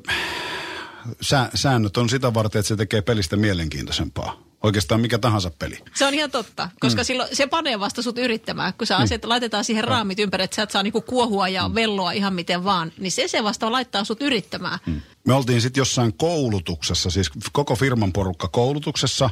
sää, 1.21 1.51
säännöt 1.55 1.97
on 1.97 2.09
sitä 2.09 2.35
varten, 2.35 2.59
että 2.59 2.69
se 2.69 2.77
tekee 2.77 3.03
pelistä 3.03 3.37
mielenkiintoisempaa. 3.37 4.46
Oikeastaan 4.67 5.01
mikä 5.01 5.19
tahansa 5.19 5.51
peli. 5.59 5.79
Se 5.95 6.07
on 6.07 6.15
ihan 6.15 6.31
totta, 6.31 6.69
koska 6.81 7.03
mm. 7.03 7.05
silloin 7.05 7.29
se 7.33 7.47
panee 7.47 7.81
vasta 7.81 8.03
sut 8.03 8.19
yrittämään. 8.19 8.75
Kun 8.75 8.87
sä 8.87 8.97
asiat, 8.97 9.25
laitetaan 9.25 9.65
siihen 9.65 9.85
raamit 9.85 10.19
ympäri, 10.19 10.45
että 10.45 10.55
sä 10.55 10.63
et 10.63 10.71
saa 10.71 10.83
niinku 10.83 11.01
kuohua 11.01 11.49
ja 11.49 11.71
velloa 11.75 12.13
ihan 12.13 12.35
miten 12.35 12.65
vaan, 12.65 12.93
niin 12.99 13.13
se 13.13 13.29
se 13.29 13.45
vasta 13.45 13.73
laittaa 13.73 14.05
sut 14.05 14.23
yrittämään. 14.23 14.79
Mm. 14.87 15.01
Me 15.27 15.35
oltiin 15.35 15.61
sitten 15.61 15.81
jossain 15.81 16.17
koulutuksessa, 16.17 17.11
siis 17.11 17.31
koko 17.53 17.77
firman 17.77 18.13
porukka 18.13 18.49
koulutuksessa. 18.49 19.31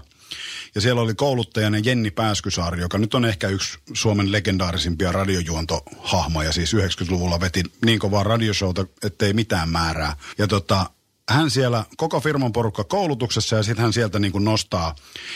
Ja 0.74 0.80
siellä 0.80 1.02
oli 1.02 1.14
kouluttajana 1.14 1.78
Jenni 1.78 2.10
Pääskysaari, 2.10 2.80
joka 2.80 2.98
nyt 2.98 3.14
on 3.14 3.24
ehkä 3.24 3.48
yksi 3.48 3.78
Suomen 3.92 4.32
legendaarisimpia 4.32 5.12
radiojuontohahmoja. 5.12 6.52
Siis 6.52 6.74
90-luvulla 6.74 7.40
veti 7.40 7.62
niin 7.84 7.98
kovaa 7.98 8.22
radioshowta, 8.22 8.86
ettei 9.02 9.32
mitään 9.32 9.68
määrää. 9.68 10.16
Ja 10.38 10.46
tota, 10.46 10.90
hän 11.30 11.50
siellä, 11.50 11.84
koko 11.96 12.20
firman 12.20 12.52
porukka 12.52 12.84
koulutuksessa 12.84 13.56
ja 13.56 13.62
sitten 13.62 13.82
hän 13.82 13.92
sieltä 13.92 14.18
niin 14.18 14.32
kuin 14.32 14.44
nostaa, 14.44 14.94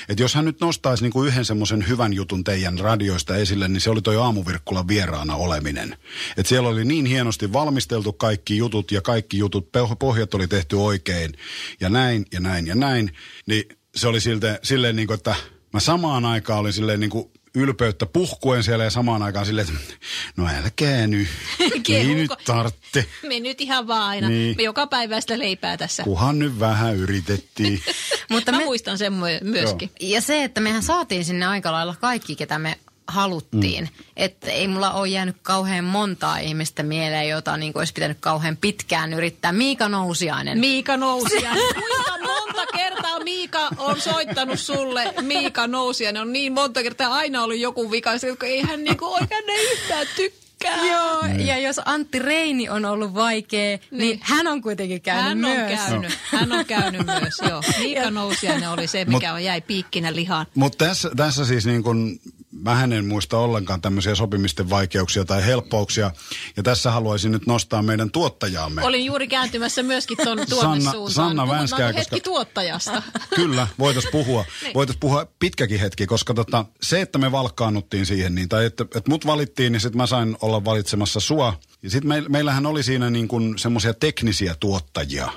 että 0.08 0.22
jos 0.22 0.34
hän 0.34 0.44
nyt 0.44 0.60
nostaisi 0.60 1.02
niin 1.02 1.12
kuin 1.12 1.28
yhden 1.28 1.44
semmoisen 1.44 1.88
hyvän 1.88 2.12
jutun 2.12 2.44
teidän 2.44 2.78
radioista 2.78 3.36
esille, 3.36 3.68
niin 3.68 3.80
se 3.80 3.90
oli 3.90 4.02
toi 4.02 4.16
aamuvirkkulan 4.16 4.88
vieraana 4.88 5.36
oleminen. 5.36 5.96
Että 6.36 6.48
siellä 6.48 6.68
oli 6.68 6.84
niin 6.84 7.06
hienosti 7.06 7.52
valmisteltu 7.52 8.12
kaikki 8.12 8.56
jutut 8.56 8.92
ja 8.92 9.02
kaikki 9.02 9.38
jutut, 9.38 9.68
poh- 9.76 9.96
pohjat 9.98 10.34
oli 10.34 10.48
tehty 10.48 10.76
oikein 10.76 11.32
ja 11.80 11.88
näin 11.88 12.26
ja 12.32 12.40
näin 12.40 12.66
ja 12.66 12.74
näin, 12.74 13.12
niin 13.46 13.64
se 13.96 14.08
oli 14.08 14.20
siltä, 14.20 14.58
silleen 14.62 14.96
niin 14.96 15.06
kuin, 15.06 15.14
että 15.14 15.34
mä 15.72 15.80
samaan 15.80 16.24
aikaan 16.24 16.60
olin 16.60 16.72
silleen 16.72 17.00
niin 17.00 17.10
kuin 17.10 17.30
ylpeyttä 17.54 18.06
puhkuen 18.06 18.62
siellä 18.62 18.84
ja 18.84 18.90
samaan 18.90 19.22
aikaan 19.22 19.46
silleen, 19.46 19.68
että 19.68 19.94
no 20.36 20.48
älkää 20.64 21.06
nyt, 21.06 21.28
ei 21.88 22.14
nyt 22.14 22.30
tarvitse. 22.44 23.06
Me 23.28 23.40
nyt 23.40 23.60
ihan 23.60 23.86
vaan 23.86 24.02
aina. 24.08 24.28
Niin. 24.28 24.56
Me 24.56 24.62
joka 24.62 24.86
päivä 24.86 25.20
sitä 25.20 25.38
leipää 25.38 25.76
tässä. 25.76 26.02
Kuhan 26.02 26.38
nyt 26.38 26.60
vähän 26.60 26.96
yritettiin. 26.96 27.82
Mutta 28.30 28.52
Mä 28.52 28.58
me, 28.58 28.64
muistan 28.64 28.98
sen 28.98 29.12
my- 29.12 29.40
myöskin. 29.42 29.90
ja 30.00 30.20
se, 30.20 30.44
että 30.44 30.60
mehän 30.60 30.82
saatiin 30.82 31.24
sinne 31.24 31.46
aika 31.46 31.72
lailla 31.72 31.94
kaikki, 32.00 32.36
ketä 32.36 32.58
me 32.58 32.78
haluttiin. 33.08 33.84
Mm. 33.84 34.04
Että 34.16 34.50
ei 34.50 34.68
mulla 34.68 34.92
ole 34.92 35.08
jäänyt 35.08 35.36
kauhean 35.42 35.84
montaa 35.84 36.38
ihmistä 36.38 36.82
mieleen, 36.82 37.28
jota 37.28 37.56
niin 37.56 37.72
olisi 37.74 37.92
pitänyt 37.92 38.16
kauhean 38.20 38.56
pitkään 38.56 39.12
yrittää. 39.14 39.52
Miika 39.52 39.88
Nousiainen. 39.88 40.58
Miika 40.58 40.96
Nousian. 40.96 41.56
Kuinka 41.74 42.18
monta 42.22 42.66
kertaa 42.66 43.20
Miika 43.20 43.68
on 43.78 44.00
soittanut 44.00 44.60
sulle 44.60 45.14
Miika 45.20 45.66
Nousian? 45.66 46.16
On 46.16 46.32
niin 46.32 46.52
monta 46.52 46.82
kertaa 46.82 47.14
aina 47.14 47.42
ollut 47.42 47.58
joku 47.58 47.90
vika, 47.90 48.12
että 48.12 48.46
ei 48.46 48.62
hän 48.62 48.84
niinku 48.84 49.04
oikein 49.04 49.50
ei 49.50 49.72
yhtään 49.72 50.06
tykkää. 50.16 50.86
Joo, 50.86 51.22
ja 51.46 51.58
jos 51.58 51.80
Antti 51.84 52.18
Reini 52.18 52.68
on 52.68 52.84
ollut 52.84 53.14
vaikea, 53.14 53.76
niin, 53.76 53.80
niin 53.90 54.18
hän 54.22 54.46
on 54.46 54.62
kuitenkin 54.62 55.00
käynyt 55.00 55.24
Hän 55.24 55.44
on 55.44 55.66
myös. 55.66 55.80
käynyt, 55.80 56.18
hän 56.24 56.52
on 56.52 56.64
käynyt 56.66 57.06
myös, 57.06 57.34
joo. 57.48 57.62
Miika 57.78 58.10
Nousiainen 58.10 58.70
oli 58.70 58.86
se, 58.86 59.04
mikä 59.04 59.32
on 59.32 59.44
jäi 59.44 59.60
piikkinä 59.60 60.14
lihaan. 60.14 60.46
Mutta 60.54 60.84
tässä, 60.84 61.10
tässä 61.16 61.44
siis 61.44 61.66
niin 61.66 61.82
kun, 61.82 62.20
mä 62.64 62.84
en 62.84 63.06
muista 63.06 63.38
ollenkaan 63.38 63.80
tämmöisiä 63.80 64.14
sopimisten 64.14 64.70
vaikeuksia 64.70 65.24
tai 65.24 65.46
helppouksia. 65.46 66.10
Ja 66.56 66.62
tässä 66.62 66.90
haluaisin 66.90 67.32
nyt 67.32 67.46
nostaa 67.46 67.82
meidän 67.82 68.10
tuottajaamme. 68.10 68.84
Olin 68.84 69.04
juuri 69.04 69.28
kääntymässä 69.28 69.82
myöskin 69.82 70.16
tuonne 70.24 70.46
tuonne 70.46 70.80
Sanna- 70.80 70.92
suuntaan. 70.92 71.28
Sanna 71.28 71.48
Vänskää, 71.48 71.86
hetki 71.92 72.10
koska- 72.10 72.24
tuottajasta. 72.24 73.02
Kyllä, 73.36 73.66
voitaisiin 73.78 74.12
puhua. 74.12 74.44
Voitaisiin 74.74 75.00
puhua 75.00 75.26
pitkäkin 75.38 75.80
hetki, 75.80 76.06
koska 76.06 76.34
tota, 76.34 76.64
se, 76.82 77.00
että 77.00 77.18
me 77.18 77.32
valkkaannuttiin 77.32 78.06
siihen, 78.06 78.34
niin, 78.34 78.48
tai 78.48 78.64
että, 78.64 78.84
että 78.84 79.10
mut 79.10 79.26
valittiin, 79.26 79.72
niin 79.72 79.80
sitten 79.80 79.96
mä 79.96 80.06
sain 80.06 80.36
olla 80.42 80.64
valitsemassa 80.64 81.20
sua. 81.20 81.60
Ja 81.82 81.90
sitten 81.90 82.08
me, 82.08 82.22
meillähän 82.28 82.66
oli 82.66 82.82
siinä 82.82 83.10
niin 83.10 83.28
kuin 83.28 83.58
semmoisia 83.58 83.94
teknisiä 83.94 84.54
tuottajia, 84.60 85.30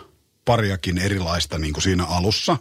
pariakin 0.45 0.97
erilaista 0.97 1.57
niin 1.57 1.73
kuin 1.73 1.83
siinä 1.83 2.05
alussa, 2.05 2.57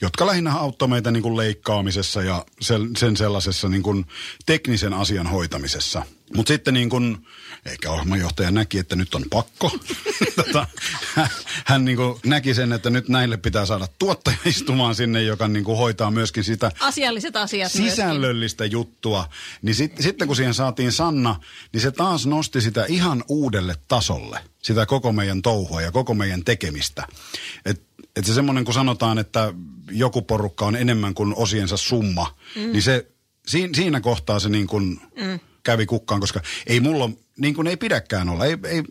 jotka 0.00 0.26
lähinnä 0.26 0.54
auttoi 0.54 0.88
meitä 0.88 1.10
niin 1.10 1.22
kuin 1.22 1.36
leikkaamisessa 1.36 2.22
ja 2.22 2.44
sen, 2.60 2.96
sen 2.96 3.16
sellaisessa 3.16 3.68
niin 3.68 3.82
kuin 3.82 4.06
teknisen 4.46 4.94
asian 4.94 5.26
hoitamisessa. 5.26 6.02
Mutta 6.34 6.52
sitten 6.52 6.74
niin 6.74 6.90
kuin, 6.90 7.26
ehkä 7.66 7.90
ohjelmanjohtaja 7.90 8.50
näki, 8.50 8.78
että 8.78 8.96
nyt 8.96 9.14
on 9.14 9.24
pakko. 9.30 9.70
tota, 10.36 10.66
hän 11.14 11.28
hän 11.64 11.84
niin 11.84 11.96
kuin 11.96 12.20
näki 12.24 12.54
sen, 12.54 12.72
että 12.72 12.90
nyt 12.90 13.08
näille 13.08 13.36
pitää 13.36 13.66
saada 13.66 13.88
tuottaja 13.98 14.36
istumaan 14.44 14.94
sinne, 14.94 15.22
joka 15.22 15.48
niin 15.48 15.64
kuin 15.64 15.78
hoitaa 15.78 16.10
myöskin 16.10 16.44
sitä 16.44 16.72
Asialliset 16.80 17.36
asiat 17.36 17.74
myöskin. 17.74 17.90
sisällöllistä 17.90 18.64
juttua. 18.64 19.28
Niin 19.62 19.74
sit, 19.74 19.92
sitten 20.00 20.26
kun 20.26 20.36
siihen 20.36 20.54
saatiin 20.54 20.92
Sanna, 20.92 21.40
niin 21.72 21.80
se 21.80 21.90
taas 21.90 22.26
nosti 22.26 22.60
sitä 22.60 22.84
ihan 22.88 23.24
uudelle 23.28 23.74
tasolle. 23.88 24.40
Sitä 24.62 24.86
koko 24.86 25.12
meidän 25.12 25.42
touhua 25.42 25.82
ja 25.82 25.92
koko 25.92 26.14
meidän 26.14 26.44
tekemistä. 26.44 27.06
Et, 27.64 27.85
et 28.16 28.24
se 28.24 28.34
semmoinen, 28.34 28.64
kun 28.64 28.74
sanotaan, 28.74 29.18
että 29.18 29.54
joku 29.90 30.22
porukka 30.22 30.66
on 30.66 30.76
enemmän 30.76 31.14
kuin 31.14 31.34
osiensa 31.36 31.76
summa, 31.76 32.34
mm. 32.56 32.72
niin 32.72 32.82
se, 32.82 33.06
siinä, 33.46 33.74
siinä 33.74 34.00
kohtaa 34.00 34.38
se 34.38 34.48
niin 34.48 34.66
kuin 34.66 35.00
mm. 35.16 35.40
Kävi 35.66 35.86
kukkaan, 35.86 36.20
koska 36.20 36.40
ei 36.66 36.80
mulla, 36.80 37.10
niin 37.38 37.54
kuin 37.54 37.66
ei 37.66 37.76
pidäkään 37.76 38.28
olla. 38.28 38.44
Ei, 38.44 38.56
ei, 38.64 38.82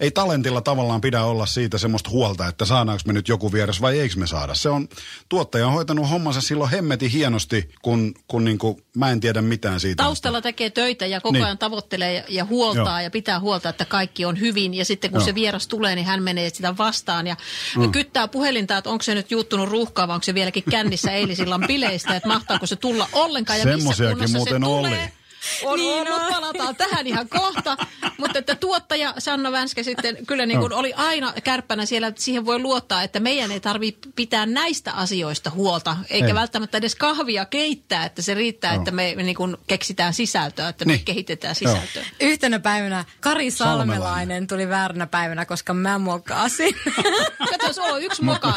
ei 0.00 0.10
talentilla 0.10 0.60
tavallaan 0.60 1.00
pidä 1.00 1.24
olla 1.24 1.46
siitä 1.46 1.78
semmoista 1.78 2.10
huolta, 2.10 2.46
että 2.46 2.64
saadaanko 2.64 3.02
me 3.06 3.12
nyt 3.12 3.28
joku 3.28 3.52
vieras 3.52 3.80
vai 3.80 4.00
eikö 4.00 4.14
me 4.16 4.26
saada. 4.26 4.54
Se 4.54 4.68
on, 4.68 4.88
tuottaja 5.28 5.66
on 5.66 5.72
hoitanut 5.72 6.10
hommansa 6.10 6.40
silloin 6.40 6.70
hemmeti 6.70 7.12
hienosti, 7.12 7.70
kun, 7.82 8.14
kun 8.28 8.44
niin 8.44 8.58
kuin, 8.58 8.82
mä 8.96 9.10
en 9.10 9.20
tiedä 9.20 9.42
mitään 9.42 9.80
siitä. 9.80 10.02
Taustalla 10.02 10.40
tekee 10.40 10.70
töitä 10.70 11.06
ja 11.06 11.20
koko 11.20 11.32
Niin. 11.32 11.44
ajan 11.44 11.58
tavoittelee 11.58 12.14
ja, 12.14 12.22
ja 12.28 12.44
huoltaa 12.44 13.00
Joo. 13.00 13.04
ja 13.04 13.10
pitää 13.10 13.40
huolta, 13.40 13.68
että 13.68 13.84
kaikki 13.84 14.24
on 14.24 14.40
hyvin. 14.40 14.74
Ja 14.74 14.84
sitten 14.84 15.10
kun 15.10 15.20
Joo. 15.20 15.26
se 15.26 15.34
vieras 15.34 15.68
tulee, 15.68 15.94
niin 15.94 16.06
hän 16.06 16.22
menee 16.22 16.50
sitä 16.50 16.76
vastaan 16.76 17.26
ja 17.26 17.36
mm. 17.76 17.92
kyttää 17.92 18.28
puhelinta, 18.28 18.76
että 18.76 18.90
onko 18.90 19.02
se 19.02 19.14
nyt 19.14 19.30
juuttunut 19.30 19.68
ruuhkaa 19.68 20.08
vai 20.08 20.14
onko 20.14 20.24
se 20.24 20.34
vieläkin 20.34 20.64
kännissä 20.70 21.12
eilisillan 21.12 21.64
bileistä, 21.66 22.16
että 22.16 22.28
mahtaako 22.28 22.66
se 22.66 22.76
tulla 22.76 23.08
ollenkaan 23.12 23.58
ja 23.58 23.64
missä 23.64 24.04
kunnossa 24.08 24.38
muuten 24.38 24.62
se 24.62 24.68
oli. 24.68 25.19
On 25.64 25.78
Niin 25.78 26.04
niin 26.04 26.12
ollut, 26.12 26.26
on. 26.28 26.34
palataan 26.34 26.76
tähän 26.76 27.06
ihan 27.06 27.28
kohta. 27.28 27.76
Mutta 28.18 28.38
että 28.38 28.54
tuottaja 28.54 29.14
Sanna 29.18 29.52
Vänskä 29.52 29.82
sitten 29.82 30.26
kyllä 30.26 30.46
niin 30.46 30.60
kuin 30.60 30.72
oli 30.72 30.92
aina 30.94 31.32
kärppänä 31.44 31.86
siellä, 31.86 32.06
että 32.08 32.22
siihen 32.22 32.46
voi 32.46 32.58
luottaa, 32.58 33.02
että 33.02 33.20
meidän 33.20 33.52
ei 33.52 33.60
tarvitse 33.60 34.10
pitää 34.16 34.46
näistä 34.46 34.92
asioista 34.92 35.50
huolta, 35.50 35.96
eikä 36.10 36.26
Ei. 36.26 36.34
välttämättä 36.34 36.78
edes 36.78 36.94
kahvia 36.94 37.44
keittää, 37.44 38.04
että 38.04 38.22
se 38.22 38.34
riittää, 38.34 38.72
Joo. 38.72 38.78
että 38.80 38.90
me, 38.90 39.12
me 39.16 39.22
niin 39.22 39.36
kuin 39.36 39.56
keksitään 39.66 40.14
sisältöä, 40.14 40.68
että 40.68 40.84
me 40.84 40.92
Niin. 40.92 41.04
kehitetään 41.04 41.54
Joo. 41.60 41.74
sisältöä. 41.74 42.04
Yhtenä 42.20 42.58
päivänä 42.60 43.04
Kari 43.20 43.50
Salmelainen. 43.50 43.96
Salmelainen 44.02 44.46
tuli 44.46 44.68
vääränä 44.68 45.06
päivänä, 45.06 45.44
koska 45.44 45.74
mä 45.74 45.98
mokasin. 45.98 46.74
Kato, 47.50 47.72
se 47.72 47.82
on 47.82 48.02
yksi 48.02 48.22
moka, 48.24 48.52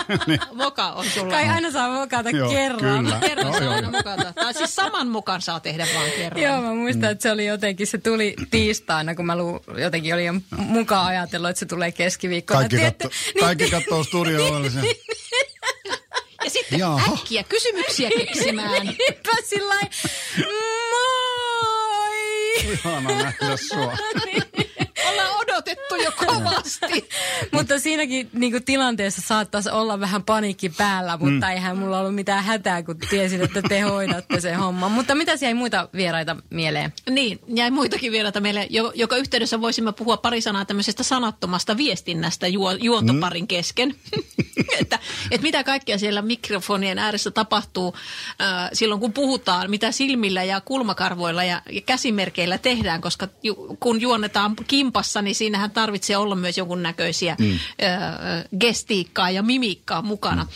moka 0.54 0.92
on 0.92 1.06
sulla. 1.06 1.32
Kai 1.34 1.50
aina 1.50 1.72
saa 1.72 1.90
mokata 2.00 2.30
Joo, 2.30 2.50
kerran. 2.50 3.04
kyllä. 3.06 3.20
Kerran 3.20 3.48
Joo, 3.48 3.60
saa 3.60 3.70
aina 3.74 3.88
joo. 3.88 3.92
mukata. 3.92 4.34
Tai 4.34 4.54
siis 4.54 4.76
saman 4.76 5.08
mukan 5.08 5.42
saa 5.42 5.60
tehdä 5.60 5.88
vaan 5.96 6.10
kerran. 6.18 6.42
Joo, 6.44 6.73
mä 6.74 6.82
muistan, 6.82 7.12
että 7.12 7.22
se 7.24 7.32
oli 7.32 7.46
jotenkin, 7.46 7.88
se 7.88 7.98
tuli 7.98 8.36
tiistaina, 8.52 9.16
kun 9.16 9.26
mä 9.26 9.38
lu, 9.38 9.64
jotenkin 9.78 10.14
olin 10.14 10.26
jo 10.26 10.34
mukaan 10.58 11.06
ajatellut, 11.08 11.50
että 11.50 11.60
se 11.60 11.66
tulee 11.66 11.92
keskiviikkona. 11.92 12.60
Kaikki, 12.60 12.76
Tiedätte- 12.78 13.04
katto, 13.10 13.40
kaikki 13.40 13.70
kattoo 13.72 14.04
studio 14.04 14.42
Ja 16.44 16.50
sitten 16.50 16.80
Jaha. 16.80 17.14
äkkiä 17.14 17.44
kysymyksiä 17.44 18.10
keksimään. 18.18 18.86
Niinpä 18.86 19.32
sillä 19.46 19.70
lailla, 19.70 19.90
moi! 20.92 22.72
Ihana 22.74 23.10
nähdä 23.24 23.58
sua. 23.68 23.78
Ollaan 23.84 23.98
odotettu 25.64 25.95
jo 25.95 26.11
kovasti. 26.26 27.09
mutta 27.55 27.80
siinäkin 27.80 28.30
niinku, 28.34 28.59
tilanteessa 28.66 29.22
saattaisi 29.22 29.70
olla 29.70 29.99
vähän 29.99 30.24
paniikki 30.24 30.70
päällä, 30.70 31.18
mutta 31.18 31.45
mm. 31.45 31.51
eihän 31.51 31.78
mulla 31.78 31.99
ollut 31.99 32.16
mitään 32.16 32.43
hätää, 32.43 32.84
kun 32.84 32.97
tiesin, 32.97 33.41
että 33.41 33.61
te 33.61 33.82
hoidatte 33.82 34.39
sen 34.39 34.59
homman. 34.59 34.91
Mutta 34.91 35.16
mitä 35.16 35.32
jäi 35.41 35.53
muita 35.53 35.89
vieraita 35.93 36.36
mieleen? 36.49 36.93
Niin, 37.09 37.39
jäi 37.47 37.72
muitakin 37.72 38.11
vieraita 38.11 38.39
meille, 38.39 38.68
jo, 38.70 38.91
joka 38.95 39.18
yhteydessä 39.18 39.61
voisimme 39.61 39.91
puhua 39.91 40.18
pari 40.18 40.41
sanaa 40.41 40.66
tämmöisestä 40.66 41.03
sanattomasta 41.03 41.78
viestinnästä 41.78 42.47
juo, 42.47 42.72
juontoparin 42.72 43.47
kesken. 43.47 43.95
että, 44.82 45.00
että 45.32 45.44
mitä 45.44 45.64
kaikkea 45.64 45.98
siellä 45.98 46.22
mikrofonien 46.22 47.00
ääressä 47.00 47.32
tapahtuu 47.32 47.96
äh, 48.42 48.70
silloin, 48.74 49.02
kun 49.02 49.14
puhutaan, 49.14 49.70
mitä 49.70 49.92
silmillä 49.92 50.44
ja 50.44 50.62
kulmakarvoilla 50.62 51.44
ja, 51.44 51.62
ja 51.72 51.82
käsimerkeillä 51.82 52.58
tehdään, 52.58 53.02
koska 53.02 53.28
ju, 53.44 53.78
kun 53.80 54.02
juonnetaan 54.02 54.56
kimpassa, 54.68 55.22
niin 55.22 55.36
siinähän 55.36 55.72
tarvitsee 55.72 56.18
olla 56.18 56.36
myös 56.36 56.58
jonkunnäköisiä 56.58 57.36
mm. 57.40 57.52
äh, 57.52 57.60
gestiikkaa 58.60 59.30
ja 59.30 59.44
mimiikkaa 59.44 60.02
mukana. 60.02 60.44
Mm. 60.44 60.50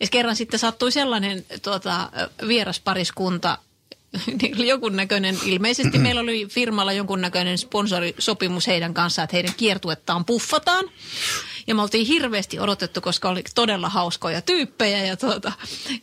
Ja 0.00 0.06
kerran 0.10 0.36
sitten 0.36 0.58
sattui 0.58 0.92
sellainen 0.92 1.46
tuota, 1.62 2.10
vieraspariskunta, 2.48 3.58
jonkunnäköinen, 4.72 5.38
ilmeisesti 5.44 5.98
meillä 5.98 6.20
oli 6.20 6.46
firmalla 6.46 6.92
jonkunnäköinen 6.92 7.58
sponsorisopimus 7.58 8.66
heidän 8.66 8.94
kanssaan, 8.94 9.24
että 9.24 9.36
heidän 9.36 9.54
kiertuettaan 9.56 10.24
puffataan. 10.24 10.84
Ja 11.66 11.74
me 11.74 11.82
oltiin 11.82 12.06
hirveästi 12.06 12.60
odotettu, 12.60 13.00
koska 13.00 13.28
oli 13.28 13.44
todella 13.54 13.88
hauskoja 13.88 14.42
tyyppejä 14.42 15.04
ja 15.04 15.16
tuota, 15.16 15.52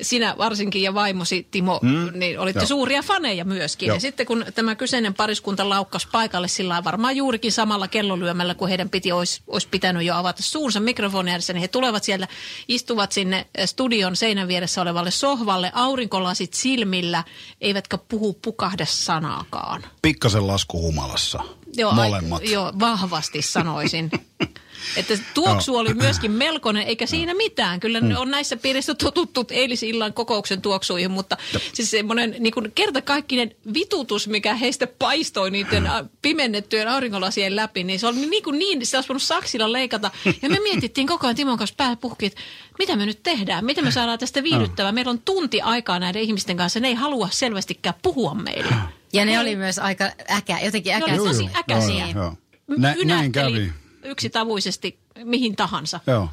sinä 0.02 0.36
varsinkin 0.38 0.82
ja 0.82 0.94
vaimosi 0.94 1.48
Timo, 1.52 1.80
mm. 1.82 2.10
niin 2.14 2.40
olitte 2.40 2.60
Joo. 2.60 2.68
suuria 2.68 3.02
faneja 3.02 3.46
myöskin. 3.46 3.88
Joo. 3.88 3.96
Ja 3.96 4.02
sitten 4.02 4.26
kun 4.26 4.46
tämä 4.56 4.76
kyseinen 4.76 5.14
pariskunta 5.14 5.70
laukkas 5.70 6.08
paikalle 6.12 6.48
sillä 6.48 6.84
varmaan 6.84 7.16
juurikin 7.16 7.52
samalla 7.52 7.88
kellolyömällä, 7.88 8.56
kun 8.56 8.70
heidän 8.70 8.90
piti, 8.90 9.12
olisi, 9.12 9.42
olisi 9.48 9.68
pitänyt 9.72 10.04
jo 10.04 10.16
avata 10.16 10.44
suunsa 10.44 10.80
mikrofonin 10.80 11.32
ääressä, 11.32 11.54
niin 11.54 11.62
he 11.62 11.68
tulevat 11.68 12.04
siellä, 12.04 12.28
istuvat 12.68 13.12
sinne 13.12 13.48
eh, 13.56 13.68
studion 13.68 14.16
seinän 14.16 14.48
vieressä 14.48 14.82
olevalle 14.82 15.12
sohvalle, 15.12 15.72
aurinkolasit 15.74 16.54
silmillä, 16.54 17.24
eivätkä 17.62 17.98
puhu 17.98 18.34
pukahda 18.34 18.86
sanaakaan. 18.86 19.84
Pikkasen 20.02 20.48
lasku 20.48 20.82
humalassa. 20.82 21.44
Joo, 21.78 21.92
Molemmat. 21.92 22.42
Ai, 22.42 22.52
joo, 22.52 22.74
vahvasti 22.80 23.42
sanoisin. 23.42 24.12
Että 24.96 25.18
tuoksu 25.34 25.78
oli 25.78 25.94
myöskin 25.94 26.32
melkoinen, 26.32 26.84
eikä 26.84 27.06
siinä 27.06 27.34
mitään. 27.34 27.80
Kyllä 27.80 28.02
mm. 28.02 28.16
on 28.18 28.32
näissä 28.32 28.58
piirissä 28.58 28.96
totuttu 28.96 29.46
eilisillan 29.50 30.14
kokouksen 30.14 30.62
tuoksuihin, 30.62 31.12
mutta 31.12 31.38
siis 31.74 31.92
semmoinen 31.92 32.36
niin 32.40 32.54
kuin 32.54 32.72
kertakaikkinen 32.76 33.56
vitutus, 33.74 34.28
mikä 34.28 34.54
heistä 34.54 34.88
paistoi 34.88 35.52
niiden 35.52 35.88
ä, 35.88 36.06
pimennettyjen 36.22 36.88
aurinkolasien 36.88 37.56
läpi, 37.56 37.84
niin 37.84 38.00
se 38.00 38.08
oli 38.08 38.26
niin, 38.26 38.44
kuin 38.44 38.60
niin 38.60 38.86
sitä 38.86 38.98
olisi 38.98 39.10
voinut 39.10 39.24
saksilla 39.24 39.72
leikata. 39.72 40.12
Ja 40.42 40.50
me 40.50 40.60
mietittiin 40.60 41.08
koko 41.08 41.28
ajan 41.28 41.36
Timon 41.36 41.58
kanssa 41.58 41.76
pää 41.78 41.96
puhki, 41.96 42.26
että 42.26 42.42
mitä 42.80 42.96
me 42.96 43.06
nyt 43.06 43.24
tehdään, 43.24 43.66
miten 43.66 43.84
me 43.84 43.92
saadaan 43.92 44.20
tästä 44.20 44.44
viihdyttävää. 44.44 44.92
Meillä 44.92 45.12
on 45.12 45.22
tunti 45.22 45.62
aikaa 45.62 46.00
näiden 46.00 46.22
ihmisten 46.22 46.58
kanssa, 46.58 46.80
ne 46.80 46.88
ei 46.88 46.94
halua 46.94 47.30
selvästikään 47.32 47.96
puhua 48.02 48.34
meille. 48.34 48.76
Ja 49.14 49.26
ne 49.26 49.40
oli 49.40 49.56
myös 49.56 49.80
aika 49.80 50.12
äkä, 50.32 50.60
jotenkin 50.60 50.90
Ne 51.00 51.04
oli 51.04 51.12
äkäisiä. 51.14 51.28
tosi 51.28 51.50
äkäisiä. 51.58 52.08
Joo, 52.08 52.24
joo. 52.24 52.38
Nä, 52.78 52.96
näin 53.06 53.32
kävi. 53.32 53.72
yksitavuisesti 54.04 55.00
mihin 55.24 55.56
tahansa. 55.56 56.00
Joo, 56.08 56.30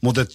mutta 0.00 0.26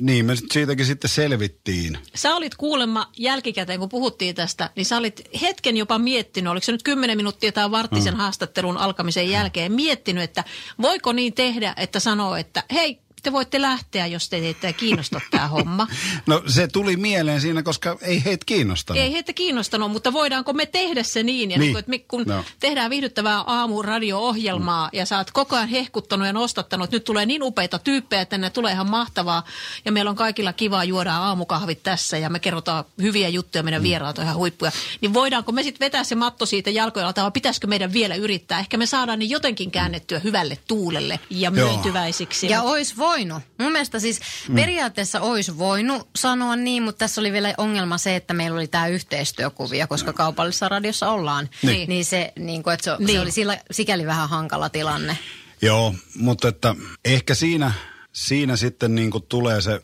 niin 0.00 0.24
me 0.26 0.36
sit 0.36 0.50
siitäkin 0.52 0.86
sitten 0.86 1.10
selvittiin. 1.10 1.98
Sä 2.14 2.34
olit 2.36 2.54
kuulemma 2.54 3.10
jälkikäteen, 3.16 3.78
kun 3.80 3.88
puhuttiin 3.88 4.34
tästä, 4.34 4.70
niin 4.76 4.86
sä 4.86 4.96
olit 4.96 5.22
hetken 5.40 5.76
jopa 5.76 5.98
miettinyt, 5.98 6.50
oliko 6.50 6.64
se 6.64 6.72
nyt 6.72 6.82
kymmenen 6.82 7.16
minuuttia 7.16 7.52
tai 7.52 7.70
varttisen 7.70 8.14
Mm. 8.14 8.18
haastattelun 8.18 8.76
alkamisen 8.76 9.30
jälkeen, 9.30 9.72
miettinyt, 9.72 10.22
että 10.24 10.44
voiko 10.82 11.12
niin 11.12 11.32
tehdä, 11.34 11.74
että 11.76 12.00
sanoo, 12.00 12.36
että 12.36 12.62
hei, 12.72 13.00
te 13.22 13.32
voitte 13.32 13.62
lähteä, 13.62 14.06
jos 14.06 14.28
teitä 14.28 14.66
ei 14.66 14.72
kiinnosta 14.72 15.20
tämä 15.30 15.48
homma. 15.48 15.86
No 16.26 16.42
se 16.46 16.68
tuli 16.68 16.96
mieleen 16.96 17.40
siinä, 17.40 17.62
koska 17.62 17.98
ei 18.00 18.24
heitä 18.24 18.44
kiinnostanut. 18.46 19.02
Ei 19.02 19.12
heitä 19.12 19.32
kiinnostanut, 19.32 19.92
mutta 19.92 20.12
voidaanko 20.12 20.52
me 20.52 20.66
tehdä 20.66 21.02
se 21.02 21.22
niin, 21.22 21.50
ja 21.50 21.58
Niin. 21.58 21.60
niin. 21.60 21.72
Kuin, 21.72 21.78
että 21.80 21.90
me, 21.90 21.98
kun 21.98 22.24
Joo. 22.28 22.44
tehdään 22.60 22.90
viihdyttävää 22.90 23.38
aamuradio-ohjelmaa 23.46 24.86
mm. 24.92 24.98
ja 24.98 25.06
sä 25.06 25.18
oot 25.18 25.30
koko 25.30 25.56
ajan 25.56 25.68
hehkuttanut 25.68 26.26
ja 26.26 26.32
nostattanut, 26.32 26.84
että 26.84 26.96
nyt 26.96 27.04
tulee 27.04 27.26
niin 27.26 27.42
upeita 27.42 27.78
tyyppejä, 27.78 28.22
että 28.22 28.38
ne 28.38 28.50
tulee 28.50 28.72
ihan 28.72 28.90
mahtavaa 28.90 29.44
ja 29.84 29.92
meillä 29.92 30.10
on 30.10 30.16
kaikilla 30.16 30.52
kivaa 30.52 30.84
juoda 30.84 31.16
aamukahvit 31.16 31.82
tässä 31.82 32.18
ja 32.18 32.30
me 32.30 32.38
kerrotaan 32.38 32.84
hyviä 33.02 33.28
juttuja, 33.28 33.62
meidän 33.62 33.82
vieraat 33.82 34.18
on 34.18 34.24
ihan 34.24 34.36
huippuja, 34.36 34.72
niin 35.00 35.14
voidaanko 35.14 35.52
me 35.52 35.62
sitten 35.62 35.86
vetää 35.86 36.04
se 36.04 36.14
matto 36.14 36.46
siitä 36.46 36.70
jalkojen 36.70 37.06
alta 37.06 37.22
vai 37.22 37.30
pitäisikö 37.30 37.66
meidän 37.66 37.92
vielä 37.92 38.14
yrittää? 38.14 38.58
Ehkä 38.58 38.76
me 38.76 38.86
saadaan 38.86 39.18
ne 39.18 39.24
jotenkin 39.24 39.70
käännettyä 39.70 40.18
hyvälle 40.18 40.58
tuulelle 40.68 41.20
ja 41.30 41.52
Joo. 41.54 41.68
myöntyväisiksi. 41.68 42.48
Ja 42.50 42.62
ois 42.62 42.98
voinut. 43.08 43.42
Mun 43.58 43.72
mielestä 43.72 43.98
siis 43.98 44.20
mm. 44.48 44.54
periaatteessa 44.54 45.20
ois 45.20 45.58
voinut 45.58 46.08
sanoa 46.16 46.56
niin, 46.56 46.82
mutta 46.82 46.98
tässä 46.98 47.20
oli 47.20 47.32
vielä 47.32 47.54
ongelma 47.58 47.98
se, 47.98 48.16
että 48.16 48.34
meillä 48.34 48.56
oli 48.56 48.68
tämä 48.68 48.86
yhteistyökuvia, 48.86 49.86
koska 49.86 50.12
kaupallisessa 50.12 50.68
radiossa 50.68 51.10
ollaan. 51.10 51.48
Niin. 51.62 51.88
Niin 51.88 52.04
se, 52.04 52.32
niin 52.38 52.62
kuin, 52.62 52.74
että 52.74 52.84
se, 52.84 52.90
Niin. 52.98 53.10
se 53.10 53.20
oli 53.20 53.30
sillä, 53.30 53.58
sikäli 53.70 54.06
vähän 54.06 54.28
hankala 54.28 54.68
tilanne. 54.68 55.18
Joo, 55.62 55.94
mutta 56.14 56.48
että 56.48 56.74
ehkä 57.04 57.34
siinä, 57.34 57.72
siinä 58.12 58.56
sitten 58.56 58.94
niin 58.94 59.10
tulee 59.28 59.60
se, 59.60 59.80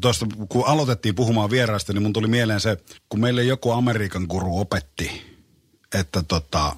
tuosta 0.00 0.26
kun 0.48 0.66
aloitettiin 0.66 1.14
puhumaan 1.14 1.50
vieraista, 1.50 1.92
niin 1.92 2.02
mun 2.02 2.12
tuli 2.12 2.28
mieleen 2.28 2.60
se, 2.60 2.76
kun 3.08 3.20
meille 3.20 3.42
joku 3.42 3.70
Amerikan 3.70 4.26
guru 4.28 4.60
opetti, 4.60 5.22
että 5.94 6.22
tota, 6.22 6.76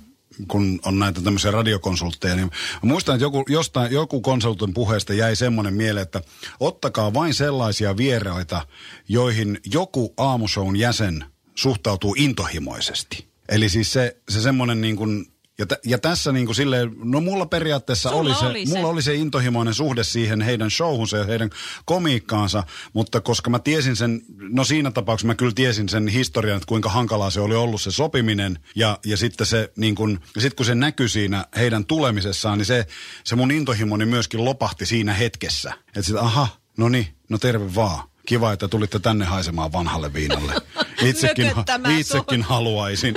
kun 0.49 0.81
on 0.85 0.99
näitä 0.99 1.21
tämmöisiä 1.21 1.51
radiokonsultteja, 1.51 2.37
niin 2.37 2.51
muistan, 2.83 3.15
että 3.15 3.25
joku, 3.25 3.45
jostain, 3.49 3.93
joku 3.93 4.21
konsultin 4.21 4.75
puheesta 4.75 5.15
jäi 5.15 5.37
semmoinen 5.37 5.75
mieleen, 5.75 6.03
että 6.03 6.21
ottakaa 6.61 7.15
vain 7.15 7.35
sellaisia 7.35 7.97
vieraita, 7.97 8.67
joihin 9.09 9.61
joku 9.73 10.15
aamushown 10.17 10.77
jäsen 10.77 11.25
suhtautuu 11.55 12.15
intohimoisesti. 12.19 13.27
Eli 13.49 13.69
siis 13.69 13.93
se, 13.93 14.17
se 14.29 14.41
semmoinen 14.41 14.81
niin 14.81 14.97
kuin, 14.97 15.34
ja, 15.59 15.67
t- 15.67 15.87
ja 15.87 15.99
tässä 15.99 16.33
niin 16.33 16.47
kuin 16.47 16.57
silleen, 16.57 16.91
no 17.05 17.21
mulla 17.21 17.47
periaatteessa 17.47 18.09
Sulla 18.09 18.21
oli 18.21 18.35
se, 18.35 18.45
oli 18.47 18.67
se. 18.67 18.75
mulla 18.75 18.89
oli 18.89 19.03
se 19.03 19.15
intohimoinen 19.15 19.75
suhde 19.75 20.05
siihen 20.05 20.41
heidän 20.41 20.71
showhunsa 20.71 21.17
ja 21.17 21.25
heidän 21.25 21.51
komiikkaansa, 21.85 22.65
mutta 22.93 23.21
koska 23.21 23.51
mä 23.51 23.59
tiesin 23.59 23.97
sen, 23.97 24.23
no 24.39 24.65
siinä 24.65 24.91
tapauksessa 24.91 25.27
mä 25.27 25.35
kyllä 25.35 25.53
tiesin 25.55 25.89
sen 25.89 26.09
historian, 26.09 26.57
että 26.57 26.67
kuinka 26.67 26.89
hankalaa 26.89 27.31
se 27.31 27.41
oli 27.41 27.55
ollut 27.55 27.83
se 27.83 27.91
sopiminen 27.91 28.59
ja, 28.75 28.99
ja 29.07 29.17
sitten 29.17 29.47
se 29.47 29.73
niin 29.77 29.95
kun, 29.95 30.21
ja 30.35 30.41
sit 30.41 30.55
kun 30.55 30.67
se 30.67 30.75
näkyi 30.75 31.09
siinä 31.09 31.45
heidän 31.57 31.85
tulemisessaan, 31.85 32.59
niin 32.59 32.67
se, 32.67 32.87
se 33.25 33.37
mun 33.37 33.51
intohimoni 33.51 34.05
myöskin 34.07 34.45
lopahti 34.45 34.87
siinä 34.87 35.13
hetkessä. 35.15 35.73
Että 35.87 36.03
sitten 36.03 36.23
aha, 36.23 36.49
no 36.77 36.89
niin, 36.89 37.07
no 37.29 37.39
terve 37.39 37.75
vaan. 37.75 38.09
Kiva, 38.27 38.53
että 38.53 38.69
tulitte 38.69 38.99
tänne 38.99 39.25
haisemaan 39.25 39.73
vanhalle 39.73 40.13
viinalle. 40.13 40.55
Itsekin, 41.09 41.53
itsekin 41.99 42.43
haluaisin. 42.43 43.15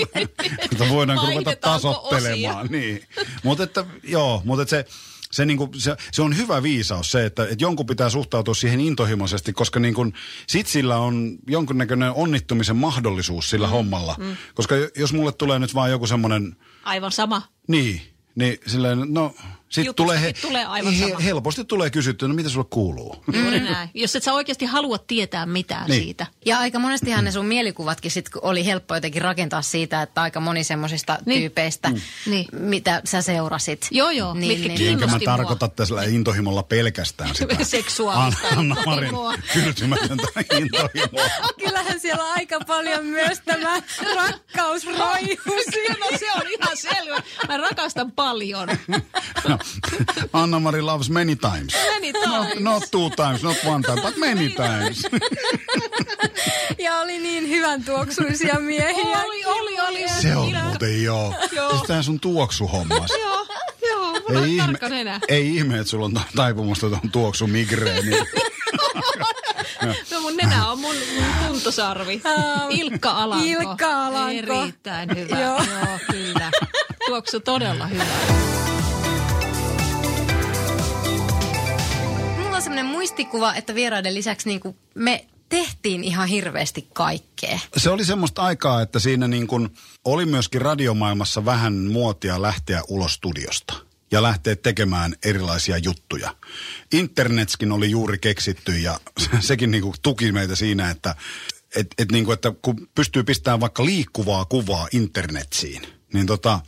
Mutta 0.70 0.88
voidaanko 0.88 1.26
ruveta 1.26 1.56
tasottelemaan. 1.56 2.66
Niin. 2.66 3.02
Mutta 3.44 3.64
että, 3.64 3.84
joo, 4.02 4.42
mutta 4.44 4.62
että 4.62 4.70
se, 4.70 4.84
se, 5.30 5.44
niinku, 5.44 5.70
se, 5.76 5.96
se, 6.12 6.22
on 6.22 6.36
hyvä 6.36 6.62
viisaus 6.62 7.10
se, 7.10 7.26
että, 7.26 7.42
että 7.42 7.64
jonkun 7.64 7.86
pitää 7.86 8.10
suhtautua 8.10 8.54
siihen 8.54 8.80
intohimoisesti, 8.80 9.52
koska 9.52 9.80
niin 9.80 9.94
kun, 9.94 10.12
sit 10.46 10.66
sillä 10.66 10.96
on 10.96 11.38
jonkunnäköinen 11.48 12.12
onnittumisen 12.12 12.76
mahdollisuus 12.76 13.50
sillä 13.50 13.66
mm, 13.66 13.70
hommalla. 13.70 14.16
Mm. 14.18 14.36
Koska 14.54 14.74
jos 14.96 15.12
mulle 15.12 15.32
tulee 15.32 15.58
nyt 15.58 15.74
vaan 15.74 15.90
joku 15.90 16.06
semmoinen, 16.06 16.56
Aivan 16.84 17.12
sama. 17.12 17.42
niin, 17.68 18.00
niin 18.34 18.58
silleen, 18.66 18.98
no 19.08 19.34
Sitten 19.74 19.94
tulee, 19.94 20.20
he, 20.20 20.32
tulee 20.32 20.64
aivan 20.64 20.94
sama. 20.94 21.18
helposti 21.18 21.64
tulee 21.64 21.90
kysyttyä, 21.90 22.28
no 22.28 22.34
mitä 22.34 22.48
sulle 22.48 22.66
kuuluu? 22.70 23.24
Juuri 23.32 23.60
näin. 23.60 23.88
Jos 23.94 24.16
et 24.16 24.22
sä 24.22 24.32
oikeasti 24.32 24.64
halua 24.64 24.98
tietää 24.98 25.46
mitään 25.46 25.86
Niin. 25.90 26.02
siitä. 26.02 26.26
Ja 26.46 26.58
aika 26.58 26.78
monestihan 26.78 27.24
ne 27.24 27.32
sun 27.32 27.46
mielikuvatkin 27.46 28.10
sit 28.10 28.30
oli 28.42 28.66
helppo 28.66 28.94
jotenkin 28.94 29.22
rakentaa 29.22 29.62
siitä, 29.62 30.02
että 30.02 30.22
aika 30.22 30.40
moni 30.40 30.64
semmosista 30.64 31.18
Niin. 31.26 31.40
tyypeistä, 31.40 31.90
Niin. 32.26 32.46
mitä 32.52 33.00
sä 33.04 33.22
seurasit. 33.22 33.88
Joo, 33.90 34.10
joo, 34.10 34.34
Niin, 34.34 34.60
mitkä 34.60 34.68
niin. 34.78 34.88
Enkä 34.92 35.06
mä 35.06 35.18
tarkoita 35.24 35.68
tässä 35.68 36.02
intohimolla 36.02 36.62
pelkästään 36.62 37.34
sitä. 37.36 37.64
Seksuaalista 37.64 38.48
Anna-Marin 38.48 39.04
intohimoa. 39.08 39.34
kyltymätöntä 39.52 40.26
intohimoa. 40.58 41.28
Kyllähän 41.64 42.00
siellä 42.00 42.24
on 42.24 42.32
aika 42.36 42.60
paljon 42.66 43.04
myös 43.06 43.38
tämä 43.44 43.82
rakkaus 44.16 44.86
roihuu 44.86 45.54
No 46.00 46.18
se 46.18 46.32
on 46.32 46.42
ihan 46.48 46.76
selvä. 46.76 47.22
Mä 47.48 47.56
rakastan 47.56 48.12
paljon. 48.12 48.68
Anna-Mari 50.32 50.82
loves 50.82 51.10
many 51.10 51.36
times. 51.36 51.74
Many 51.94 52.12
times. 52.12 52.26
Not, 52.26 52.60
not 52.60 52.82
two 52.90 53.10
times, 53.10 53.42
not 53.42 53.56
one 53.64 53.82
time, 53.82 54.00
but 54.02 54.16
many 54.16 54.48
times. 54.50 55.02
Ja 56.78 56.98
oli 57.00 57.18
niin 57.18 57.48
hyvän 57.48 57.84
tuoksuisia 57.84 58.54
miehiä. 58.60 59.22
Oli, 59.22 59.44
oli, 59.44 59.80
oli. 59.80 60.08
Se 60.22 60.36
on 60.36 60.46
Minä- 60.46 60.64
muuten 60.64 61.02
joo. 61.02 61.34
Joo. 61.52 61.70
Siis 61.70 61.82
tää 61.82 62.02
sun 62.02 62.20
tuoksuhommas. 62.20 63.10
Joo, 63.20 63.46
joo. 63.90 64.42
Ei 64.42 64.50
ihme, 64.56 64.66
tarkka 64.66 64.88
nenä. 64.88 65.20
ei 65.28 65.56
ihme, 65.56 65.78
että 65.78 65.90
sulla 65.90 66.04
on 66.04 66.20
taipumusta 66.36 66.88
tuon 66.88 67.10
tuoksu 67.12 67.46
migreeniin. 67.46 68.26
No 70.10 70.20
mun 70.20 70.36
nenä 70.36 70.66
on 70.68 70.78
mun, 70.80 70.94
mun 71.14 71.24
kuntosarvi. 71.48 72.22
Ilkka 72.70 73.10
Alanko. 73.10 73.44
Ilkka 73.48 74.06
Alanko. 74.06 74.30
Erittäin 74.62 75.08
hyvä. 75.16 75.40
Joo. 75.40 75.56
Joo, 75.64 75.98
kyllä. 76.10 76.50
Tuoksu 77.06 77.40
todella 77.40 77.86
hyvä. 77.86 78.04
Semmoinen 82.64 82.86
muistikuva, 82.86 83.54
että 83.54 83.74
vieraiden 83.74 84.14
lisäksi 84.14 84.48
niin 84.48 84.60
kuin 84.60 84.76
me 84.94 85.26
tehtiin 85.48 86.04
ihan 86.04 86.28
hirveästi 86.28 86.88
kaikkea. 86.92 87.58
Se 87.76 87.90
oli 87.90 88.04
semmoista 88.04 88.42
aikaa, 88.42 88.82
että 88.82 88.98
siinä 88.98 89.28
niin 89.28 89.46
kuin 89.46 89.68
oli 90.04 90.26
myöskin 90.26 90.62
radiomaailmassa 90.62 91.44
vähän 91.44 91.74
muotia 91.74 92.42
lähteä 92.42 92.82
ulos 92.88 93.14
studiosta 93.14 93.74
ja 94.10 94.22
lähteä 94.22 94.56
tekemään 94.56 95.14
erilaisia 95.24 95.78
juttuja. 95.78 96.34
Internetskin 96.92 97.72
oli 97.72 97.90
juuri 97.90 98.18
keksitty 98.18 98.78
ja 98.78 99.00
sekin 99.40 99.70
niin 99.70 99.82
kuin 99.82 99.94
tuki 100.02 100.32
meitä 100.32 100.56
siinä, 100.56 100.90
että 100.90 101.14
et, 101.76 101.86
et 101.98 102.12
niin 102.12 102.24
kuin, 102.24 102.34
että 102.34 102.52
kun 102.62 102.88
pystyy 102.94 103.24
pistämään 103.24 103.60
vaikka 103.60 103.84
liikkuvaa 103.84 104.44
kuvaa 104.44 104.88
internetsiin, 104.92 105.82
niin 106.14 106.26
tota, 106.26 106.60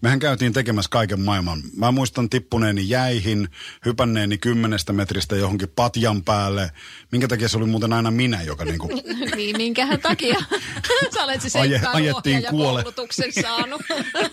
mehän 0.00 0.18
käytiin 0.18 0.52
tekemässä 0.52 0.88
kaiken 0.90 1.20
maailman. 1.20 1.62
Mä 1.76 1.90
muistan 1.92 2.30
tippuneeni 2.30 2.88
jäihin, 2.88 3.48
hypänneeni 3.84 4.38
kymmenestä 4.38 4.92
metristä 4.92 5.36
johonkin 5.36 5.68
patjan 5.76 6.22
päälle. 6.22 6.70
Minkä 7.12 7.28
takia 7.28 7.48
se 7.48 7.56
oli 7.56 7.66
muuten 7.66 7.92
aina 7.92 8.10
minä, 8.10 8.42
joka 8.42 8.64
niin 8.64 8.78
kuin 8.78 9.02
Niin, 9.36 9.56
minkähän 9.56 10.00
takia 10.00 10.34
sä 11.14 11.24
olet 11.24 11.40
se 11.42 11.58
Aje- 11.58 11.88
ajettiin 11.92 12.42
kuole- 12.50 13.42
saanut. 13.42 13.82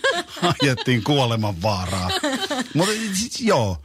ajettiin 0.62 1.04
kuoleman 1.04 1.62
vaaraa. 1.62 2.10
Mutta 2.74 2.92
siis, 3.14 3.40
joo, 3.40 3.76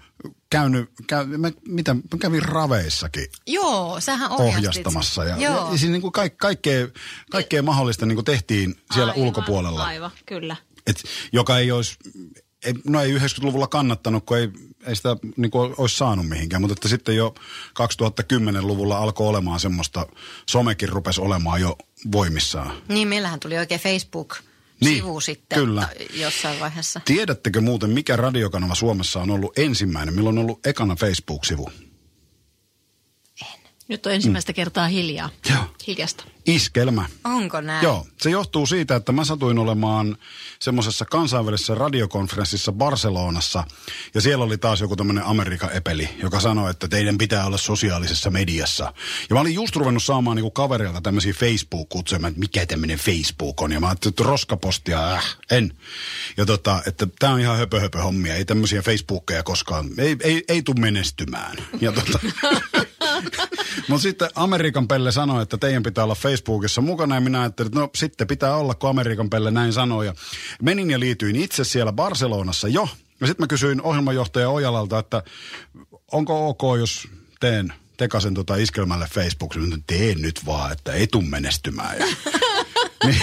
käynyt, 0.50 0.90
käy, 1.08 1.26
mä, 1.26 1.52
mitä, 1.68 1.94
mä 1.94 2.02
kävin 2.20 2.44
raveissakin 2.44 3.26
Joo, 3.48 4.00
sähän 4.00 4.32
ohjastit. 4.32 4.58
ohjastamassa. 4.58 5.24
Ja, 5.24 5.30
ja, 5.38 5.50
Joo. 5.52 5.72
ja 5.72 5.78
siis 5.78 5.92
niin 5.92 6.02
kuin 6.02 6.12
kaik, 6.12 6.38
kaikkea, 6.38 6.88
kaikkea 7.32 7.62
mahdollista 7.64 8.06
niin 8.06 8.16
kuin 8.16 8.26
tehtiin 8.26 8.76
siellä 8.94 9.12
Aivan, 9.12 9.26
ulkopuolella. 9.28 9.84
Aivan, 9.86 10.12
kyllä. 10.26 10.56
Et, 10.88 11.04
joka 11.34 11.58
ei 11.58 11.72
olisi, 11.72 11.98
ei, 12.66 12.74
no 12.88 13.02
ei 13.02 13.18
90-luvulla 13.18 13.68
kannattanut, 13.68 14.26
kun 14.26 14.38
ei, 14.38 14.50
ei 14.86 14.96
sitä 14.96 15.18
niin 15.38 15.52
kuin 15.52 15.74
olisi 15.78 15.98
saanut 15.98 16.28
mihinkään. 16.30 16.62
Mutta 16.62 16.74
että 16.74 16.88
sitten 16.88 17.16
jo 17.16 17.36
2010-luvulla 17.70 18.98
alkoi 18.98 19.28
olemaan 19.28 19.60
semmoista, 19.60 20.08
somekin 20.50 20.90
rupesi 20.90 21.22
olemaan 21.22 21.62
jo 21.62 21.78
voimissaan. 22.12 22.72
Niin, 22.88 23.08
meillähän 23.08 23.40
tuli 23.40 23.58
oikein 23.58 23.82
Facebook-sivu 23.82 25.14
Niin, 25.14 25.22
sitten 25.22 25.60
kyllä. 25.60 25.90
jossain 26.14 26.60
vaiheessa. 26.60 27.02
Tiedättekö 27.06 27.62
muuten, 27.62 27.90
mikä 27.90 28.16
radiokanava 28.16 28.76
Suomessa 28.76 29.20
on 29.22 29.32
ollut 29.32 29.58
ensimmäinen? 29.58 30.14
Milloin 30.16 30.38
on 30.38 30.42
ollut 30.42 30.66
ekana 30.66 30.96
Facebook-sivu? 30.96 31.70
Nyt 33.88 34.06
on 34.06 34.12
ensimmäistä 34.12 34.54
kertaa 34.54 34.88
hiljaa. 34.88 35.30
Joo. 35.50 35.64
Hiljasta. 35.88 36.24
Iskelmä. 36.48 37.06
Onko 37.24 37.62
näin? 37.62 37.84
Joo, 37.84 38.08
se 38.22 38.30
johtuu 38.30 38.66
siitä, 38.66 38.96
että 38.96 39.12
mä 39.12 39.26
satuin 39.26 39.60
olemaan 39.60 40.18
semmoisessa 40.60 41.06
kansainvälisessä 41.06 41.76
radiokonferenssissa 41.76 42.72
Barcelonassa. 42.72 43.64
Ja 44.14 44.22
siellä 44.22 44.46
oli 44.46 44.58
taas 44.58 44.82
joku 44.82 44.96
tämmöinen 44.96 45.24
Amerikan 45.24 45.74
epeli, 45.74 46.10
joka 46.22 46.40
sanoi, 46.40 46.72
että 46.72 46.88
teidän 46.88 47.18
pitää 47.18 47.46
olla 47.46 47.58
sosiaalisessa 47.58 48.30
mediassa. 48.30 48.94
Ja 49.30 49.34
mä 49.34 49.40
olin 49.42 49.54
just 49.54 49.76
ruvennut 49.76 50.04
saamaan 50.04 50.36
niinku 50.36 50.52
kaverilta 50.52 51.02
tämmöisiä 51.02 51.34
Facebook-kutsuja, 51.34 52.28
että 52.28 52.40
mikä 52.40 52.66
tämmöinen 52.66 53.00
Facebook 53.00 53.62
on. 53.62 53.72
Ja 53.72 53.80
mä 53.80 53.88
ajattelin, 53.88 54.12
että 54.12 54.24
roskapostia, 54.24 55.14
äh, 55.14 55.38
en. 55.52 55.74
Ja 56.38 56.46
tota, 56.46 56.82
että 56.86 57.08
tää 57.20 57.32
on 57.32 57.40
ihan 57.40 57.58
höpö, 57.58 57.80
höpö 57.80 58.02
hommia, 58.02 58.36
ei 58.36 58.46
tämmöisiä 58.46 58.82
Facebookeja 58.82 59.44
koskaan, 59.44 59.90
ei, 59.98 60.16
ei, 60.24 60.44
ei 60.48 60.62
tule 60.62 60.80
menestymään. 60.80 61.58
Ja 61.82 61.92
tota, 61.92 62.20
mutta 63.88 64.04
sitten 64.04 64.30
Amerikan 64.36 64.88
Pelle 64.88 65.12
sanoi, 65.12 65.44
että 65.44 65.58
teidän 65.58 65.84
pitää 65.84 66.04
olla 66.04 66.16
Facebookissa 66.16 66.82
mukana 66.82 67.16
ja 67.16 67.22
minä 67.22 67.42
ajattelin, 67.42 67.68
että 67.68 67.80
no 67.80 67.90
sitten 67.96 68.28
pitää 68.28 68.56
olla, 68.56 68.76
kun 68.76 68.90
Amerikan 68.90 69.30
Pelle 69.30 69.52
näin 69.52 69.74
sanoi. 69.74 70.06
Ja 70.06 70.14
menin 70.62 70.90
ja 70.90 71.00
liityin 71.00 71.36
itse 71.36 71.64
siellä 71.64 71.92
Barcelonassa 71.92 72.68
jo. 72.68 72.90
Ja 73.20 73.28
sitten 73.28 73.44
mä 73.44 73.48
kysyin 73.48 73.82
ohjelmanjohtaja 73.82 74.50
Ojalalta, 74.50 75.00
että 75.00 75.24
onko 76.12 76.50
ok, 76.50 76.62
jos 76.80 77.08
teen 77.40 77.74
Tekasen 77.98 78.34
tota 78.34 78.56
iskelmälle 78.56 79.08
Facebook. 79.14 79.56
Mä 79.56 79.64
sanoin, 79.64 79.84
teen 79.88 80.22
nyt 80.22 80.46
vaan, 80.46 80.72
että 80.72 80.94
ei 80.94 81.08
tuu 81.08 81.22
menestymään. 81.22 81.98
Ja, 82.00 82.06
niin, 83.06 83.22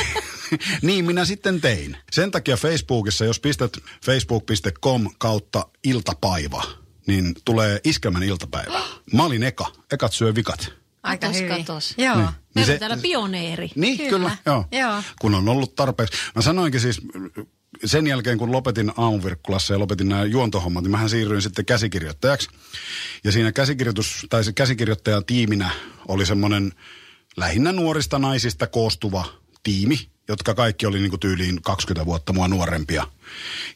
niin 0.82 1.05
minä 1.05 1.24
sitten 1.24 1.61
tein. 1.61 1.97
Sen 2.12 2.30
takia 2.30 2.57
Facebookissa, 2.57 3.24
jos 3.24 3.40
pistät 3.40 3.78
facebook.com 4.05 5.11
kautta 5.18 5.66
iltapaiva, 5.84 6.64
niin 7.07 7.34
tulee 7.44 7.80
iskelmän 7.84 8.22
iltapäivä. 8.22 8.80
Mä 9.12 9.24
olin 9.24 9.42
eka. 9.42 9.72
Ekat 9.92 10.12
syö 10.12 10.34
vikat. 10.34 10.72
Aika 11.02 11.26
Katos, 11.26 11.42
hyvin. 11.42 11.57
katos. 11.64 11.94
Joo. 11.98 12.16
Niin. 12.16 12.24
Meillä 12.24 12.34
Niin 12.55 12.62
on 12.62 12.66
se- 12.66 12.78
täällä 12.78 12.96
pioneeri. 12.96 13.70
Niin, 13.76 13.96
Kyllä. 13.98 14.11
kyllä. 14.11 14.36
joo. 14.46 14.64
Joo. 14.72 15.02
Kun 15.20 15.34
on 15.34 15.48
ollut 15.48 15.74
tarpeeksi. 15.74 16.18
Mä 16.34 16.42
sanoinkin 16.42 16.80
siis, 16.80 17.00
sen 17.84 18.07
jälkeen 18.07 18.38
kun 18.38 18.52
lopetin 18.52 18.92
aamuvirkkulassa 18.96 19.74
ja 19.74 19.78
lopetin 19.78 20.09
nämä 20.09 20.24
juontohommat, 20.24 20.82
niin 20.84 20.90
mähän 20.90 21.11
siirryin 21.11 21.42
sitten 21.42 21.64
käsikirjoittajaksi. 21.64 22.48
Ja 23.24 23.32
siinä 23.32 23.52
käsikirjoitus, 23.52 24.26
tai 24.30 24.44
se 24.44 24.52
käsikirjoittajan 24.52 25.24
tiiminä 25.24 25.70
oli 26.09 26.26
semmoinen 26.26 26.72
lähinnä 27.36 27.72
nuorista 27.72 28.18
naisista 28.18 28.66
koostuva 28.66 29.24
tiimi, 29.62 30.09
jotka 30.28 30.54
kaikki 30.54 30.86
oli 30.86 30.98
niinku 30.98 31.18
tyyliin 31.18 31.62
20 31.62 32.06
vuotta 32.06 32.32
mua 32.32 32.48
nuorempia. 32.48 33.06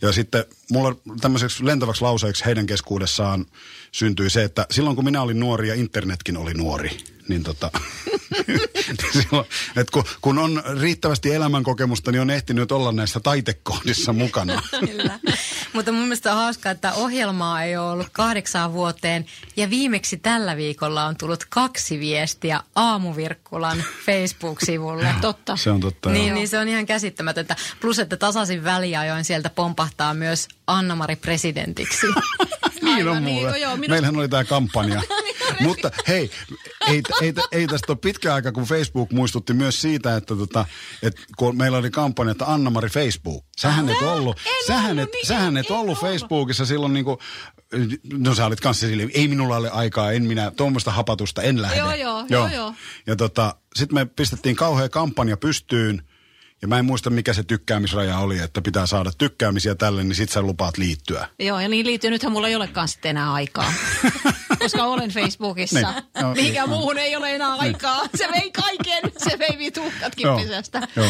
Ja 0.02 0.12
sitten 0.12 0.44
mulla 0.70 0.94
tämmöiseksi 1.20 1.66
lentäväksi 1.66 2.02
lauseeksi 2.02 2.44
heidän 2.44 2.66
keskuudessaan 2.66 3.46
syntyi 3.92 4.30
se, 4.30 4.44
että 4.44 4.66
silloin 4.70 4.96
kun 4.96 5.04
minä 5.04 5.22
olin 5.22 5.40
nuori 5.40 5.68
ja 5.68 5.74
internetkin 5.74 6.36
oli 6.36 6.54
nuori, 6.54 6.98
niin 7.28 7.42
tota, 7.42 7.70
silloin, 9.12 9.46
että 9.76 9.92
kun, 9.92 10.04
kun 10.20 10.38
on 10.38 10.62
riittävästi 10.80 11.34
elämänkokemusta, 11.34 12.12
niin 12.12 12.20
on 12.20 12.30
ehtinyt 12.30 12.72
olla 12.72 12.92
näissä 12.92 13.20
taitekohdissa 13.20 14.12
mukana. 14.12 14.62
Kyllä. 14.86 15.18
Mutta 15.72 15.92
mun 15.92 16.02
mielestä 16.02 16.32
on 16.32 16.38
hauskaa, 16.38 16.72
että 16.72 16.92
ohjelmaa 16.92 17.62
ei 17.62 17.76
ole 17.76 17.90
ollut 17.90 18.08
kahdeksaan 18.12 18.72
vuoteen. 18.72 19.26
Ja 19.56 19.70
viimeksi 19.70 20.16
tällä 20.16 20.56
viikolla 20.56 21.04
on 21.04 21.16
tullut 21.16 21.44
kaksi 21.48 22.00
viestiä 22.00 22.60
Aamuvirkkulan 22.74 23.84
Facebook-sivulle. 24.06 25.14
Totta. 25.20 25.56
Se 25.56 25.70
on 25.70 25.80
totta, 25.80 26.10
Niin, 26.10 26.26
joo. 26.28 26.34
niin 26.34 26.48
se 26.48 26.58
on 26.58 26.68
ihan 26.68 26.86
käsittämätöntä. 26.86 27.56
Plus, 27.80 27.98
että 27.98 28.16
tasaisin 28.16 28.64
väliajoin 28.64 29.24
sieltä 29.24 29.50
pompahtaa 29.50 30.14
myös 30.14 30.48
Anna-Mari 30.66 31.16
presidentiksi. 31.16 32.06
niin 32.82 33.08
on 33.08 33.24
niin, 33.24 33.34
mulle. 33.44 33.58
joo, 33.58 33.72
minusta- 33.76 33.90
Meillähän 33.90 34.16
oli 34.16 34.28
tämä 34.28 34.44
kampanja. 34.44 35.02
Mutta 35.60 35.90
hei, 36.08 36.30
ei, 36.88 37.02
ei, 37.22 37.34
ei 37.52 37.66
tästä 37.66 37.92
ole 37.92 37.98
pitkä 38.02 38.34
aika, 38.34 38.52
kun 38.52 38.64
Facebook 38.64 39.12
muistutti 39.12 39.52
myös 39.52 39.80
siitä, 39.80 40.16
että, 40.16 40.36
tota, 40.36 40.64
että 41.02 41.22
kun 41.36 41.56
meillä 41.56 41.78
oli 41.78 41.90
kampanja, 41.90 42.30
että 42.30 42.52
Anna-Mari 42.52 42.88
Facebook. 42.88 43.44
Sähän 43.58 43.88
et 43.88 44.02
ollut, 44.02 44.40
En 44.46 44.66
sähän 44.66 44.90
ollut, 44.90 45.02
et, 45.02 45.12
niin, 45.12 45.26
sähän 45.26 45.56
et 45.56 45.70
ollut. 45.70 45.98
Facebookissa 45.98 46.66
silloin 46.66 46.92
niinku, 46.92 47.18
no 48.12 48.34
sä 48.34 48.46
olit 48.46 48.60
kanssa 48.60 48.86
silleen, 48.86 49.10
ei 49.14 49.28
minulla 49.28 49.56
ole 49.56 49.70
aikaa, 49.70 50.12
en 50.12 50.22
minä, 50.22 50.50
tuommoista 50.50 50.90
hapatusta 50.90 51.42
en 51.42 51.62
lähde. 51.62 51.76
Joo, 51.76 51.94
joo, 51.94 52.24
joo, 52.28 52.48
joo. 52.48 52.74
Ja 53.06 53.16
tota, 53.16 53.54
sitten 53.76 53.94
me 53.94 54.06
pistettiin 54.06 54.56
kauhea 54.56 54.88
kampanja 54.88 55.36
pystyyn, 55.36 56.07
ja 56.62 56.68
mä 56.68 56.78
en 56.78 56.84
muista 56.84 57.10
mikä 57.10 57.32
se 57.32 57.42
tykkäämisraja 57.42 58.18
oli, 58.18 58.38
että 58.38 58.62
pitää 58.62 58.86
saada 58.86 59.10
tykkäämisiä 59.18 59.74
tälle, 59.74 60.04
niin 60.04 60.14
sit 60.14 60.30
sä 60.30 60.42
lupaat 60.42 60.78
liittyä. 60.78 61.28
Joo, 61.38 61.60
ja 61.60 61.68
niin 61.68 61.86
liittyy. 61.86 62.10
Nythän 62.10 62.32
mulla 62.32 62.48
ei 62.48 62.56
olekaan 62.56 62.88
sitten 62.88 63.10
enää 63.10 63.32
aikaa. 63.32 63.72
Koska 64.58 64.84
olen 64.84 65.10
Facebookissa. 65.10 65.92
Niin, 65.92 66.04
joo, 66.20 66.34
Mihinkään 66.34 66.68
niin. 66.68 66.78
muuhun 66.78 66.98
ei 66.98 67.16
ole 67.16 67.34
enää 67.34 67.54
aikaa. 67.54 68.00
Se 68.14 68.28
vei 68.32 68.50
kaiken. 68.50 69.12
Se 69.18 69.38
vei 69.38 69.58
vituhkatkin 69.58 70.24
Joo, 70.24 70.38
pesästä. 70.38 70.88
Joo, 70.96 71.06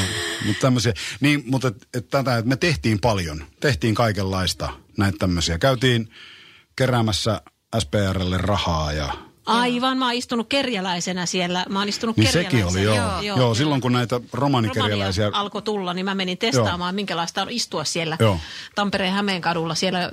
mutta 0.46 0.60
tämmöisiä. 0.60 0.92
Niin, 1.20 1.42
mutta 1.46 1.68
et, 1.68 1.88
et 1.94 2.08
tätä, 2.08 2.38
että 2.38 2.48
me 2.48 2.56
tehtiin 2.56 3.00
paljon. 3.00 3.44
Tehtiin 3.60 3.94
kaikenlaista. 3.94 4.72
näitä 4.96 5.18
tämmöisiä. 5.18 5.58
Käytiin 5.58 6.10
keräämässä 6.76 7.42
SPRlle 7.78 8.38
rahaa 8.38 8.92
ja 8.92 9.27
Aivan, 9.48 9.98
mä 9.98 10.04
oon 10.04 10.14
istunut 10.14 10.48
kerjäläisenä 10.48 11.26
siellä. 11.26 11.66
Mä 11.68 11.78
oon 11.78 11.88
istunut 11.88 12.16
niin 12.16 12.32
sekin 12.32 12.66
oli, 12.66 12.82
joo. 12.82 13.22
Joo, 13.22 13.38
joo 13.38 13.54
silloin 13.54 13.80
kun 13.80 13.92
näitä 13.92 14.20
romanikerjäläisiä... 14.32 15.24
Romania 15.24 15.40
alkoi 15.40 15.62
tulla, 15.62 15.94
niin 15.94 16.04
mä 16.04 16.14
menin 16.14 16.38
testaamaan, 16.38 16.92
joo. 16.92 16.96
minkälaista 16.96 17.42
on 17.42 17.50
istua 17.50 17.84
siellä 17.84 18.16
Joo. 18.20 18.40
Tampereen 18.74 19.12
Hämeen 19.12 19.40
kadulla 19.40 19.74
siellä 19.74 20.10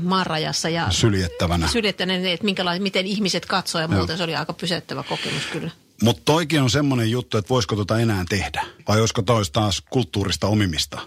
maanrajassa. 0.00 0.68
Ja 0.68 0.90
Syljettävänä. 0.90 1.68
Syljettävänä, 1.68 2.30
että 2.30 2.44
minkäla- 2.44 2.78
miten 2.78 3.06
ihmiset 3.06 3.46
katsoo 3.46 3.80
ja 3.80 3.88
muuta. 3.88 4.16
Se 4.16 4.22
oli 4.22 4.36
aika 4.36 4.52
pysäyttävä 4.52 5.02
kokemus 5.02 5.46
kyllä. 5.52 5.70
Mutta 6.02 6.22
toikin 6.24 6.62
on 6.62 6.70
semmoinen 6.70 7.10
juttu, 7.10 7.38
että 7.38 7.48
voisiko 7.48 7.76
tota 7.76 7.98
enää 7.98 8.24
tehdä. 8.28 8.66
Vai 8.88 9.00
olisiko 9.00 9.22
tois 9.22 9.50
taas 9.50 9.82
kulttuurista 9.90 10.46
omimista? 10.46 11.00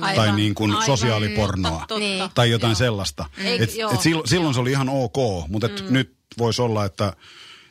tai 0.00 0.18
Aivan, 0.18 0.36
niin 0.36 0.54
kuin 0.54 0.70
aivan. 0.70 0.86
sosiaalipornoa. 0.86 1.84
Totta, 1.88 1.94
totta. 2.18 2.30
Tai 2.34 2.50
jotain 2.50 2.70
Joo. 2.70 2.74
sellaista. 2.78 3.24
Ei, 3.38 3.62
Et, 3.62 3.74
joo, 3.76 3.92
et 3.94 4.00
silloin, 4.00 4.20
joo. 4.20 4.26
silloin 4.26 4.54
se 4.54 4.60
oli 4.60 4.70
ihan 4.70 4.88
ok, 4.88 5.16
mutta 5.48 5.68
mm. 5.68 5.74
nyt 5.88 6.19
voisi 6.38 6.62
olla, 6.62 6.84
että 6.84 7.12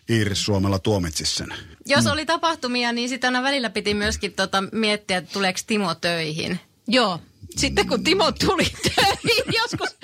Iiris 0.10 0.46
Suomella 0.46 0.80
tuomitsisi 0.80 1.36
sen. 1.36 1.54
Jos 1.86 2.08
oli 2.08 2.26
tapahtumia, 2.26 2.92
niin 2.92 3.10
sitten 3.10 3.28
aina 3.28 3.44
välillä 3.44 3.70
piti 3.70 3.94
myöskin 3.94 4.34
tota, 4.34 4.64
miettiä, 4.72 5.18
että 5.18 5.34
tuleeko 5.34 5.60
Timo 5.68 5.96
töihin. 5.96 6.60
Joo. 6.88 7.20
Sitten 7.58 7.88
kun 7.88 8.04
Timo 8.04 8.32
tuli 8.32 8.66
töihin, 8.96 9.44
joskus 9.62 9.96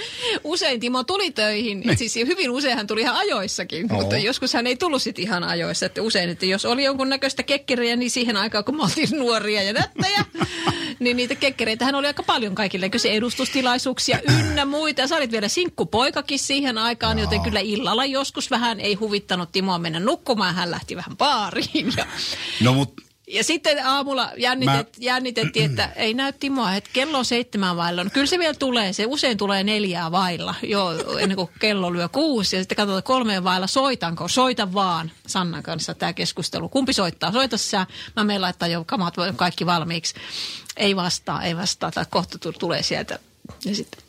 usein 0.43 0.79
Timo 0.79 1.03
tuli 1.03 1.31
töihin, 1.31 1.79
niin. 1.79 1.97
siis 1.97 2.15
hyvin 2.15 2.51
usein 2.51 2.77
hän 2.77 2.87
tuli 2.87 3.01
ihan 3.01 3.15
ajoissakin, 3.15 3.93
Oo. 3.93 4.01
mutta 4.01 4.17
joskus 4.17 4.53
hän 4.53 4.67
ei 4.67 4.75
tullut 4.75 5.01
sitten 5.01 5.23
ihan 5.23 5.43
ajoissa. 5.43 5.85
Että 5.85 6.01
usein, 6.01 6.29
että 6.29 6.45
jos 6.45 6.65
oli 6.65 6.83
jonkun 6.83 7.09
näköistä 7.09 7.43
kekkeriä, 7.43 7.95
niin 7.95 8.11
siihen 8.11 8.37
aikaan 8.37 8.63
kun 8.63 8.75
me 8.77 8.83
oltiin 8.83 9.09
nuoria 9.19 9.63
ja 9.63 9.73
nättejä, 9.73 10.25
niin 10.99 11.17
niitä 11.17 11.35
kekkereitä 11.35 11.85
hän 11.85 11.95
oli 11.95 12.07
aika 12.07 12.23
paljon 12.23 12.55
kaikille. 12.55 12.89
Kyse 12.89 13.11
edustustilaisuuksia 13.11 14.19
ynnä 14.29 14.65
muita. 14.65 15.01
Ja 15.01 15.07
sä 15.07 15.15
olit 15.15 15.31
vielä 15.31 15.47
sinkkupoikakin 15.47 16.39
siihen 16.39 16.77
aikaan, 16.77 17.19
joten 17.19 17.41
kyllä 17.41 17.59
illalla 17.59 18.05
joskus 18.05 18.51
vähän 18.51 18.79
ei 18.79 18.93
huvittanut 18.93 19.51
Timoa 19.51 19.79
mennä 19.79 19.99
nukkumaan. 19.99 20.55
Hän 20.55 20.71
lähti 20.71 20.95
vähän 20.95 21.17
baariin 21.17 21.93
ja 21.97 22.05
No 22.61 22.73
mutta 22.73 23.04
ja 23.27 23.43
sitten 23.43 23.85
aamulla 23.85 24.31
jännitet, 24.37 24.75
Mä- 24.75 24.91
jännitettiin, 24.99 25.69
että 25.69 25.85
ei 25.95 26.13
näy 26.13 26.33
Timoa, 26.33 26.75
että 26.75 26.89
kello 26.93 27.17
on 27.17 27.25
seitsemän 27.25 27.77
vailla. 27.77 28.03
No, 28.03 28.09
kyllä 28.13 28.25
se 28.25 28.39
vielä 28.39 28.53
tulee, 28.53 28.93
se 28.93 29.05
usein 29.05 29.37
tulee 29.37 29.63
neljää 29.63 30.11
vailla, 30.11 30.55
jo 30.63 30.89
ennen 31.19 31.35
kuin 31.35 31.49
kello 31.59 31.93
lyö 31.93 32.09
kuusi. 32.09 32.55
Ja 32.55 32.61
sitten 32.61 32.75
katsotaan 32.75 33.03
kolmeen 33.03 33.43
vailla, 33.43 33.67
soitanko, 33.67 34.27
soita 34.27 34.73
vaan 34.73 35.11
Sannan 35.27 35.63
kanssa 35.63 35.93
tämä 35.93 36.13
keskustelu. 36.13 36.69
Kumpi 36.69 36.93
soittaa, 36.93 37.31
soita 37.31 37.57
sä, 37.57 37.87
mä 38.15 38.23
menen 38.23 38.41
laittaa 38.41 38.67
jo 38.67 38.83
kamat 38.87 39.13
kaikki 39.35 39.65
valmiiksi. 39.65 40.15
Ei 40.77 40.95
vastaa, 40.95 41.43
ei 41.43 41.57
vastaa, 41.57 41.91
tai 41.91 42.05
kohta 42.09 42.37
tu- 42.37 42.53
tulee 42.53 42.83
sieltä. 42.83 43.19
Ja 43.65 43.75
sitten, 43.75 44.01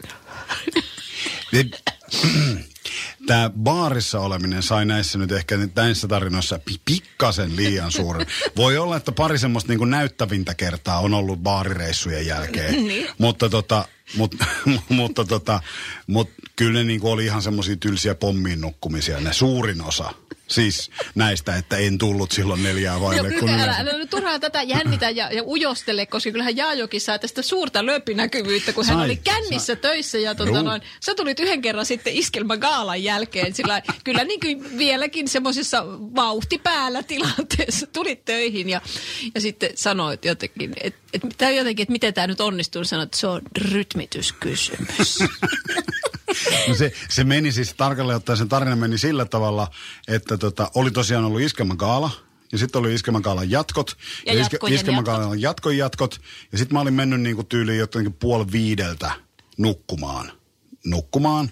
Tämä 3.26 3.50
baarissa 3.62 4.20
oleminen 4.20 4.62
sai 4.62 4.86
näissä 4.86 5.18
nyt 5.18 5.32
ehkä 5.32 5.58
näissä 5.76 6.08
tarinoissa 6.08 6.58
pi- 6.64 6.80
pikkasen 6.84 7.56
liian 7.56 7.92
suuren. 7.92 8.26
Voi 8.56 8.78
olla, 8.78 8.96
että 8.96 9.12
pari 9.12 9.38
semmoista 9.38 9.72
niin 9.72 9.90
näyttävintä 9.90 10.54
kertaa 10.54 10.98
on 10.98 11.14
ollut 11.14 11.38
baarireissujen 11.38 12.26
jälkeen. 12.26 12.74
Niin. 12.86 13.08
Mutta 13.18 13.48
tota, 13.48 13.88
mut, 14.16 14.34
mutta 14.88 15.24
tota, 15.24 15.60
mut 16.06 16.30
kyllä 16.56 16.72
ne 16.72 16.84
niin 16.84 17.00
oli 17.04 17.24
ihan 17.24 17.42
semmoisia 17.42 17.76
tylsiä 17.76 18.14
pommiin 18.14 18.60
nukkumisia, 18.60 19.20
ne 19.20 19.32
suurin 19.32 19.82
osa. 19.82 20.12
Siis 20.48 20.90
näistä, 21.14 21.56
että 21.56 21.76
en 21.76 21.98
tullut 21.98 22.32
silloin 22.32 22.62
neljää 22.62 23.00
vaille. 23.00 23.28
Joo, 23.28 23.40
kun 23.40 23.48
älä, 23.48 23.76
älä 23.78 23.92
nyt 23.92 24.10
turhaan 24.10 24.40
tätä 24.40 24.62
jännitä 24.62 25.10
ja, 25.10 25.32
ja 25.32 25.42
ujostele, 25.42 26.06
koska 26.06 26.30
kyllähän 26.30 26.56
Jaajokin 26.56 27.00
saa 27.00 27.18
tästä 27.18 27.42
suurta 27.42 27.86
lööpinäkyvyyttä, 27.86 28.72
kun 28.72 28.86
hän 28.86 28.96
Sai, 28.96 29.04
oli 29.04 29.16
kännissä 29.16 29.76
töissä 29.76 30.18
ja 30.18 30.34
Juu. 30.46 30.62
noin, 30.62 30.82
sä 31.04 31.14
tulit 31.14 31.40
yhden 31.40 31.62
kerran 31.62 31.86
sitten 31.86 32.12
iskelmä 32.12 32.56
gaalan 32.56 33.02
jälkeen. 33.02 33.15
Sillä 33.54 33.82
kyllä 34.04 34.24
niin 34.24 34.40
kuin 34.40 34.78
vieläkin 34.78 35.28
semmoisessa 35.28 35.84
vauhti 36.14 36.58
päällä 36.58 37.02
tilanteessa 37.02 37.86
tulit 37.86 38.24
töihin 38.24 38.68
ja, 38.68 38.80
ja 39.34 39.40
sitten 39.40 39.70
sanoit 39.74 40.24
jotenkin, 40.24 40.72
että 40.80 41.00
et, 41.12 41.24
et, 41.24 41.56
jotenkin, 41.56 41.82
että 41.82 41.92
miten 41.92 42.14
tämä 42.14 42.26
nyt 42.26 42.40
onnistuu, 42.40 42.80
niin 42.80 42.88
sanoit, 42.88 43.06
että 43.06 43.18
se 43.18 43.26
on 43.26 43.42
rytmityskysymys. 43.58 45.18
No 46.68 46.74
se, 46.74 46.92
se 47.08 47.24
meni 47.24 47.52
siis 47.52 47.74
tarkalleen 47.74 48.16
ottaen, 48.16 48.38
sen 48.38 48.48
tarina 48.48 48.76
meni 48.76 48.98
sillä 48.98 49.24
tavalla, 49.24 49.70
että 50.08 50.38
tota, 50.38 50.70
oli 50.74 50.90
tosiaan 50.90 51.24
ollut 51.24 51.40
iskelmäkaala. 51.40 52.10
Ja 52.52 52.58
sitten 52.58 52.78
oli 52.78 52.94
iskelmäkaalan 52.94 53.50
jatkot. 53.50 53.96
Ja 54.26 54.34
jatkojen 54.34 54.74
iskelmäkaalan 54.74 55.40
jatkon 55.40 55.76
jatkot. 55.76 56.20
Ja 56.52 56.58
sitten 56.58 56.74
mä 56.76 56.80
olin 56.80 56.94
mennyt 56.94 57.20
niinku 57.20 57.44
tyyliin 57.44 57.78
jotenkin 57.78 58.12
puoli 58.12 58.52
viideltä 58.52 59.12
nukkumaan. 59.58 60.32
Nukkumaan 60.86 61.50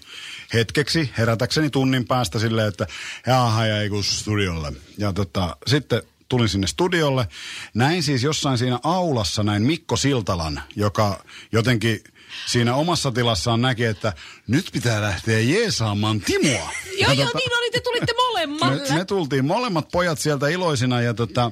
hetkeksi, 0.53 1.09
herätäkseni 1.17 1.69
tunnin 1.69 2.07
päästä 2.07 2.39
silleen, 2.39 2.67
että 2.67 2.87
jaha, 3.27 3.65
ja 3.65 3.81
ei 3.81 3.89
kun 3.89 4.03
studiolle. 4.03 4.73
Ja 4.97 5.13
tota, 5.13 5.57
sitten 5.67 6.01
tulin 6.29 6.49
sinne 6.49 6.67
studiolle. 6.67 7.27
Näin 7.73 8.03
siis 8.03 8.23
jossain 8.23 8.57
siinä 8.57 8.79
aulassa 8.83 9.43
näin 9.43 9.63
Mikko 9.63 9.97
Siltalan, 9.97 10.61
joka 10.75 11.23
jotenkin 11.51 12.03
siinä 12.47 12.75
omassa 12.75 13.11
tilassaan 13.11 13.61
näki, 13.61 13.85
että 13.85 14.13
nyt 14.47 14.69
pitää 14.73 15.01
lähteä 15.01 15.39
jeesaamaan 15.39 16.21
Timoa. 16.21 16.51
joo, 16.51 16.69
Ja 16.99 17.13
joo, 17.13 17.29
tota- 17.29 17.37
niin 17.37 17.57
oli, 17.57 17.71
te 17.71 17.79
tulitte 17.79 18.13
molemmat. 18.17 18.89
me, 18.89 18.95
me 18.97 19.05
tultiin 19.05 19.45
molemmat 19.45 19.87
pojat 19.91 20.19
sieltä 20.19 20.47
iloisina 20.47 21.01
ja 21.01 21.13
tota, 21.13 21.51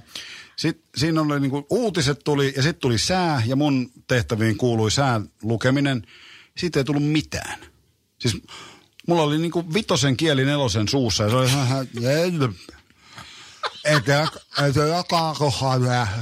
sit, 0.56 0.82
siinä 0.96 1.22
oli 1.22 1.40
niinku, 1.40 1.68
uutiset 1.70 2.20
tuli 2.24 2.54
ja 2.56 2.62
sitten 2.62 2.82
tuli 2.82 2.98
sää 2.98 3.42
ja 3.46 3.56
mun 3.56 3.92
tehtäviin 4.08 4.58
kuului 4.58 4.92
sään 4.92 5.30
lukeminen. 5.44 6.08
Siitä 6.58 6.80
ei 6.80 6.84
tullut 6.84 7.04
mitään. 7.04 7.73
Siis 8.24 8.38
mulla 9.08 9.24
oli 9.24 9.38
niinku 9.38 9.74
vitosen 9.74 10.18
kieli 10.18 10.46
nelosen 10.46 10.88
suussa 10.88 11.24
ja 11.24 11.30
se 11.30 11.36
oli 11.36 11.48
ihan, 11.48 11.88
että. 13.86 14.28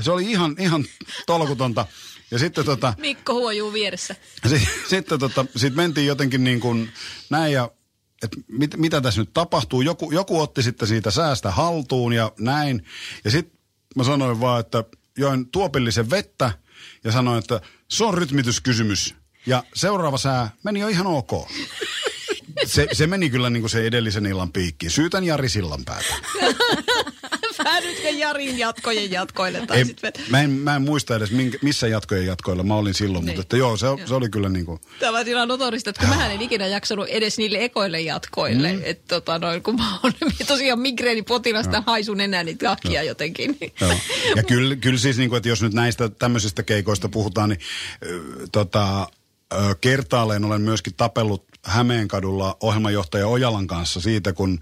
Se 0.02 0.12
oli 0.12 0.32
ihan, 0.32 0.56
ihan 0.60 0.86
tolkutonta. 1.26 1.86
Ja 2.32 2.40
sitten 2.40 2.66
tota, 2.66 2.94
Mikko 2.98 3.34
huojuu 3.34 3.74
vieressä. 3.74 4.16
si- 4.48 4.68
sitten 4.90 5.20
tota, 5.20 5.46
sit 5.56 5.76
mentiin 5.76 6.08
jotenkin 6.08 6.44
niin 6.44 6.60
kuin 6.60 6.92
näin 7.30 7.54
ja 7.54 7.72
että 8.24 8.38
mit, 8.48 8.78
mitä 8.78 9.02
tässä 9.02 9.22
nyt 9.22 9.34
tapahtuu. 9.34 9.82
Joku, 9.82 10.12
joku 10.12 10.42
otti 10.42 10.64
sitten 10.64 10.88
siitä 10.88 11.12
säästä 11.12 11.52
haltuun 11.52 12.14
ja 12.14 12.32
näin. 12.40 12.86
Ja 13.24 13.32
sitten 13.32 13.60
mä 13.96 14.04
sanoin 14.04 14.40
vaan, 14.40 14.60
että 14.60 14.84
join 15.18 15.50
tuopillisen 15.52 16.10
vettä 16.10 16.52
ja 17.04 17.12
sanoin, 17.12 17.40
että 17.40 17.62
se 17.90 18.04
on 18.04 18.14
rytmityskysymys. 18.14 19.16
Ja 19.46 19.64
seuraava 19.74 20.18
sää 20.18 20.52
meni 20.64 20.80
jo 20.80 20.88
ihan 20.88 21.08
ok. 21.08 21.32
Se, 22.66 22.88
se 22.94 23.08
meni 23.08 23.30
kyllä 23.30 23.50
niin 23.50 23.62
kuin 23.62 23.70
se 23.70 23.86
edellisen 23.88 24.26
illan 24.26 24.52
piikkiin. 24.54 24.92
Syytän 24.92 25.24
Jari 25.24 25.50
Sillanpäätä. 25.50 26.14
Päädytkö 27.64 28.10
Jarin 28.10 28.58
jatkojen 28.58 29.12
jatkoille? 29.12 29.66
Tai 29.68 29.78
Ei, 29.78 29.86
sit 29.86 30.02
vet- 30.04 30.22
mä, 30.30 30.42
en, 30.42 30.50
mä 30.50 30.76
en 30.76 30.82
muista 30.82 31.16
edes, 31.16 31.32
minkä, 31.32 31.58
missä 31.62 31.88
jatkojen 31.88 32.26
jatkoilla 32.26 32.64
mä 32.64 32.76
olin 32.76 32.94
silloin, 32.94 33.26
Niin. 33.26 33.30
mutta 33.36 33.42
että 33.42 33.58
joo, 33.58 33.78
se, 33.78 33.88
se 34.06 34.14
oli 34.16 34.30
kyllä 34.30 34.50
niin 34.50 34.66
kuin... 34.66 34.82
Tämä 35.00 35.18
on 35.20 35.28
ihan 35.28 35.48
notorista, 35.48 35.90
että 35.90 36.00
kun 36.00 36.10
mähän 36.10 36.32
en 36.32 36.42
ikinä 36.42 36.68
jaksanut 36.68 37.08
edes 37.08 37.38
niille 37.38 37.58
ekoille 37.64 38.02
jatkoille. 38.02 38.74
Mm. 38.74 38.82
Että 38.84 39.04
tota 39.08 39.40
noin, 39.40 39.64
kun 39.64 39.76
mä 39.76 40.00
oon 40.04 40.14
tosiaan 40.48 40.80
migreenipotilas, 40.80 41.68
tämän 41.68 41.84
haisun 41.88 42.22
enää 42.22 42.44
niitä 42.44 42.66
takia 42.66 43.04
jotenkin. 43.04 43.58
niin- 43.60 43.74
Joo. 43.82 43.94
Ja 44.36 44.44
kyllä, 44.54 44.76
kyllä 44.76 45.00
siis, 45.00 45.18
niin 45.18 45.30
kuin, 45.30 45.38
että 45.38 45.50
jos 45.50 45.62
nyt 45.62 45.74
näistä 45.74 46.10
tämmöisistä 46.10 46.64
keikoista 46.64 47.10
puhutaan, 47.10 47.50
niin 47.50 47.60
ö, 48.06 48.20
tota, 48.52 49.08
kertaalleen 49.82 50.46
olen 50.46 50.62
myöskin 50.62 50.94
tapellut 50.98 51.52
Hämeenkadulla 51.66 52.58
ohjelmanjohtaja 52.60 53.28
Ojalan 53.28 53.68
kanssa 53.68 54.02
siitä, 54.02 54.34
kun 54.34 54.60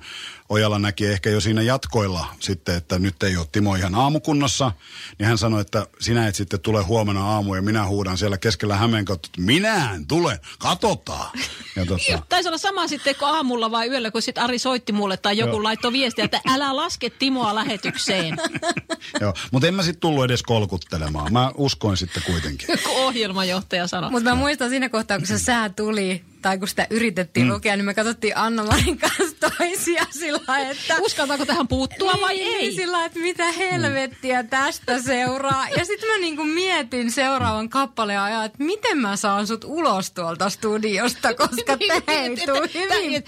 Ojala 0.50 0.80
näki 0.80 1.06
ehkä 1.06 1.30
jo 1.30 1.42
siinä 1.42 1.62
jatkoilla 1.62 2.36
sitten, 2.40 2.76
että 2.76 3.00
nyt 3.00 3.24
ei 3.24 3.38
ole 3.38 3.48
Timo 3.52 3.76
ihan 3.76 3.96
aamukunnossa, 3.96 4.72
niin 5.20 5.28
hän 5.28 5.38
sanoi, 5.38 5.62
että 5.62 5.88
sinä 6.00 6.28
et 6.28 6.36
sitten 6.36 6.60
tule 6.60 6.84
huomenna 6.84 7.26
aamu 7.26 7.56
ja 7.56 7.62
minä 7.62 7.86
huudan 7.86 8.18
siellä 8.18 8.38
keskellä 8.38 8.76
Hämeenkautta, 8.76 9.28
että 9.28 9.42
minä 9.42 9.94
en 9.94 10.08
tule, 10.08 10.40
katsotaan. 10.60 11.32
Ja 11.76 11.86
tota, 11.90 12.22
Taisi 12.30 12.50
olla 12.50 12.58
sama 12.58 12.88
sitten 12.88 13.16
kuin 13.16 13.30
aamulla 13.30 13.72
vai 13.72 13.88
yöllä, 13.88 14.12
kun 14.12 14.22
sitten 14.22 14.44
Ari 14.44 14.60
soitti 14.60 14.92
mulle 14.92 15.18
tai 15.18 15.38
joku 15.38 15.56
Joo. 15.56 15.64
laittoi 15.64 15.92
viestiä, 15.92 16.26
että 16.26 16.42
älä 16.48 16.76
laske 16.76 17.10
Timoa 17.10 17.56
lähetykseen, 17.56 18.38
joo. 19.22 19.34
Mutta 19.52 19.68
en 19.68 19.74
mä 19.74 19.84
sitten 19.84 20.02
tullut 20.02 20.24
edes 20.24 20.44
kolkuttelemaan. 20.44 21.34
Mä 21.34 21.52
uskoin 21.58 21.98
sitten 21.98 22.24
kuitenkin. 22.24 22.68
kun 22.84 22.96
ohjelmajohtaja 22.96 23.88
sanoi. 23.88 24.12
Mutta 24.12 24.30
mä 24.30 24.36
muistan 24.36 24.70
siinä 24.70 24.90
kohtaa, 24.90 25.18
kun 25.18 25.28
se 25.28 25.40
sää 25.40 25.70
tuli, 25.70 26.24
tai 26.42 26.58
kun 26.58 26.68
sitä 26.68 26.88
yritettiin 26.90 27.46
mm. 27.46 27.54
lukea, 27.54 27.76
niin 27.76 27.86
me 27.86 27.94
katsottiin 27.94 28.38
Anna-Marin 28.38 28.98
kanssa 28.98 29.50
toisia 29.58 30.06
sillä 30.10 30.60
että... 30.72 30.96
Uskaltaako 31.02 31.46
tähän 31.46 31.68
puuttua 31.68 32.14
vai 32.22 32.36
Niin, 32.36 32.58
ei? 32.60 32.72
Sillä 32.76 32.92
lailla, 32.92 33.06
että 33.06 33.20
mitä 33.20 33.52
helvettiä 33.52 34.44
tästä 34.44 35.02
seuraa. 35.02 35.70
Ja 35.78 35.86
sitten 35.86 36.10
mä 36.10 36.18
niinku 36.18 36.44
mietin 36.44 37.12
seuraavan 37.12 37.70
kappaleen 37.70 38.20
ajan, 38.20 38.46
että 38.46 38.64
miten 38.64 38.98
mä 38.98 39.16
saan 39.16 39.48
sut 39.48 39.64
ulos 39.64 40.12
tuolta 40.12 40.50
studiosta, 40.50 41.34
koska 41.34 41.78
tämä 41.88 42.02
ei 42.08 42.30
Niin, 42.30 42.46
tule 42.46 42.70
hyvin 42.74 43.24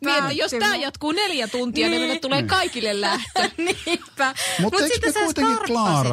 niin, 0.00 0.36
jos 0.36 0.50
tämä 0.50 0.76
jatkuu 0.76 1.12
neljä 1.12 1.48
tuntia, 1.48 1.86
niin, 1.86 1.90
Niin. 1.90 2.02
meille 2.02 2.20
tulee 2.20 2.42
kaikille 2.42 3.00
lähtö. 3.00 3.50
Niinpä. 3.86 4.34
Mut 4.58 4.74
eikö 4.74 4.86
sitten 4.94 5.12
sä 5.12 5.20
kuitenkin? 5.24 5.56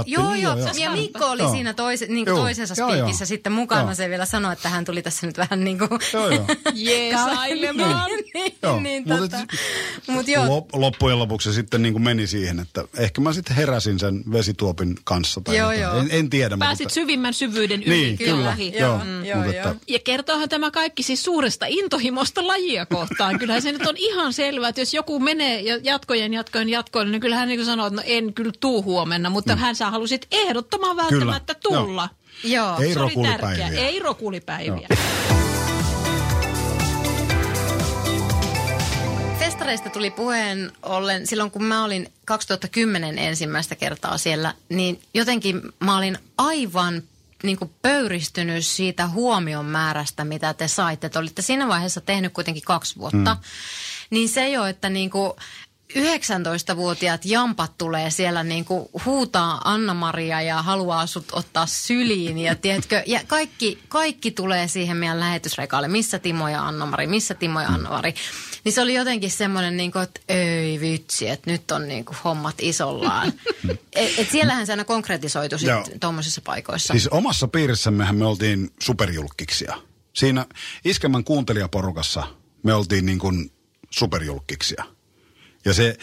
Joo, 0.05 0.31
Niin 0.33 0.43
joo. 0.43 0.55
Ja. 0.77 0.91
Mikko 0.91 1.25
oli 1.25 1.41
Joo. 1.41 1.51
siinä 1.51 1.73
toise, 1.73 2.05
niin 2.05 2.25
Joo. 2.27 2.37
toisessa 2.37 2.75
spiikissä 2.75 3.25
sitten 3.25 3.51
mukana. 3.51 3.81
Joo. 3.81 3.95
Se 3.95 4.09
vielä 4.09 4.25
sanoi, 4.25 4.53
että 4.53 4.69
hän 4.69 4.85
tuli 4.85 5.01
tässä 5.01 5.27
nyt 5.27 5.37
vähän 5.37 5.63
niin 5.63 5.79
kuin 5.79 5.89
Joo, 6.47 6.57
joo. 6.63 6.65
Joo. 6.65 6.73
Jeesailemaan. 6.75 8.09
Joo, 8.63 8.79
niin, 8.79 9.05
tota, 9.05 9.37
mut 10.07 10.27
joo, 10.27 10.47
Lop, 10.49 10.69
loppujen 10.75 11.19
lopuksi 11.19 11.49
se 11.51 11.55
sitten 11.55 11.81
niin 11.81 11.93
kuin 11.93 12.03
meni 12.03 12.27
siihen, 12.27 12.59
että 12.59 12.83
ehkä 12.97 13.21
mä 13.21 13.33
sitten 13.33 13.55
heräsin 13.55 13.99
sen 13.99 14.23
vesituopin 14.31 14.95
kanssa. 15.03 15.41
Tai 15.41 15.57
Joo, 15.57 15.71
jotain. 15.71 15.81
joo. 15.97 16.01
En, 16.01 16.07
en 16.11 16.29
tiedä. 16.29 16.57
Pääsit 16.57 16.85
mutta, 16.85 16.93
syvimmän 16.93 17.33
syvyyden 17.33 17.83
yli. 17.83 17.95
Niin, 17.95 18.17
kyllä. 18.17 18.49
ohi. 18.49 18.73
Joo, 18.79 18.97
Mm, 19.03 19.25
joo, 19.25 19.37
mutta 19.37 19.55
joo. 19.55 19.69
että, 19.71 19.75
Ja 19.87 19.99
kertoohan 19.99 20.49
tämä 20.49 20.71
kaikki 20.71 21.03
siis 21.03 21.23
suuresta 21.23 21.65
intohimosta 21.69 22.47
lajia 22.47 22.85
kohtaan. 22.85 23.39
Kyllähän 23.39 23.61
se 23.61 23.71
nyt 23.71 23.85
on 23.87 23.97
ihan 23.97 24.33
selvää, 24.33 24.69
että 24.69 24.81
jos 24.81 24.93
joku 24.93 25.19
menee 25.19 25.61
ja 25.61 25.79
jatkojen, 25.83 26.33
jatkojen, 26.33 26.69
jatkojen, 26.69 27.11
niin 27.11 27.21
kyllähän 27.21 27.47
niin 27.47 27.65
sanoo, 27.65 27.87
että 27.87 27.95
no 28.01 28.03
en 28.05 28.33
kyllä 28.33 28.51
tuu 28.59 28.83
huomenna, 28.83 29.29
mutta 29.29 29.55
mm. 29.55 29.59
hän 29.61 29.75
sä 29.75 29.91
halusit 29.91 30.27
ehdottoman 30.31 30.95
välttämättä 30.97 31.55
Kyllä, 31.55 31.75
joo. 31.75 31.85
tulla. 31.85 32.09
joo. 32.43 32.79
Ei 32.79 32.93
Se 32.93 32.99
oli 32.99 33.09
rokulipäiviä. 33.09 33.57
tärkeää. 33.65 33.87
Ei 33.87 33.99
rokulipäiviä. 33.99 34.87
Festareista 39.63 39.89
tuli 39.89 40.11
puheen 40.11 40.71
ollen 40.81 41.27
silloin, 41.27 41.51
kun 41.51 41.63
mä 41.63 41.83
olin 41.83 42.11
2010 42.25 43.17
ensimmäistä 43.17 43.75
kertaa 43.75 44.17
siellä, 44.17 44.53
niin 44.69 45.01
jotenkin 45.13 45.61
mä 45.79 45.97
olin 45.97 46.17
aivan 46.37 47.03
niin 47.43 47.57
kuin 47.57 47.71
pöyristynyt 47.81 48.65
siitä 48.65 49.07
huomion 49.07 49.65
määrästä, 49.65 50.23
mitä 50.23 50.53
te 50.53 50.67
saitte. 50.67 51.09
Te 51.09 51.19
olitte 51.19 51.41
siinä 51.41 51.67
vaiheessa 51.67 52.01
tehnyt 52.01 52.33
kuitenkin 52.33 52.63
kaksi 52.63 52.95
vuotta. 52.97 53.33
Mm. 53.33 53.41
Niin 54.09 54.29
se 54.29 54.49
jo, 54.49 54.65
että 54.65 54.89
niin 54.89 55.09
kuin 55.09 55.31
19-vuotiaat 55.99 57.25
jampat 57.25 57.77
tulee 57.77 58.09
siellä 58.09 58.43
niin 58.43 58.65
kuin 58.65 58.89
huutaa 59.05 59.61
Anna-Maria 59.63 60.41
ja 60.41 60.61
haluaa 60.61 61.07
sut 61.07 61.25
ottaa 61.31 61.65
syliin. 61.65 62.37
Ja, 62.37 62.55
tiedätkö, 62.55 63.03
ja 63.05 63.19
kaikki, 63.27 63.79
kaikki 63.87 64.31
tulee 64.31 64.67
siihen 64.67 64.97
meidän 64.97 65.19
lähetysrekaalle. 65.19 65.87
Missä 65.87 66.19
Timo 66.19 66.47
ja 66.49 66.67
Anna-Mari, 66.67 67.07
missä 67.07 67.33
Timo 67.33 67.61
ja 67.61 67.67
Anna-Mari. 67.67 68.15
Niin 68.63 68.73
se 68.73 68.81
oli 68.81 68.93
jotenkin 68.93 69.31
semmoinen, 69.31 69.77
niin 69.77 69.91
kuin, 69.91 70.03
että 70.03 70.21
ei 70.27 70.79
vitsi, 70.79 71.29
että 71.29 71.51
nyt 71.51 71.71
on 71.71 71.87
niin 71.87 72.05
kuin 72.05 72.17
hommat 72.23 72.55
isollaan. 72.59 73.33
et, 73.95 74.19
et 74.19 74.31
siellähän 74.31 74.65
se 74.65 74.73
aina 74.73 74.83
konkretisoitu 74.83 75.57
sitten 75.57 75.99
tuommoisissa 75.99 76.41
paikoissa. 76.41 76.93
Siis 76.93 77.07
omassa 77.07 77.47
piirissämmehän 77.47 78.15
me 78.15 78.25
oltiin 78.25 78.73
superjulkkiksia. 78.81 79.75
Siinä 80.13 80.45
Iskemän 80.85 81.23
kuuntelijaporukassa 81.23 82.23
me 82.63 82.73
oltiin 82.73 83.05
niin 83.05 83.19
kuin 83.19 83.51
superjulkkiksia. 83.89 84.83
Ja 85.65 85.73
se, 85.73 85.97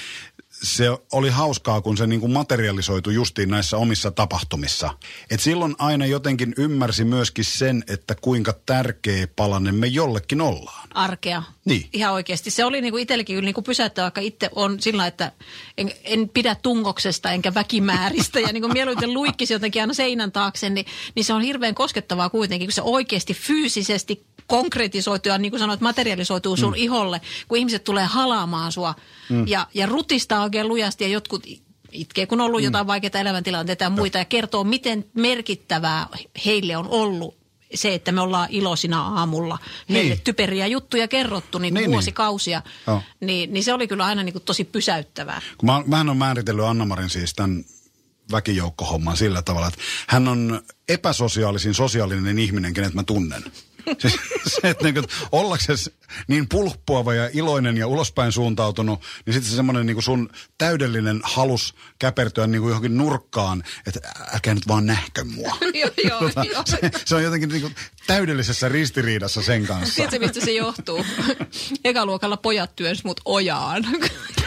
se 0.62 0.84
oli 1.12 1.30
hauskaa, 1.30 1.80
kun 1.80 1.96
se 1.96 2.06
niin 2.06 2.20
kuin 2.20 2.32
materialisoitu 2.32 3.10
justiin 3.10 3.50
näissä 3.50 3.76
omissa 3.76 4.10
tapahtumissa. 4.10 4.90
Et 5.30 5.40
silloin 5.40 5.74
aina 5.78 6.06
jotenkin 6.06 6.54
ymmärsi 6.56 7.04
myöskin 7.04 7.44
sen, 7.44 7.84
että 7.88 8.14
kuinka 8.14 8.52
tärkeä 8.66 9.26
palanen 9.36 9.74
me 9.74 9.86
jollekin 9.86 10.40
ollaan. 10.40 10.88
arkea. 10.94 11.42
Niin. 11.64 11.88
Ihan 11.92 12.14
oikeasti. 12.14 12.50
Se 12.50 12.64
oli 12.64 12.80
niinku 12.80 12.96
itsellekin 12.96 13.36
kyllä 13.36 13.46
niinku 13.46 13.62
pysäyttävä, 13.62 14.04
vaikka 14.04 14.20
itse 14.20 14.50
on 14.54 14.80
sillä, 14.80 15.06
että 15.06 15.32
en, 15.78 15.92
en 16.04 16.28
pidä 16.28 16.54
tungoksesta 16.54 17.32
enkä 17.32 17.54
väkimääristä 17.54 18.40
ja 18.40 18.52
niinku 18.52 18.68
mieluiten 18.68 19.14
luikkisi 19.14 19.52
jotenkin 19.52 19.82
aina 19.82 19.94
seinän 19.94 20.32
taakse, 20.32 20.70
niin, 20.70 20.86
niin 21.14 21.24
se 21.24 21.32
on 21.32 21.42
hirveän 21.42 21.74
koskettavaa 21.74 22.30
kuitenkin, 22.30 22.68
kun 22.68 22.72
se 22.72 22.82
oikeasti 22.82 23.34
fyysisesti 23.34 24.26
konkretisoituu 24.50 25.32
ja 25.32 25.38
niin 25.38 25.52
kuin 25.52 25.60
sanoit, 25.60 25.80
materialisoituu 25.80 26.56
sun 26.56 26.72
mm. 26.72 26.78
iholle, 26.78 27.20
kun 27.48 27.58
ihmiset 27.58 27.84
tulee 27.84 28.04
halaamaan 28.04 28.72
sua 28.72 28.94
mm. 29.28 29.46
ja, 29.46 29.66
ja 29.74 29.86
rutistaa 29.86 30.49
oikein 30.50 30.68
lujasti 30.68 31.04
ja 31.04 31.08
jotkut 31.10 31.46
itkee, 31.92 32.26
kun 32.26 32.40
on 32.40 32.46
ollut 32.46 32.60
mm. 32.60 32.64
jotain 32.64 32.86
vaikeita 32.86 33.18
elämäntilanteita 33.18 33.84
ja 33.84 33.90
muita 33.90 34.18
ja 34.18 34.24
kertoo, 34.24 34.64
miten 34.64 35.04
merkittävää 35.14 36.06
heille 36.46 36.76
on 36.76 36.88
ollut 36.88 37.40
se, 37.74 37.94
että 37.94 38.12
me 38.12 38.20
ollaan 38.20 38.48
iloisina 38.50 39.02
aamulla 39.02 39.58
heille 39.90 40.14
Niin. 40.14 40.24
typeriä 40.24 40.66
juttuja 40.66 41.08
kerrottu 41.08 41.58
niin 41.58 41.74
Niin, 41.74 41.82
niin. 41.82 41.90
vuosikausia, 41.90 42.62
Joo. 42.86 43.02
niin, 43.20 43.52
niin 43.52 43.64
se 43.64 43.72
oli 43.74 43.88
kyllä 43.88 44.04
aina 44.04 44.22
niin 44.22 44.32
kuin 44.32 44.42
tosi 44.44 44.64
pysäyttävää. 44.64 45.42
Kun 45.58 45.66
mä, 45.66 45.82
mähän 45.86 46.08
on 46.08 46.16
määritellyt 46.16 46.64
Anna-Marin 46.64 47.10
siis 47.10 47.34
tämän 47.34 47.64
väkijoukkohomman 48.32 49.16
sillä 49.16 49.42
tavalla, 49.42 49.68
että 49.68 49.80
hän 50.06 50.28
on 50.28 50.62
epäsosiaalisin 50.88 51.74
sosiaalinen 51.74 52.38
ihminen, 52.38 52.74
kenet 52.74 52.94
mä 52.94 53.02
tunnen. 53.02 53.42
Se, 53.98 54.08
se 54.46 54.70
että 54.70 54.84
niin 54.84 55.04
ollaksesi 55.32 55.94
niin 56.28 56.48
pulppuava 56.48 57.14
ja 57.14 57.30
iloinen 57.32 57.76
ja 57.76 57.86
ulospäin 57.86 58.32
suuntautunut, 58.32 59.00
niin 59.26 59.34
sitten 59.34 59.50
se 59.50 59.56
semmoinen 59.56 59.86
niin 59.86 60.02
sun 60.02 60.30
täydellinen 60.58 61.20
halus 61.22 61.74
käpertyä 61.98 62.46
niin 62.46 62.60
kuin 62.60 62.68
johonkin 62.70 62.96
nurkkaan, 62.96 63.64
että 63.86 64.00
älkää 64.34 64.54
nyt 64.54 64.68
vaan 64.68 64.86
nähkö 64.86 65.24
mua. 65.24 65.56
joo, 65.74 65.90
joo, 66.04 66.18
Tota, 66.20 66.44
joo. 66.44 66.62
se, 66.66 66.78
se 67.04 67.14
on 67.14 67.22
jotenkin 67.22 67.48
niin 67.48 67.62
kuin 67.62 67.74
täydellisessä 68.06 68.68
ristiriidassa 68.68 69.42
sen 69.42 69.66
kanssa. 69.66 69.94
Tiedätkö, 69.94 70.18
mistä 70.18 70.40
se 70.44 70.52
johtuu? 70.52 71.06
Ekaluokalla 71.84 72.36
pojat 72.36 72.76
työns 72.76 73.04
mut 73.04 73.20
ojaan. 73.24 73.84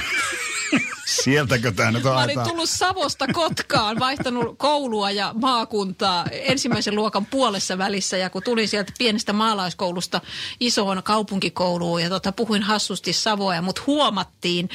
Sieltäkö 1.05 1.71
tämä 1.71 1.91
nyt 1.91 2.03
Mä 2.03 2.23
olin 2.23 2.39
tullut 2.43 2.69
Savosta 2.69 3.27
Kotkaan, 3.27 3.99
vaihtanut 3.99 4.57
koulua 4.57 5.11
ja 5.11 5.31
maakuntaa 5.41 6.25
ensimmäisen 6.31 6.95
luokan 6.95 7.25
puolessa 7.25 7.77
välissä. 7.77 8.17
Ja 8.17 8.29
kun 8.29 8.43
tulin 8.43 8.67
sieltä 8.67 8.93
pienestä 8.97 9.33
maalaiskoulusta 9.33 10.21
isoon 10.59 11.03
kaupunkikouluun 11.03 12.01
ja 12.01 12.09
tota, 12.09 12.31
puhuin 12.31 12.63
hassusti 12.63 13.13
Savoa 13.13 13.55
ja 13.55 13.61
mut 13.61 13.87
huomattiin, 13.87 14.69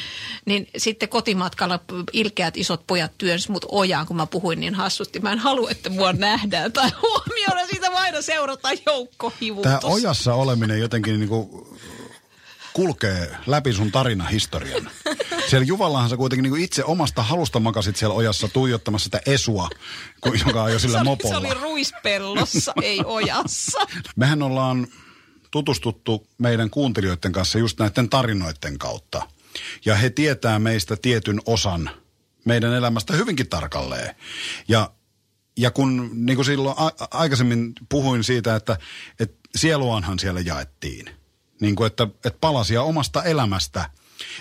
niin 0.44 0.68
sitten 0.76 1.08
kotimatkalla 1.08 1.80
ilkeät 2.12 2.56
isot 2.56 2.86
pojat 2.86 3.12
työns 3.18 3.48
mut 3.48 3.64
ojaan, 3.68 4.06
kun 4.06 4.16
mä 4.16 4.26
puhuin 4.26 4.60
niin 4.60 4.74
hassusti. 4.74 5.20
Mä 5.20 5.32
en 5.32 5.38
halua, 5.38 5.70
että 5.70 5.90
mua 5.90 6.12
nähdään 6.12 6.72
tai 6.72 6.90
huomioida 7.02 7.66
siitä 7.70 7.90
vaan 7.92 8.02
aina 8.02 8.22
seurata 8.22 8.68
joukkohivutus. 8.86 9.72
Tämä 9.72 9.92
ojassa 9.92 10.34
oleminen 10.34 10.80
jotenkin 10.80 11.20
niinku 11.20 11.68
kulkee 12.78 13.36
läpi 13.46 13.72
sun 13.72 13.92
tarinahistorian. 13.92 14.90
Siellä 15.48 15.64
Juvallahan 15.64 16.10
sä 16.10 16.16
kuitenkin 16.16 16.42
niinku 16.42 16.56
itse 16.56 16.84
omasta 16.84 17.22
halusta 17.22 17.60
makasit 17.60 17.96
siellä 17.96 18.14
ojassa 18.14 18.48
tuijottamassa 18.48 19.04
sitä 19.04 19.20
esua, 19.26 19.68
joka 20.46 20.64
ajoi 20.64 20.80
sillä 20.80 20.92
se, 20.92 20.98
oli, 20.98 21.04
se 21.04 21.10
mopolla. 21.10 21.38
oli 21.38 21.54
ruispellossa, 21.54 22.72
ei 22.82 23.00
ojassa. 23.04 23.86
Mehän 24.16 24.42
ollaan 24.42 24.86
tutustuttu 25.50 26.26
meidän 26.38 26.70
kuuntelijoiden 26.70 27.32
kanssa 27.32 27.58
just 27.58 27.78
näiden 27.78 28.08
tarinoiden 28.08 28.78
kautta. 28.78 29.28
Ja 29.84 29.94
he 29.94 30.10
tietää 30.10 30.58
meistä 30.58 30.96
tietyn 30.96 31.40
osan 31.46 31.90
meidän 32.44 32.74
elämästä 32.74 33.12
hyvinkin 33.12 33.48
tarkalleen. 33.48 34.16
Ja, 34.68 34.90
ja 35.56 35.70
kun 35.70 36.10
niin 36.14 36.36
kuin 36.36 36.46
silloin 36.46 36.76
a- 36.78 37.08
aikaisemmin 37.10 37.72
puhuin 37.88 38.24
siitä, 38.24 38.56
että, 38.56 38.78
että 39.20 39.38
sieluanhan 39.56 40.18
siellä 40.18 40.40
jaettiin. 40.40 41.17
Niin 41.60 41.76
kuin, 41.76 41.86
että, 41.86 42.04
että 42.24 42.38
palasia 42.40 42.82
omasta 42.82 43.24
elämästä. 43.24 43.90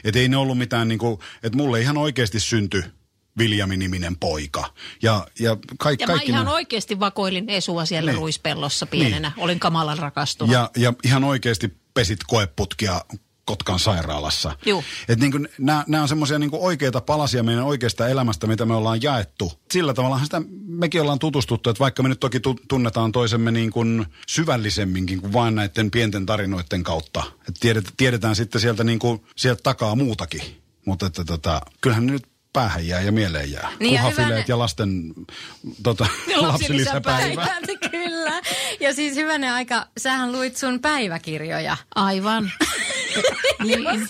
Että 0.03 0.19
ei 0.19 0.29
ne 0.29 0.37
ollut 0.37 0.57
mitään, 0.57 0.87
niin 0.87 0.99
kuin, 0.99 1.19
että 1.43 1.57
mulle 1.57 1.81
ihan 1.81 1.97
oikeasti 1.97 2.39
syntyi 2.39 2.83
Viljami-niminen 3.37 4.17
poika. 4.17 4.73
Ja, 5.01 5.27
ja, 5.39 5.57
kaik, 5.79 6.01
Ja 6.01 6.07
mä 6.07 6.13
kaikki 6.13 6.31
ihan 6.31 6.45
ne- 6.45 6.51
oikeasti 6.51 6.99
vakoilin 6.99 7.49
Esua 7.49 7.85
siellä 7.85 8.11
Niin. 8.11 8.19
ruispellossa 8.19 8.85
pienenä. 8.85 9.31
Olin 9.37 9.59
kamalan 9.59 9.97
rakastunut. 9.97 10.53
Ja, 10.53 10.69
ja 10.77 10.93
ihan 11.03 11.23
oikeasti 11.23 11.77
pesit 11.93 12.19
koeputkia 12.27 13.01
Kotkan 13.47 13.79
sairaalassa. 13.79 14.55
Juu. 14.65 14.83
Et 15.07 15.19
niin 15.19 15.49
nämä 15.57 16.01
on 16.01 16.07
semmoisia 16.07 16.39
niin 16.39 16.49
oikeita 16.53 17.01
palasia 17.01 17.43
meidän 17.43 17.63
oikeasta 17.63 18.07
elämästä, 18.07 18.47
mitä 18.47 18.65
me 18.65 18.75
ollaan 18.75 19.01
jaettu. 19.01 19.51
Sillä 19.71 19.93
tavalla 19.93 20.19
sitä 20.23 20.41
mekin 20.67 21.01
ollaan 21.01 21.19
tutustuttu, 21.19 21.69
että 21.69 21.79
vaikka 21.79 22.03
me 22.03 22.09
nyt 22.09 22.19
toki 22.19 22.39
tu- 22.39 22.59
tunnetaan 22.67 23.11
toisemme 23.11 23.51
niin 23.51 23.71
kuin 23.71 24.05
syvällisemminkin 24.27 25.21
kuin 25.21 25.33
vain 25.33 25.55
näiden 25.55 25.91
pienten 25.91 26.25
tarinoiden 26.25 26.83
kautta. 26.83 27.23
Et 27.49 27.55
tiedet, 27.59 27.93
tiedetään 27.97 28.35
sitten 28.35 28.61
sieltä, 28.61 28.83
niin 28.83 28.99
kuin, 28.99 29.23
sieltä 29.35 29.63
takaa 29.63 29.95
muutakin. 29.95 30.41
Mutta 30.85 31.05
että 31.05 31.25
tota, 31.25 31.61
kyllähän 31.81 32.05
ne 32.05 32.11
nyt 32.11 32.27
päähän 32.53 32.87
jää 32.87 33.01
ja 33.01 33.11
mieleen 33.11 33.51
jää. 33.51 33.69
Niin 33.79 33.93
ja 33.93 34.01
Kuhafileet 34.01 34.29
hyvänä- 34.29 34.45
ja 34.47 34.59
lasten 34.59 35.13
tota, 35.83 36.07
lapsilisäpäivä. 36.41 37.47
Kyllä. 37.91 38.41
Ja 38.79 38.93
siis 38.93 39.15
hyvänä 39.15 39.53
aika, 39.53 39.87
sähän 39.97 40.31
luit 40.31 40.57
sun 40.57 40.79
päiväkirjoja. 40.79 41.77
Aivan. 41.95 42.51
Niin. 43.63 44.09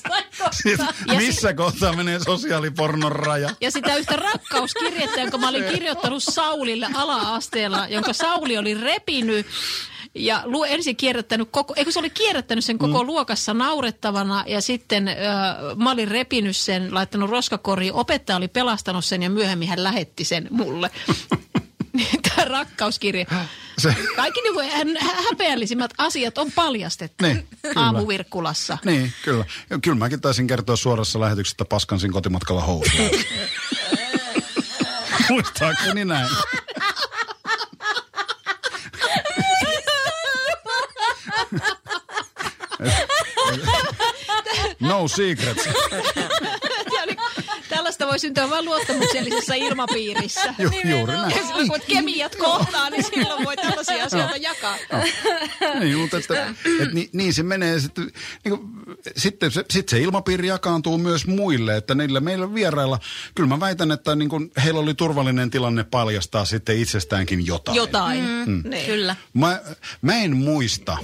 Siis 0.52 0.80
missä 1.18 1.54
kohtaa 1.54 1.94
menee 1.94 2.20
sosiaalipornon 2.20 3.12
raja? 3.12 3.50
Ja 3.62 3.72
sitä 3.72 3.96
yhtä 3.96 4.16
rakkauskirjettä, 4.16 5.22
jonka 5.22 5.38
mä 5.38 5.50
olin 5.50 5.64
kirjoittanut 5.64 6.24
Saulille 6.24 6.88
ala-asteella, 6.94 7.88
jonka 7.88 8.14
Sauli 8.14 8.58
oli 8.58 8.74
repinyt 8.74 9.46
ja 10.16 10.42
lu, 10.46 10.64
ensin 10.64 10.96
kierrättänyt 10.96 11.48
koko, 11.52 11.74
eikö 11.78 11.92
se 11.92 12.00
oli 12.00 12.10
kierrättänyt 12.10 12.66
sen 12.66 12.78
koko 12.78 13.04
mm. 13.04 13.08
luokassa 13.08 13.54
naurettavana 13.54 14.44
ja 14.48 14.62
sitten 14.62 15.08
äh, 15.08 15.16
mä 15.76 15.92
olin 15.92 16.08
repinyt 16.08 16.58
sen, 16.58 16.94
laittanut 16.94 17.30
roskakoriin, 17.30 17.94
opettaja 17.94 18.38
oli 18.38 18.48
pelastanut 18.48 19.06
sen 19.06 19.24
ja 19.24 19.30
myöhemmin 19.30 19.68
hän 19.68 19.84
lähetti 19.84 20.24
sen 20.24 20.48
mulle. 20.52 20.92
Tämä 22.38 22.48
rakkauskirje. 22.60 23.26
Se, 23.78 23.96
Kaikki 24.16 24.42
niin 24.42 24.54
kuin 24.54 24.70
hä- 25.02 25.22
häpeällisimmät 25.30 25.92
asiat 25.98 26.38
on 26.38 26.52
paljastettu 26.52 27.24
Niin, 27.26 27.48
kyllä. 27.62 27.82
aamuvirkkulassa. 27.86 28.78
niin, 28.86 29.14
kyllä. 29.24 29.46
Kyllä 29.82 29.98
mäkin 29.98 30.22
taisin 30.22 30.48
kertoa 30.48 30.76
suorassa 30.76 31.20
lähetyksessä, 31.20 31.54
että 31.54 31.66
paskansin 31.66 32.12
kotimatkalla 32.12 32.62
housuja. 32.62 33.10
Muistaakseni 35.30 36.06
näin. 36.06 36.30
No 44.80 45.08
secrets. 45.08 45.68
Tällaista 47.78 48.08
voi 48.08 48.20
syntyä 48.20 48.50
vain 48.50 48.66
luottamuksellisessa 48.66 49.54
ilmapiirissä. 49.54 50.54
Ju, 50.58 50.70
juuri 50.86 51.14
näin. 51.14 51.36
Ja 51.36 51.44
silloin 51.48 51.68
kun 51.68 51.80
kemiat 51.88 52.36
kohtaa, 52.36 52.90
niin 52.90 53.04
silloin 53.04 53.46
voi 53.46 53.56
tällaisia 53.56 54.06
asioita 54.06 54.38
jakaa. 54.38 54.76
niin, 55.80 55.98
mutta 55.98 56.18
että, 56.18 56.48
että 56.82 56.94
niin, 56.94 57.10
niin, 57.14 57.34
se 57.34 57.44
menee. 57.44 57.80
Sitten, 57.80 58.12
niin 58.44 58.58
kuin, 58.58 58.70
sitten 59.18 59.52
se, 59.52 59.66
sit 59.70 59.90
se 59.90 60.00
ilmapiiri 60.00 60.48
jakaantuu 60.48 60.98
myös 60.98 61.28
muille, 61.28 61.78
että 61.78 61.96
niillä 61.96 62.20
meillä 62.20 62.54
vierailla, 62.54 63.00
kyllä 63.36 63.50
mä 63.50 63.60
väitän, 63.60 63.92
että 63.92 64.16
niin 64.16 64.30
kuin, 64.30 64.52
heillä 64.64 64.80
oli 64.80 64.94
turvallinen 64.94 65.50
tilanne 65.50 65.84
paljastaa 65.84 66.46
sitten 66.46 66.80
itsestäänkin 66.80 67.46
jotain. 67.46 67.76
Jotain. 67.76 68.24
Mm. 68.46 68.64
Niin. 68.70 68.86
Kyllä. 68.86 69.16
Mä, 69.34 69.62
mä 70.02 70.16
en 70.16 70.38
muista, 70.38 70.98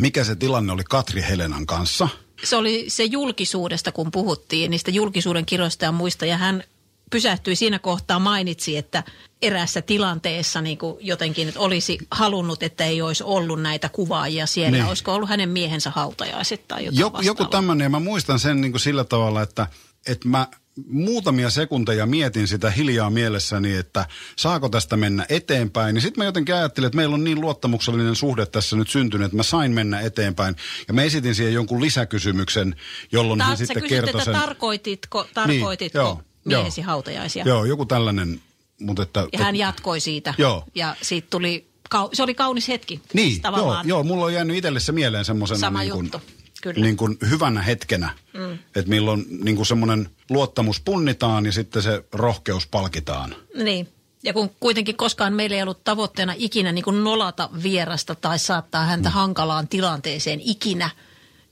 mikä 0.00 0.24
se 0.24 0.36
tilanne 0.36 0.72
oli 0.72 0.84
Katri 0.84 1.22
Helenan 1.22 1.66
kanssa. 1.66 2.08
Se 2.44 2.56
oli 2.56 2.84
se 2.88 3.04
julkisuudesta, 3.04 3.92
kun 3.92 4.10
puhuttiin, 4.10 4.70
niistä 4.70 4.90
julkisuuden 4.90 5.46
kirjoista 5.46 5.84
ja 5.84 5.92
muista. 5.92 6.26
Ja 6.26 6.36
hän 6.36 6.64
pysähtyi 7.10 7.56
siinä 7.56 7.78
kohtaa, 7.78 8.18
mainitsi, 8.18 8.76
että 8.76 9.04
eräässä 9.42 9.82
tilanteessa 9.82 10.60
niin 10.60 10.78
kuin 10.78 10.96
jotenkin 11.00 11.48
että 11.48 11.60
olisi 11.60 11.98
halunnut, 12.10 12.62
että 12.62 12.84
ei 12.84 13.02
olisi 13.02 13.24
ollut 13.24 13.62
näitä 13.62 13.88
kuvaajia 13.88 14.46
siellä. 14.46 14.70
Niin. 14.70 14.84
Olisiko 14.84 15.14
ollut 15.14 15.28
hänen 15.28 15.48
miehensä 15.48 15.90
hautajaiset 15.90 16.68
tai 16.68 16.84
jotain 16.84 17.00
Joku, 17.00 17.22
joku 17.22 17.44
tämmöinen, 17.44 17.84
ja 17.84 17.88
mä 17.88 18.00
muistan 18.00 18.38
sen 18.38 18.60
niin 18.60 18.72
kuin 18.72 18.80
sillä 18.80 19.04
tavalla, 19.04 19.42
että, 19.42 19.66
että 20.06 20.28
mä 20.28 20.46
muutamia 20.86 21.50
sekunteja 21.50 22.06
mietin 22.06 22.48
sitä 22.48 22.70
hiljaa 22.70 23.10
mielessäni, 23.10 23.76
että 23.76 24.06
saako 24.36 24.68
tästä 24.68 24.96
mennä 24.96 25.26
eteenpäin. 25.28 25.94
Niin 25.94 26.02
sitten 26.02 26.20
mä 26.20 26.24
jotenkin 26.24 26.54
ajattelin, 26.54 26.86
että 26.86 26.96
meillä 26.96 27.14
on 27.14 27.24
niin 27.24 27.40
luottamuksellinen 27.40 28.16
suhde 28.16 28.46
tässä 28.46 28.76
nyt 28.76 28.88
syntynyt, 28.88 29.24
että 29.24 29.36
mä 29.36 29.42
sain 29.42 29.72
mennä 29.72 30.00
eteenpäin. 30.00 30.56
Ja 30.88 30.94
mä 30.94 31.02
esitin 31.02 31.34
siihen 31.34 31.54
jonkun 31.54 31.80
lisäkysymyksen, 31.80 32.76
jolloin 33.12 33.40
hän 33.40 33.48
Taas 33.48 33.58
sä 33.58 33.66
sitten 33.66 33.82
kysyt, 33.82 34.04
kertoi 34.04 34.24
sen. 34.24 34.34
tarkoititko, 34.34 35.26
tarkoititko 35.34 35.98
joo, 35.98 36.22
miehesi 36.44 36.80
joo. 36.80 36.86
hautajaisia? 36.86 37.44
Joo, 37.46 37.64
joku 37.64 37.86
tällainen. 37.86 38.40
Mutta 38.80 39.02
että, 39.02 39.26
Ja 39.32 39.38
hän 39.38 39.56
jatkoi 39.56 40.00
siitä. 40.00 40.34
Joo. 40.38 40.64
Ja 40.74 40.96
siitä 41.02 41.26
tuli, 41.30 41.68
se 42.12 42.22
oli 42.22 42.34
kaunis 42.34 42.68
hetki. 42.68 43.00
Niin, 43.12 43.30
Siis 43.30 43.42
joo, 43.56 43.76
joo, 43.84 44.02
mulla 44.02 44.24
on 44.24 44.34
jäänyt 44.34 44.56
itselle 44.56 44.80
se 44.80 44.92
mieleen 44.92 45.24
semmoisena 45.24 45.58
Sama 45.58 45.80
niin 45.80 45.92
kuin, 45.92 46.04
juttu, 46.04 46.22
kyllä. 46.62 46.80
niin 46.80 46.96
kuin 46.96 47.18
hyvänä 47.30 47.62
hetkenä. 47.62 48.10
Mm. 48.34 48.52
Että 48.52 48.90
milloin 48.90 49.26
niin 49.44 49.56
kuin 49.56 49.66
semmoinen 49.66 50.10
luottamus 50.30 50.80
punnitaan 50.80 51.46
ja 51.46 51.52
sitten 51.52 51.82
se 51.82 52.04
rohkeus 52.12 52.66
palkitaan. 52.66 53.34
Niin. 53.54 53.88
Ja 54.22 54.32
kun 54.32 54.50
kuitenkin 54.60 54.96
koskaan 54.96 55.32
meillä 55.32 55.56
ei 55.56 55.62
ollut 55.62 55.84
tavoitteena 55.84 56.34
ikinä 56.36 56.72
niin 56.72 56.84
kuin 56.84 57.04
nolata 57.04 57.50
vierasta 57.62 58.14
tai 58.14 58.38
saattaa 58.38 58.86
häntä 58.86 59.08
mm. 59.08 59.12
hankalaan 59.12 59.68
tilanteeseen 59.68 60.40
ikinä. 60.44 60.90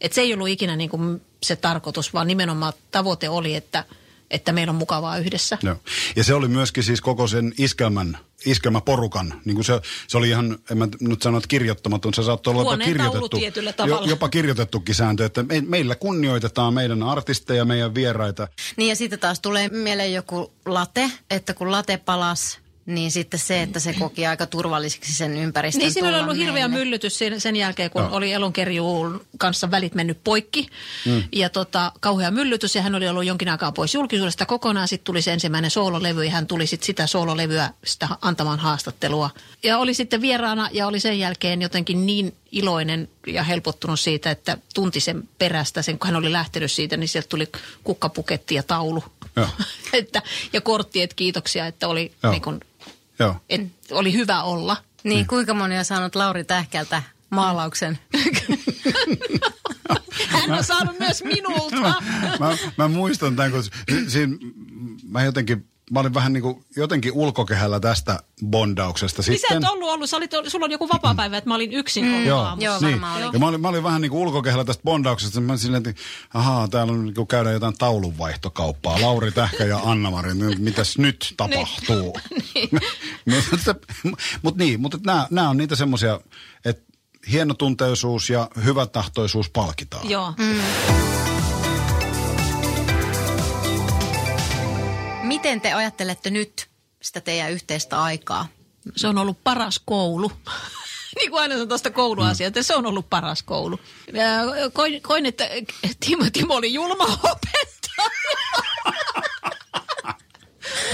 Et 0.00 0.12
se 0.12 0.20
ei 0.20 0.34
ollut 0.34 0.48
ikinä 0.48 0.76
niin 0.76 0.90
kuin 0.90 1.22
se 1.42 1.57
tarkoitus, 1.57 2.14
vaan 2.14 2.26
nimenomaan 2.26 2.72
tavoite 2.90 3.28
oli, 3.28 3.54
että, 3.54 3.84
että 4.31 4.53
meillä 4.53 4.70
on 4.70 4.77
mukavaa 4.77 5.18
yhdessä. 5.18 5.59
Joo. 5.62 5.77
Ja 6.16 6.24
se 6.24 6.35
oli 6.35 6.49
myöskin 6.49 6.83
siis 6.83 7.01
koko 7.01 7.27
sen 7.27 7.53
iskelmän, 7.59 8.18
iskelmäporukan, 8.47 9.41
niin 9.45 9.55
kuin 9.55 9.64
se, 9.64 9.81
se 10.09 10.18
oli 10.18 10.29
ihan, 10.29 10.59
en 10.70 10.79
mä 10.79 10.89
nyt 11.01 11.22
sano, 11.22 11.37
että 11.37 11.49
kirjoittamaton, 11.49 12.14
se 12.14 12.22
saattoi 12.22 12.51
olla 12.51 12.72
jopa 12.72 12.85
kirjoitettu. 12.85 13.41
tavalla. 13.77 14.09
jopa 14.09 14.29
kirjoitettukin 14.29 14.95
sääntö, 14.95 15.24
että 15.24 15.43
me, 15.43 15.62
meillä 15.66 15.95
kunnioitetaan 15.95 16.74
meidän 16.74 17.03
artisteja, 17.03 17.64
meidän 17.64 17.95
vieraita. 17.95 18.49
Niin 18.77 18.89
ja 18.89 18.97
sitten 18.97 19.18
taas 19.18 19.41
tulee 19.41 19.68
mieleen 19.68 20.12
joku 20.12 20.53
late, 20.66 21.11
että 21.31 21.55
kun 21.55 21.70
late 21.70 21.97
palas, 21.97 22.59
niin 22.87 23.11
sitten 23.11 23.41
se, 23.41 23.62
että 23.62 23.80
se 23.80 23.93
koki 23.93 24.26
aika 24.26 24.47
turvalliseksi 24.47 25.14
sen 25.14 25.37
ympäristön 25.37 25.78
Niin 25.78 25.93
siinä 25.93 26.09
oli 26.09 26.14
tulla 26.14 26.24
ollut 26.24 26.37
hirveä 26.37 26.68
meille. 26.68 26.84
myllytys 26.84 27.18
sen, 27.18 27.41
sen 27.41 27.57
jälkeen, 27.57 27.91
kun 27.91 28.03
Joo. 28.03 28.16
oli 28.16 28.32
elonkerjuun 28.32 29.26
kanssa 29.39 29.70
välit 29.70 29.95
mennyt 29.95 30.18
poikki. 30.24 30.68
Mm. 31.07 31.22
Ja 31.32 31.49
tota, 31.49 31.93
kauhea 32.01 32.30
myllytys 32.30 32.74
ja 32.74 32.82
hän 32.82 32.95
oli 32.95 33.09
ollut 33.09 33.24
jonkin 33.24 33.49
aikaa 33.49 33.72
pois 33.72 33.95
julkisuudesta 33.95 34.47
kokonaan. 34.47 34.89
Sitten 34.89 35.05
tuli 35.05 35.22
se 35.22 35.32
ensimmäinen 35.32 35.70
soololevy 35.70 36.24
ja 36.24 36.30
hän 36.30 36.47
tuli 36.47 36.66
sitten 36.66 36.87
sitä 36.87 37.07
soololevyä 37.07 37.70
sitä 37.84 38.09
antamaan 38.20 38.59
haastattelua. 38.59 39.30
Ja 39.62 39.78
oli 39.78 39.95
sitten 39.95 40.20
vieraana 40.20 40.68
ja 40.72 40.87
oli 40.87 41.01
sen 41.01 41.18
jälkeen 41.18 41.62
jotenkin 41.62 42.07
niin 42.07 42.34
iloinen 42.53 43.09
ja 43.26 43.43
helpottunut 43.43 44.01
siitä, 44.01 44.30
että 44.30 44.59
tunti 44.74 45.01
sen 45.01 45.28
perästä, 45.39 45.82
sen 45.82 45.99
kun 45.99 46.07
hän 46.07 46.16
oli 46.16 46.32
lähtenyt 46.32 46.72
siitä, 46.72 46.97
niin 46.97 47.09
sieltä 47.09 47.28
tuli 47.28 47.49
kukkapuketti 47.84 48.55
ja 48.55 48.62
taulu. 48.62 49.05
Joo. 49.37 49.49
että, 49.93 50.22
ja 50.53 50.61
kortti, 50.61 51.03
että 51.03 51.16
kiitoksia, 51.16 51.66
että 51.66 51.89
oli, 51.89 52.12
Joo. 52.22 52.32
niin 52.32 52.43
kun, 52.43 52.61
Joo. 53.18 53.36
et, 53.48 53.60
oli 53.90 54.12
hyvä 54.12 54.42
olla. 54.42 54.76
Niin, 55.04 55.26
kuinka 55.26 55.54
moni 55.54 55.78
on 55.78 55.84
saanut 55.84 56.14
Lauri 56.14 56.44
Tähkältä 56.44 57.02
maalauksen? 57.30 57.98
Hän 60.28 60.52
on 60.52 60.64
saanut 60.64 60.98
myös 60.98 61.24
minulta. 61.24 61.94
mä, 62.40 62.56
mä 62.76 62.88
muistan 62.88 63.36
tämän, 63.36 63.50
kun 63.52 63.62
si- 63.64 63.70
siinä, 64.10 64.36
mä 65.08 65.24
jotenkin, 65.24 65.68
mä 65.91 66.01
olin 66.01 66.14
vähän 66.14 66.32
niin 66.32 66.43
kuin 66.43 66.64
jotenkin 66.76 67.12
ulkokehällä 67.12 67.80
tästä 67.80 68.18
bondauksesta. 68.47 69.22
Niin 69.26 69.41
sä 69.41 69.55
et 69.57 69.64
ollut 69.64 69.91
ollut, 69.91 70.11
sä 70.11 70.16
olit, 70.16 70.30
sulla 70.49 70.64
on 70.64 70.70
joku 70.70 70.89
vapaa-päivä, 70.89 71.37
että 71.37 71.51
mä 71.51 71.55
olin 71.55 71.72
yksin 71.72 72.14
ollut 72.14 72.26
Joo. 72.26 72.57
Joo, 72.59 72.80
niin. 72.80 72.93
varmaan 72.93 73.22
oli. 73.22 73.30
Ja 73.32 73.39
mä 73.39 73.49
olin, 73.49 73.61
mä 73.61 73.68
olin 73.68 73.82
vähän 73.82 74.01
niin 74.01 74.11
kuin 74.11 74.20
ulkokehällä 74.20 74.64
tästä 74.64 74.82
bondauksesta. 74.82 75.41
Mä 75.41 75.57
silleen, 75.57 75.89
että 75.89 76.03
ahaa, 76.34 76.68
täällä 76.68 76.93
on 76.93 77.05
niin 77.05 77.14
kuin 77.14 77.26
käydään 77.26 77.53
jotain 77.53 77.78
taulunvaihtokauppaa. 77.78 79.03
Lauri 79.03 79.32
Tähkä 79.32 79.64
ja 79.64 79.80
Anna-Mari, 79.84 80.34
niin 80.34 80.62
mitäs 80.62 80.99
nyt 80.99 81.34
tapahtuu? 81.37 82.16
mutta, 83.24 83.74
mutta 84.43 84.64
niin, 84.64 84.80
mutta 84.80 84.99
nämä, 85.07 85.26
nämä 85.30 85.51
on 85.51 85.57
niitä 85.57 85.76
semmoisia, 85.76 86.20
että 86.64 86.82
hienotunteisuus 87.32 88.30
ja 88.30 88.51
hyvätahtoisuus 88.64 89.51
palkitaan. 89.51 90.11
Joo. 90.11 90.34
Miten 95.27 95.61
te 95.61 95.72
ajattelette 95.72 96.31
nyt 96.31 96.68
sitä 97.03 97.20
teidän 97.20 97.53
yhteistä 97.53 98.03
aikaa? 98.03 98.49
Se 98.97 99.09
on 99.09 99.18
ollut 99.18 99.45
paras 99.45 99.81
koulu. 99.85 100.33
niin 101.18 101.31
kuin 101.31 101.41
aina 101.41 101.55
sanon 101.55 101.68
tuosta 101.68 101.91
kouluasiasta, 101.91 102.62
se 102.62 102.77
on 102.77 102.87
ollut 102.87 103.11
paras 103.11 103.43
koulu. 103.43 103.81
Ja 104.12 104.24
koin, 104.72 105.03
koin 105.03 105.27
että 105.27 105.49
Timo, 106.07 106.24
Timo 106.33 106.55
oli 106.55 106.74
julma 106.74 107.05
opettaja. 107.05 108.07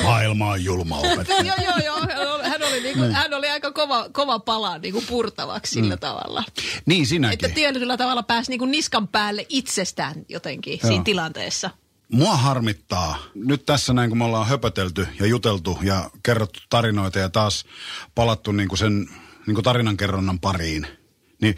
Maailma 0.02 0.50
on 0.50 0.64
julma 0.64 0.98
opettaja. 0.98 1.44
joo, 1.58 1.66
joo, 1.66 1.78
joo. 1.84 2.00
Hän 2.08 2.32
oli, 2.32 2.48
hän 2.48 2.62
oli, 2.62 2.80
niinku, 2.80 3.02
hän 3.12 3.34
oli 3.34 3.48
aika 3.48 3.72
kova, 3.72 4.08
kova 4.12 4.38
pala 4.38 4.78
niinku 4.78 5.04
purtavaksi 5.08 5.72
sillä 5.72 5.96
tavalla. 5.96 6.44
Niin 6.86 7.06
sinäkin. 7.06 7.34
Että 7.34 7.48
tietyllä 7.54 7.96
tavalla 7.96 8.22
pääsi 8.22 8.50
niinku 8.50 8.64
niskan 8.64 9.08
päälle 9.08 9.46
itsestään 9.48 10.14
jotenkin 10.28 10.78
Joo. 10.82 10.88
siinä 10.88 11.04
tilanteessa. 11.04 11.70
Mua 12.12 12.36
harmittaa, 12.36 13.18
nyt 13.34 13.66
tässä 13.66 13.92
näin 13.92 14.10
kun 14.10 14.18
me 14.18 14.24
ollaan 14.24 14.46
höpötelty 14.46 15.06
ja 15.20 15.26
juteltu 15.26 15.78
ja 15.82 16.10
kerrottu 16.22 16.60
tarinoita 16.70 17.18
ja 17.18 17.28
taas 17.28 17.64
palattu 18.14 18.52
niin 18.52 18.68
kuin 18.68 18.78
sen 18.78 19.08
niin 19.46 19.54
kuin 19.54 19.64
tarinankerronnan 19.64 20.40
pariin, 20.40 20.86
niin, 21.42 21.56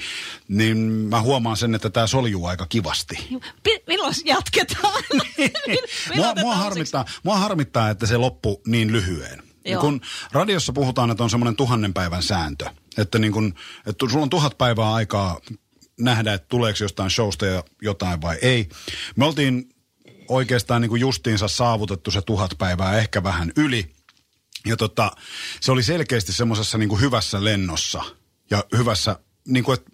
niin 0.48 0.78
mä 0.78 1.20
huomaan 1.20 1.56
sen, 1.56 1.74
että 1.74 1.90
tämä 1.90 2.06
soljuu 2.06 2.46
aika 2.46 2.66
kivasti. 2.66 3.28
Pi- 3.62 3.82
Milloin 3.86 4.14
jatketaan? 4.24 5.02
Milloin 6.10 6.34
Mua, 6.34 6.34
mua, 6.40 6.56
harmittaa, 6.56 7.04
mua 7.22 7.38
harmittaa, 7.38 7.90
että 7.90 8.06
se 8.06 8.16
loppu 8.16 8.62
niin 8.66 8.92
lyhyen. 8.92 9.42
Niin 9.64 9.72
Joo. 9.72 9.80
kun 9.80 10.00
radiossa 10.32 10.72
puhutaan, 10.72 11.10
että 11.10 11.24
on 11.24 11.30
semmoinen 11.30 11.56
tuhannen 11.56 11.94
päivän 11.94 12.22
sääntö, 12.22 12.66
että, 12.98 13.18
niin 13.18 13.32
kun, 13.32 13.54
että 13.86 14.06
sulla 14.10 14.22
on 14.22 14.30
tuhat 14.30 14.58
päivää 14.58 14.94
aikaa 14.94 15.40
nähdä, 16.00 16.34
että 16.34 16.48
tuleeko 16.48 16.78
jostain 16.84 17.10
showsta 17.10 17.46
ja 17.46 17.64
jotain 17.82 18.22
vai 18.22 18.38
ei. 18.42 18.68
Me 19.16 19.24
oltiin 19.24 19.73
oikeastaan 20.28 20.82
niin 20.82 20.88
kuin 20.88 21.00
justiinsa 21.00 21.48
saavutettu 21.48 22.10
se 22.10 22.22
tuhat 22.22 22.50
päivää, 22.58 22.98
ehkä 22.98 23.22
vähän 23.22 23.52
yli. 23.56 23.92
Ja 24.66 24.76
tota, 24.76 25.12
se 25.60 25.72
oli 25.72 25.82
selkeästi 25.82 26.32
semmoisessa 26.32 26.78
niin 26.78 27.00
hyvässä 27.00 27.44
lennossa 27.44 28.02
ja 28.50 28.64
hyvässä, 28.76 29.18
niin 29.48 29.64
kuin, 29.64 29.78
että, 29.78 29.92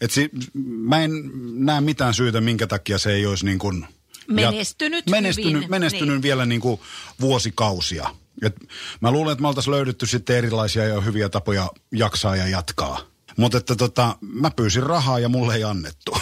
että 0.00 0.14
si, 0.14 0.30
mä 0.62 1.00
en 1.00 1.10
näe 1.54 1.80
mitään 1.80 2.14
syytä, 2.14 2.40
minkä 2.40 2.66
takia 2.66 2.98
se 2.98 3.12
ei 3.12 3.26
olisi 3.26 3.44
niin 3.44 3.58
kuin, 3.58 3.86
Menestynyt 4.30 5.06
menestynyt, 5.06 5.52
hyvin, 5.52 5.70
menestynyt 5.70 6.08
niin. 6.08 6.22
vielä 6.22 6.46
niin 6.46 6.60
kuin 6.60 6.80
vuosikausia. 7.20 8.10
Et 8.42 8.56
mä 9.00 9.10
luulen, 9.10 9.32
että 9.32 9.42
me 9.42 9.48
oltaisiin 9.48 9.74
löydetty 9.74 10.06
sitten 10.06 10.36
erilaisia 10.36 10.84
ja 10.84 11.00
hyviä 11.00 11.28
tapoja 11.28 11.70
jaksaa 11.92 12.36
ja 12.36 12.48
jatkaa. 12.48 13.00
Mutta 13.36 13.58
että 13.58 13.76
tota, 13.76 14.16
mä 14.20 14.50
pyysin 14.50 14.82
rahaa 14.82 15.18
ja 15.18 15.28
mulle 15.28 15.54
ei 15.54 15.64
annettu. 15.64 16.16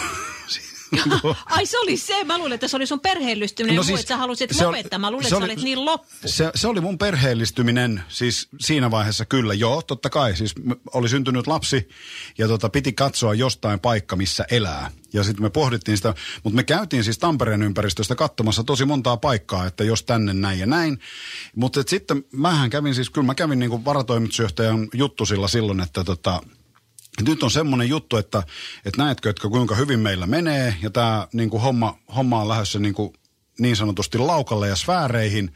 Ai 1.45 1.65
se 1.65 1.79
oli 1.79 1.97
se. 1.97 2.23
Mä 2.23 2.37
luulin, 2.37 2.53
että 2.53 2.67
se 2.67 2.75
oli 2.75 2.87
sun 2.87 2.99
perheellistyminen. 2.99 3.75
No 3.75 3.83
siis, 3.83 3.99
että 3.99 4.13
sä 4.13 4.17
halusit 4.17 4.49
se 4.53 4.67
oli- 4.67 4.77
lopettaa. 4.77 4.99
Mä 4.99 5.11
luulin, 5.11 5.23
se 5.23 5.27
että 5.27 5.39
sä 5.39 5.45
oli- 5.45 5.53
olit 5.53 5.63
niin 5.63 5.85
loppu. 5.85 6.07
Se, 6.25 6.51
se 6.55 6.67
oli 6.67 6.81
mun 6.81 6.97
perheellistyminen 6.97 8.03
siis 8.07 8.47
siinä 8.59 8.91
vaiheessa 8.91 9.25
kyllä. 9.25 9.53
Joo, 9.53 9.81
totta 9.81 10.09
kai. 10.09 10.35
Siis 10.35 10.55
oli 10.93 11.09
syntynyt 11.09 11.47
lapsi 11.47 11.89
ja 12.37 12.47
tota, 12.47 12.69
piti 12.69 12.93
katsoa 12.93 13.33
jostain 13.33 13.79
paikka, 13.79 14.15
missä 14.15 14.45
elää. 14.51 14.91
Ja 15.13 15.23
sitten 15.23 15.43
me 15.43 15.49
pohdittiin 15.49 15.97
sitä, 15.97 16.13
mutta 16.43 16.55
me 16.55 16.63
käytiin 16.63 17.03
siis 17.03 17.17
Tampereen 17.17 17.63
ympäristöstä 17.63 18.15
katsomassa 18.15 18.63
tosi 18.63 18.85
montaa 18.85 19.17
paikkaa, 19.17 19.65
että 19.65 19.83
jos 19.83 20.03
tänne 20.03 20.33
näin 20.33 20.59
ja 20.59 20.65
näin. 20.65 20.99
Mutta 21.55 21.83
sitten 21.87 22.23
mähän 22.31 22.69
kävin 22.69 22.95
siis, 22.95 23.09
kyllä 23.09 23.25
mä 23.25 23.35
kävin 23.35 23.59
niin 23.59 23.69
kuin 23.69 23.85
varatoimitusjohtajan 23.85 24.87
juttusilla 24.93 25.47
silloin, 25.47 25.79
että 25.79 26.03
tota, 26.03 26.41
nyt 27.27 27.43
on 27.43 27.51
semmoinen 27.51 27.89
juttu, 27.89 28.17
että, 28.17 28.43
että 28.85 29.03
näetkö, 29.03 29.29
että 29.29 29.49
kuinka 29.49 29.75
hyvin 29.75 29.99
meillä 29.99 30.27
menee 30.27 30.75
ja 30.81 30.89
tämä 30.89 31.27
niin 31.33 31.49
kuin 31.49 31.61
homma, 31.61 31.99
homma 32.15 32.41
on 32.41 32.47
lähdössä 32.47 32.79
niin, 32.79 32.93
kuin 32.93 33.13
niin 33.59 33.75
sanotusti 33.75 34.17
laukalle 34.17 34.67
ja 34.67 34.75
sfääreihin. 34.75 35.53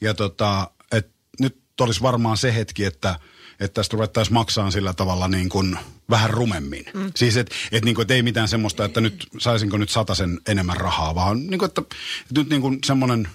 Ja 0.00 0.14
tota, 0.14 0.70
että 0.92 1.12
nyt 1.40 1.56
olisi 1.80 2.02
varmaan 2.02 2.36
se 2.36 2.54
hetki, 2.54 2.84
että, 2.84 3.20
että 3.60 3.74
tästä 3.74 3.94
ruvettaisiin 3.94 4.34
maksaa 4.34 4.70
sillä 4.70 4.92
tavalla 4.92 5.28
niin 5.28 5.48
kuin 5.48 5.78
vähän 6.10 6.30
rumemmin. 6.30 6.84
Mm. 6.94 7.12
Siis 7.16 7.36
että 7.36 7.54
et, 7.72 7.84
niin 7.84 7.94
kuin, 7.94 8.02
et 8.02 8.10
ei 8.10 8.22
mitään 8.22 8.48
semmoista, 8.48 8.84
että 8.84 9.00
nyt 9.00 9.26
saisinko 9.38 9.78
nyt 9.78 9.90
sen 10.12 10.40
enemmän 10.48 10.76
rahaa, 10.76 11.14
vaan 11.14 11.46
niin 11.46 11.58
kuin, 11.58 11.68
että, 11.68 11.80
että 11.80 12.40
nyt 12.40 12.48
niin 12.48 12.62
kuin 12.62 12.78
semmoinen 12.86 13.28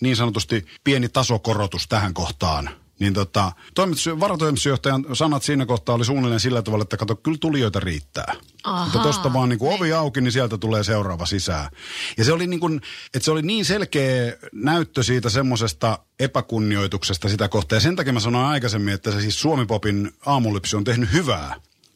niin 0.00 0.16
sanotusti 0.16 0.66
pieni 0.84 1.08
tasokorotus 1.08 1.88
tähän 1.88 2.14
kohtaan– 2.14 2.70
niin 3.00 3.14
tota, 3.14 3.52
toimitus, 3.74 4.20
varatoimitusjohtajan 4.20 5.06
sanat 5.12 5.42
siinä 5.42 5.66
kohtaa 5.66 5.94
oli 5.94 6.04
suunnilleen 6.04 6.40
sillä 6.40 6.62
tavalla, 6.62 6.82
että 6.82 6.96
kato, 6.96 7.16
kyllä 7.16 7.38
tulijoita 7.40 7.80
riittää. 7.80 8.34
Aha, 8.64 8.84
Mutta 8.84 8.98
tosta 8.98 9.32
vaan 9.32 9.48
niin 9.48 9.58
kuin 9.58 9.74
ovi 9.74 9.92
auki, 9.92 10.20
niin 10.20 10.32
sieltä 10.32 10.58
tulee 10.58 10.84
seuraava 10.84 11.26
sisään. 11.26 11.70
Ja 12.18 12.24
se 12.24 12.32
oli 12.32 12.46
niin 12.46 12.60
kuin, 12.60 12.80
että 13.14 13.24
se 13.24 13.30
oli 13.30 13.42
niin 13.42 13.64
selkeä 13.64 14.36
näyttö 14.52 15.02
siitä 15.02 15.28
semmoisesta 15.28 15.98
epäkunnioituksesta 16.20 17.28
sitä 17.28 17.48
kohtaa. 17.48 17.76
Ja 17.76 17.80
sen 17.80 17.96
takia 17.96 18.12
mä 18.12 18.20
sanoin 18.20 18.46
aikaisemmin, 18.46 18.94
että 18.94 19.10
se 19.10 19.20
siis 19.20 19.40
Suomi-popin 19.40 20.12
aamulypsy 20.26 20.76
on 20.76 20.84
tehnyt 20.84 21.12
hyvää 21.12 21.54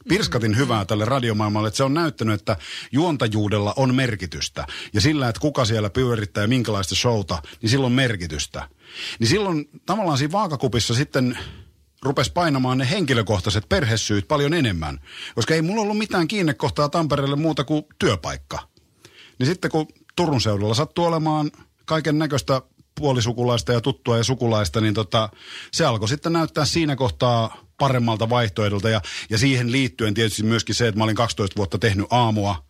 pirskatin 0.09 0.57
hyvää 0.57 0.85
tälle 0.85 1.05
radiomaailmalle, 1.05 1.69
että 1.69 1.77
se 1.77 1.85
on 1.85 1.95
näyttänyt, 1.95 2.41
että 2.41 2.57
juontajuudella 2.93 3.73
on 3.77 3.95
merkitystä. 3.95 4.67
Ja 4.93 5.01
sillä, 5.01 5.29
että 5.29 5.41
kuka 5.41 5.65
siellä 5.65 5.91
pyörittää 5.91 6.45
ja 6.45 6.49
minkälaista 6.49 6.95
showta, 6.95 7.43
niin 7.63 7.71
sillä 7.71 7.87
on 7.87 7.93
merkitystä. 7.93 8.69
Niin 9.19 9.29
silloin 9.29 9.69
tavallaan 9.87 10.19
siinä 10.19 10.33
vaakakupissa 10.33 10.95
sitten 10.95 11.39
rupesi 12.03 12.33
painamaan 12.33 12.79
ne 12.79 12.91
henkilökohtaiset 12.91 13.69
perhesyyt 13.69 14.29
paljon 14.29 14.55
enemmän. 14.55 15.01
Koska 15.35 15.55
ei 15.55 15.63
mulla 15.63 15.83
ollut 15.83 15.99
mitään 15.99 16.29
kiinnekohtaa 16.29 16.89
Tampereelle 16.89 17.37
muuta 17.37 17.65
kuin 17.65 17.83
työpaikka. 17.99 18.59
Niin 19.39 19.47
sitten 19.47 19.71
kun 19.71 19.87
Turun 20.17 20.41
seudulla 20.41 20.75
sattuu 20.75 21.05
olemaan 21.05 21.51
kaiken 21.85 22.19
näköistä 22.19 22.63
puolisukulaista 22.95 23.73
ja 23.73 23.81
tuttua 23.81 24.17
ja 24.17 24.25
sukulaista, 24.25 24.81
niin 24.81 24.95
tota, 24.95 25.29
se 25.73 25.85
alkoi 25.85 26.09
sitten 26.09 26.33
näyttää 26.33 26.65
siinä 26.65 26.97
kohtaa 26.97 27.64
paremmalta 27.79 28.31
vaihtoehdolta. 28.31 28.89
Ja, 28.89 29.01
ja 29.31 29.39
siihen 29.39 29.73
liittyen 29.73 30.15
tietysti 30.15 30.43
myöskin 30.43 30.75
se, 30.75 30.89
että 30.89 30.99
mä 30.99 31.05
olin 31.05 31.17
12 31.17 31.57
vuotta 31.57 31.79
tehnyt 31.79 32.07
aamua, 32.11 32.65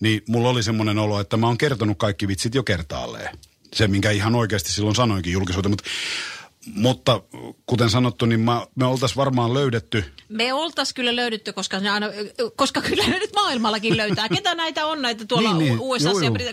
niin 0.00 0.22
mulla 0.28 0.48
oli 0.48 0.62
semmoinen 0.62 0.98
olo, 0.98 1.20
että 1.20 1.36
mä 1.36 1.46
oon 1.46 1.58
kertonut 1.58 1.98
kaikki 1.98 2.28
vitsit 2.28 2.54
jo 2.54 2.62
kertaalleen. 2.62 3.38
Se, 3.74 3.88
minkä 3.88 4.10
ihan 4.10 4.34
oikeasti 4.34 4.72
silloin 4.72 4.96
sanoinkin 4.96 5.32
julkisuuteen. 5.32 5.70
Mutta 5.70 5.84
mutta 6.74 7.22
kuten 7.66 7.90
sanottu, 7.90 8.26
niin 8.26 8.40
mä, 8.40 8.66
me 8.74 8.86
oltaisiin 8.86 9.16
varmaan 9.16 9.54
löydetty. 9.54 10.04
Me 10.28 10.52
oltaisiin 10.52 10.94
kyllä 10.94 11.16
löydetty, 11.16 11.52
koska, 11.52 11.80
ne 11.80 11.90
aina, 11.90 12.06
koska 12.56 12.82
kyllä 12.82 13.06
ne 13.06 13.18
nyt 13.18 13.30
maailmallakin 13.34 13.96
löytää. 13.96 14.28
Ketä 14.28 14.54
näitä 14.54 14.86
on 14.86 15.02
näitä 15.02 15.24
tuolla 15.24 15.52
niin, 15.52 15.58
niin, 15.58 15.80
USA, 15.80 16.10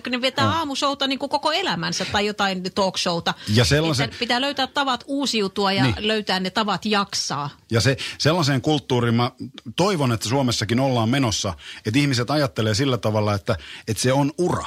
ne 0.10 0.22
vetää 0.22 0.46
no. 0.46 0.52
aamushouta 0.52 1.08
niin 1.08 1.20
kuin 1.20 1.30
koko 1.30 1.52
elämänsä 1.52 2.06
tai 2.06 2.26
jotain 2.26 2.64
talk 2.76 2.98
showta. 2.98 3.34
Ja 3.48 3.66
sellaisen... 3.66 4.12
pitää 4.20 4.42
löytää 4.42 4.68
tavat 4.68 5.04
uusiutua 5.08 5.72
ja 5.72 5.84
niin. 5.84 5.96
löytää 6.00 6.40
ne 6.40 6.50
tavat 6.50 6.86
jaksaa. 6.86 7.50
Ja 7.72 7.82
se, 7.82 7.98
sellaiseen 8.18 8.62
kulttuuriin 8.62 9.16
mä 9.16 9.32
toivon, 9.76 10.12
että 10.12 10.30
Suomessakin 10.30 10.80
ollaan 10.80 11.10
menossa, 11.10 11.54
että 11.86 12.00
ihmiset 12.00 12.32
ajattelee 12.32 12.76
sillä 12.76 12.98
tavalla, 12.98 13.34
että, 13.34 13.58
että 13.88 14.04
se 14.04 14.14
on 14.14 14.32
ura. 14.38 14.66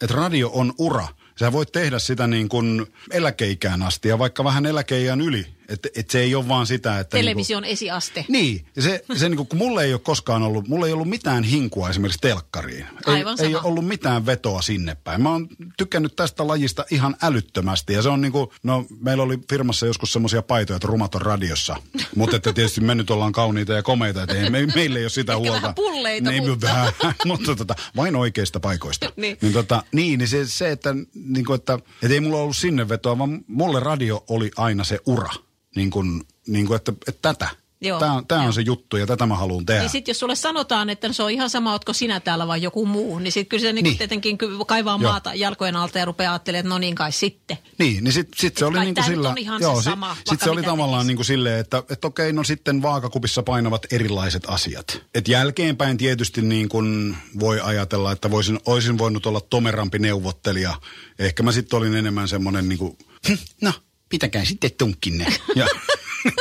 Että 0.00 0.14
radio 0.14 0.50
on 0.54 0.72
ura 0.78 1.08
Sä 1.38 1.52
voit 1.52 1.72
tehdä 1.72 1.98
sitä 1.98 2.26
niin 2.26 2.48
kuin 2.48 2.86
eläkeikään 3.10 3.82
asti 3.82 4.08
ja 4.08 4.18
vaikka 4.18 4.44
vähän 4.44 4.66
eläkeijän 4.66 5.20
yli. 5.20 5.57
Että 5.68 5.88
et 5.96 6.10
se 6.10 6.20
ei 6.20 6.34
ole 6.34 6.48
vaan 6.48 6.66
sitä, 6.66 6.98
että... 6.98 7.16
Television 7.16 7.62
niin 7.62 7.68
kuin, 7.68 7.72
esiaste. 7.72 8.24
Niin. 8.28 8.66
Se, 8.78 9.04
se 9.16 9.28
niin 9.28 9.36
kuin, 9.36 9.46
kun 9.46 9.58
mulle 9.58 9.84
ei 9.84 9.92
ole 9.92 10.00
koskaan 10.00 10.42
ollut, 10.42 10.68
mulle 10.68 10.86
ei 10.86 10.92
ollut 10.92 11.08
mitään 11.08 11.44
hinkua 11.44 11.90
esimerkiksi 11.90 12.20
telkkariin. 12.20 12.86
Aivan 13.06 13.36
ei, 13.40 13.46
ei 13.46 13.54
ole 13.54 13.62
ollut 13.64 13.86
mitään 13.86 14.26
vetoa 14.26 14.62
sinne 14.62 14.96
päin. 15.04 15.22
Mä 15.22 15.30
oon 15.30 15.48
tykännyt 15.76 16.16
tästä 16.16 16.46
lajista 16.46 16.84
ihan 16.90 17.16
älyttömästi. 17.22 17.92
Ja 17.92 18.02
se 18.02 18.08
on 18.08 18.20
niin 18.20 18.32
kuin, 18.32 18.50
no 18.62 18.86
meillä 19.00 19.22
oli 19.22 19.38
firmassa 19.50 19.86
joskus 19.86 20.12
semmoisia 20.12 20.42
paitoja, 20.42 20.76
että 20.76 20.88
rumat 20.88 21.14
on 21.14 21.22
radiossa. 21.22 21.76
mutta 22.16 22.36
että 22.36 22.52
tietysti 22.52 22.80
me 22.80 22.94
nyt 22.94 23.10
ollaan 23.10 23.32
kauniita 23.32 23.72
ja 23.72 23.82
komeita, 23.82 24.22
että 24.22 24.34
ei, 24.34 24.50
me, 24.50 24.66
meillä 24.74 24.98
ei 24.98 25.04
ole 25.04 25.10
sitä 25.10 25.36
huolta. 25.36 25.62
vähän 25.62 25.74
pulleita, 25.74 26.30
niin, 26.30 26.48
mutta... 26.48 26.66
Vähän, 26.66 26.92
mutta 27.26 27.56
tota, 27.56 27.74
vain 27.96 28.16
oikeista 28.16 28.60
paikoista. 28.60 29.12
niin. 29.16 29.38
Niin, 29.40 29.52
tota, 29.52 29.82
niin, 29.92 30.18
niin 30.18 30.28
se, 30.28 30.46
se 30.46 30.70
että, 30.70 30.94
niin 31.14 31.44
kuin, 31.44 31.54
että, 31.54 31.74
että 31.74 32.14
ei 32.14 32.20
mulla 32.20 32.38
ollut 32.38 32.56
sinne 32.56 32.88
vetoa, 32.88 33.18
vaan 33.18 33.44
mulle 33.46 33.80
radio 33.80 34.24
oli 34.28 34.50
aina 34.56 34.84
se 34.84 34.98
ura 35.06 35.30
niin 35.76 35.90
kuin, 35.90 36.22
niin 36.46 36.66
kuin 36.66 36.76
että, 36.76 36.92
että 37.08 37.34
tätä. 37.34 37.48
Joo, 37.80 38.00
tämä, 38.00 38.22
tämä 38.28 38.42
on 38.42 38.52
se 38.52 38.60
juttu 38.60 38.96
ja 38.96 39.06
tätä 39.06 39.26
mä 39.26 39.36
haluan 39.36 39.66
tehdä. 39.66 39.80
Niin 39.80 39.90
sitten 39.90 40.10
jos 40.10 40.18
sulle 40.18 40.36
sanotaan, 40.36 40.90
että 40.90 41.12
se 41.12 41.22
on 41.22 41.30
ihan 41.30 41.50
sama, 41.50 41.72
ootko 41.72 41.92
sinä 41.92 42.20
täällä 42.20 42.46
vai 42.46 42.62
joku 42.62 42.86
muu, 42.86 43.18
niin 43.18 43.32
sitten 43.32 43.48
kyllä 43.48 43.62
se 43.62 43.72
niin 43.72 43.82
niin. 43.82 43.98
tietenkin 43.98 44.38
kaivaa 44.66 44.98
joo. 45.00 45.10
maata 45.10 45.34
jalkojen 45.34 45.76
alta 45.76 45.98
ja 45.98 46.04
rupeaa 46.04 46.32
ajattelemaan, 46.32 46.60
että 46.60 46.68
no 46.68 46.78
niin 46.78 46.94
kai 46.94 47.12
sitten. 47.12 47.58
Niin, 47.78 48.04
niin 48.04 48.12
sitten 48.12 48.40
sit 48.40 48.56
se 48.56 48.64
oli 48.64 48.80
niin 48.80 48.94
kuin 48.94 49.04
sillä... 49.04 49.28
On 49.28 49.38
ihan 49.38 49.62
joo, 49.62 49.76
se 49.76 49.84
sama, 49.84 50.14
Sitten 50.14 50.30
sit 50.30 50.44
se 50.44 50.50
oli 50.50 50.62
tavallaan 50.62 51.06
niin 51.06 51.16
kuin 51.16 51.26
silleen, 51.26 51.60
että, 51.60 51.82
että 51.90 52.06
okei, 52.06 52.32
no 52.32 52.44
sitten 52.44 52.82
vaakakupissa 52.82 53.42
painavat 53.42 53.92
erilaiset 53.92 54.42
asiat. 54.46 55.02
Et 55.14 55.28
jälkeenpäin 55.28 55.98
tietysti 55.98 56.42
niin 56.42 56.68
kuin 56.68 57.16
voi 57.40 57.60
ajatella, 57.60 58.12
että 58.12 58.30
voisin, 58.30 58.60
olisin 58.66 58.98
voinut 58.98 59.26
olla 59.26 59.40
tomerampi 59.40 59.98
neuvottelija. 59.98 60.74
Ehkä 61.18 61.42
mä 61.42 61.52
sitten 61.52 61.76
olin 61.76 61.94
enemmän 61.94 62.28
semmoinen 62.28 62.68
niin 62.68 62.78
kuin, 62.78 62.98
hm, 63.28 63.34
no 63.60 63.72
pitäkää 64.08 64.44
sitten 64.44 64.70
tunkkinne. 64.78 65.26
Ja, 65.56 65.66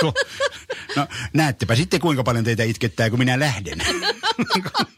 no, 0.95 1.07
näettepä 1.33 1.75
sitten 1.75 1.99
kuinka 1.99 2.23
paljon 2.23 2.45
teitä 2.45 2.63
itkettää, 2.63 3.09
kun 3.09 3.19
minä 3.19 3.39
lähden. 3.39 3.77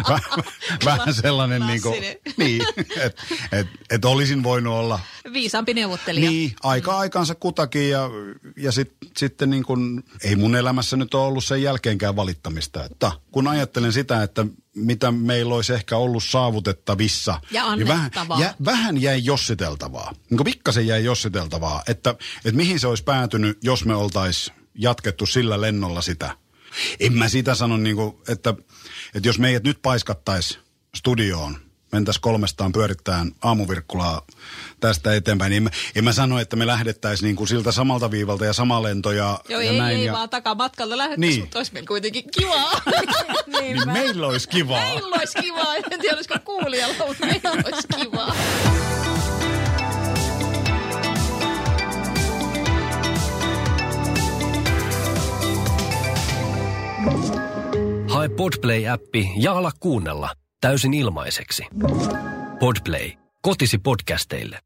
Vähän 0.84 1.14
sellainen 1.14 1.66
niin 1.66 1.82
kuin, 1.82 2.02
niin, 2.36 2.62
että 2.96 3.22
et, 3.52 3.66
et 3.90 4.04
olisin 4.04 4.42
voinut 4.42 4.74
olla... 4.74 5.00
Viisaampi 5.32 5.74
neuvottelija. 5.74 6.30
Niin, 6.30 6.56
aika 6.62 6.98
aikansa 6.98 7.34
kutakin 7.34 7.90
ja, 7.90 8.10
ja 8.56 8.72
sit, 8.72 8.92
sitten 9.16 9.50
niin 9.50 9.62
kuin, 9.62 10.04
ei 10.24 10.36
mun 10.36 10.56
elämässä 10.56 10.96
nyt 10.96 11.14
ole 11.14 11.26
ollut 11.26 11.44
sen 11.44 11.62
jälkeenkään 11.62 12.16
valittamista. 12.16 12.84
Että 12.84 13.12
kun 13.30 13.48
ajattelen 13.48 13.92
sitä, 13.92 14.22
että 14.22 14.46
mitä 14.76 15.12
meillä 15.12 15.54
olisi 15.54 15.72
ehkä 15.72 15.96
ollut 15.96 16.24
saavutettavissa. 16.24 17.40
Ja 17.50 17.76
niin 17.76 17.88
vähän, 17.88 18.10
jä, 18.38 18.54
vähän 18.64 19.02
jäi 19.02 19.24
jossiteltavaa. 19.24 20.12
Niin 20.30 20.38
kuin 20.38 20.44
pikkasen 20.44 20.86
jäi 20.86 21.04
jossiteltavaa, 21.04 21.82
että, 21.88 22.10
että 22.44 22.56
mihin 22.56 22.80
se 22.80 22.86
olisi 22.86 23.04
päätynyt, 23.04 23.58
jos 23.62 23.84
me 23.84 23.94
oltaisiin 23.94 24.56
jatkettu 24.74 25.26
sillä 25.26 25.60
lennolla 25.60 26.02
sitä. 26.02 26.36
En 27.00 27.12
mä 27.12 27.28
sitä 27.28 27.54
sano, 27.54 27.76
niin 27.76 27.96
kuin, 27.96 28.14
että, 28.28 28.54
että 29.14 29.28
jos 29.28 29.38
meidät 29.38 29.64
nyt 29.64 29.78
paiskattaisi 29.82 30.58
studioon, 30.94 31.56
mentäisiin 31.92 32.22
kolmestaan 32.22 32.72
pyörittämään 32.72 33.32
aamuvirkkulaa 33.42 34.22
tästä 34.80 35.14
eteenpäin. 35.14 35.50
Niin 35.50 35.56
en, 35.56 35.62
mä, 35.62 35.70
en 35.94 36.04
mä 36.04 36.12
sano, 36.12 36.38
että 36.38 36.56
me 36.56 36.66
lähdettäisiin 36.66 37.26
niin 37.26 37.36
kuin 37.36 37.48
siltä 37.48 37.72
samalta 37.72 38.10
viivalta 38.10 38.44
ja 38.44 38.52
sama 38.52 38.82
lento 38.82 39.12
ja, 39.12 39.40
Joo, 39.48 39.60
ja 39.60 39.70
ei, 39.70 39.78
näin. 39.78 39.96
ei 39.96 40.04
ja... 40.04 40.12
vaan 40.12 40.30
takamatkalla 40.30 40.96
lähdettäisiin, 40.98 41.36
niin. 41.36 41.40
mutta 41.40 41.58
olisi 41.58 41.72
meillä 41.72 41.86
kuitenkin 41.86 42.24
kivaa. 42.30 42.80
niin, 43.60 43.76
niin 43.76 43.92
meillä 43.92 44.26
olisi 44.26 44.48
kivaa. 44.48 44.80
Meillä 44.80 45.16
olisi 45.16 45.38
kivaa. 45.38 45.76
En 45.76 46.00
tiedä, 46.00 46.16
olisiko 46.16 46.34
kuulijalla, 46.44 47.06
mutta 47.06 47.26
meillä 47.26 47.50
olisi 47.50 47.88
kivaa. 48.00 48.34
Hae 58.22 58.28
Podplay-appi 58.28 59.30
ja 59.36 59.52
ala 59.52 59.70
kuunnella 59.80 60.30
täysin 60.60 60.94
ilmaiseksi. 60.94 61.62
Podplay. 62.60 63.10
Kotisi 63.42 63.78
podcasteille. 63.78 64.58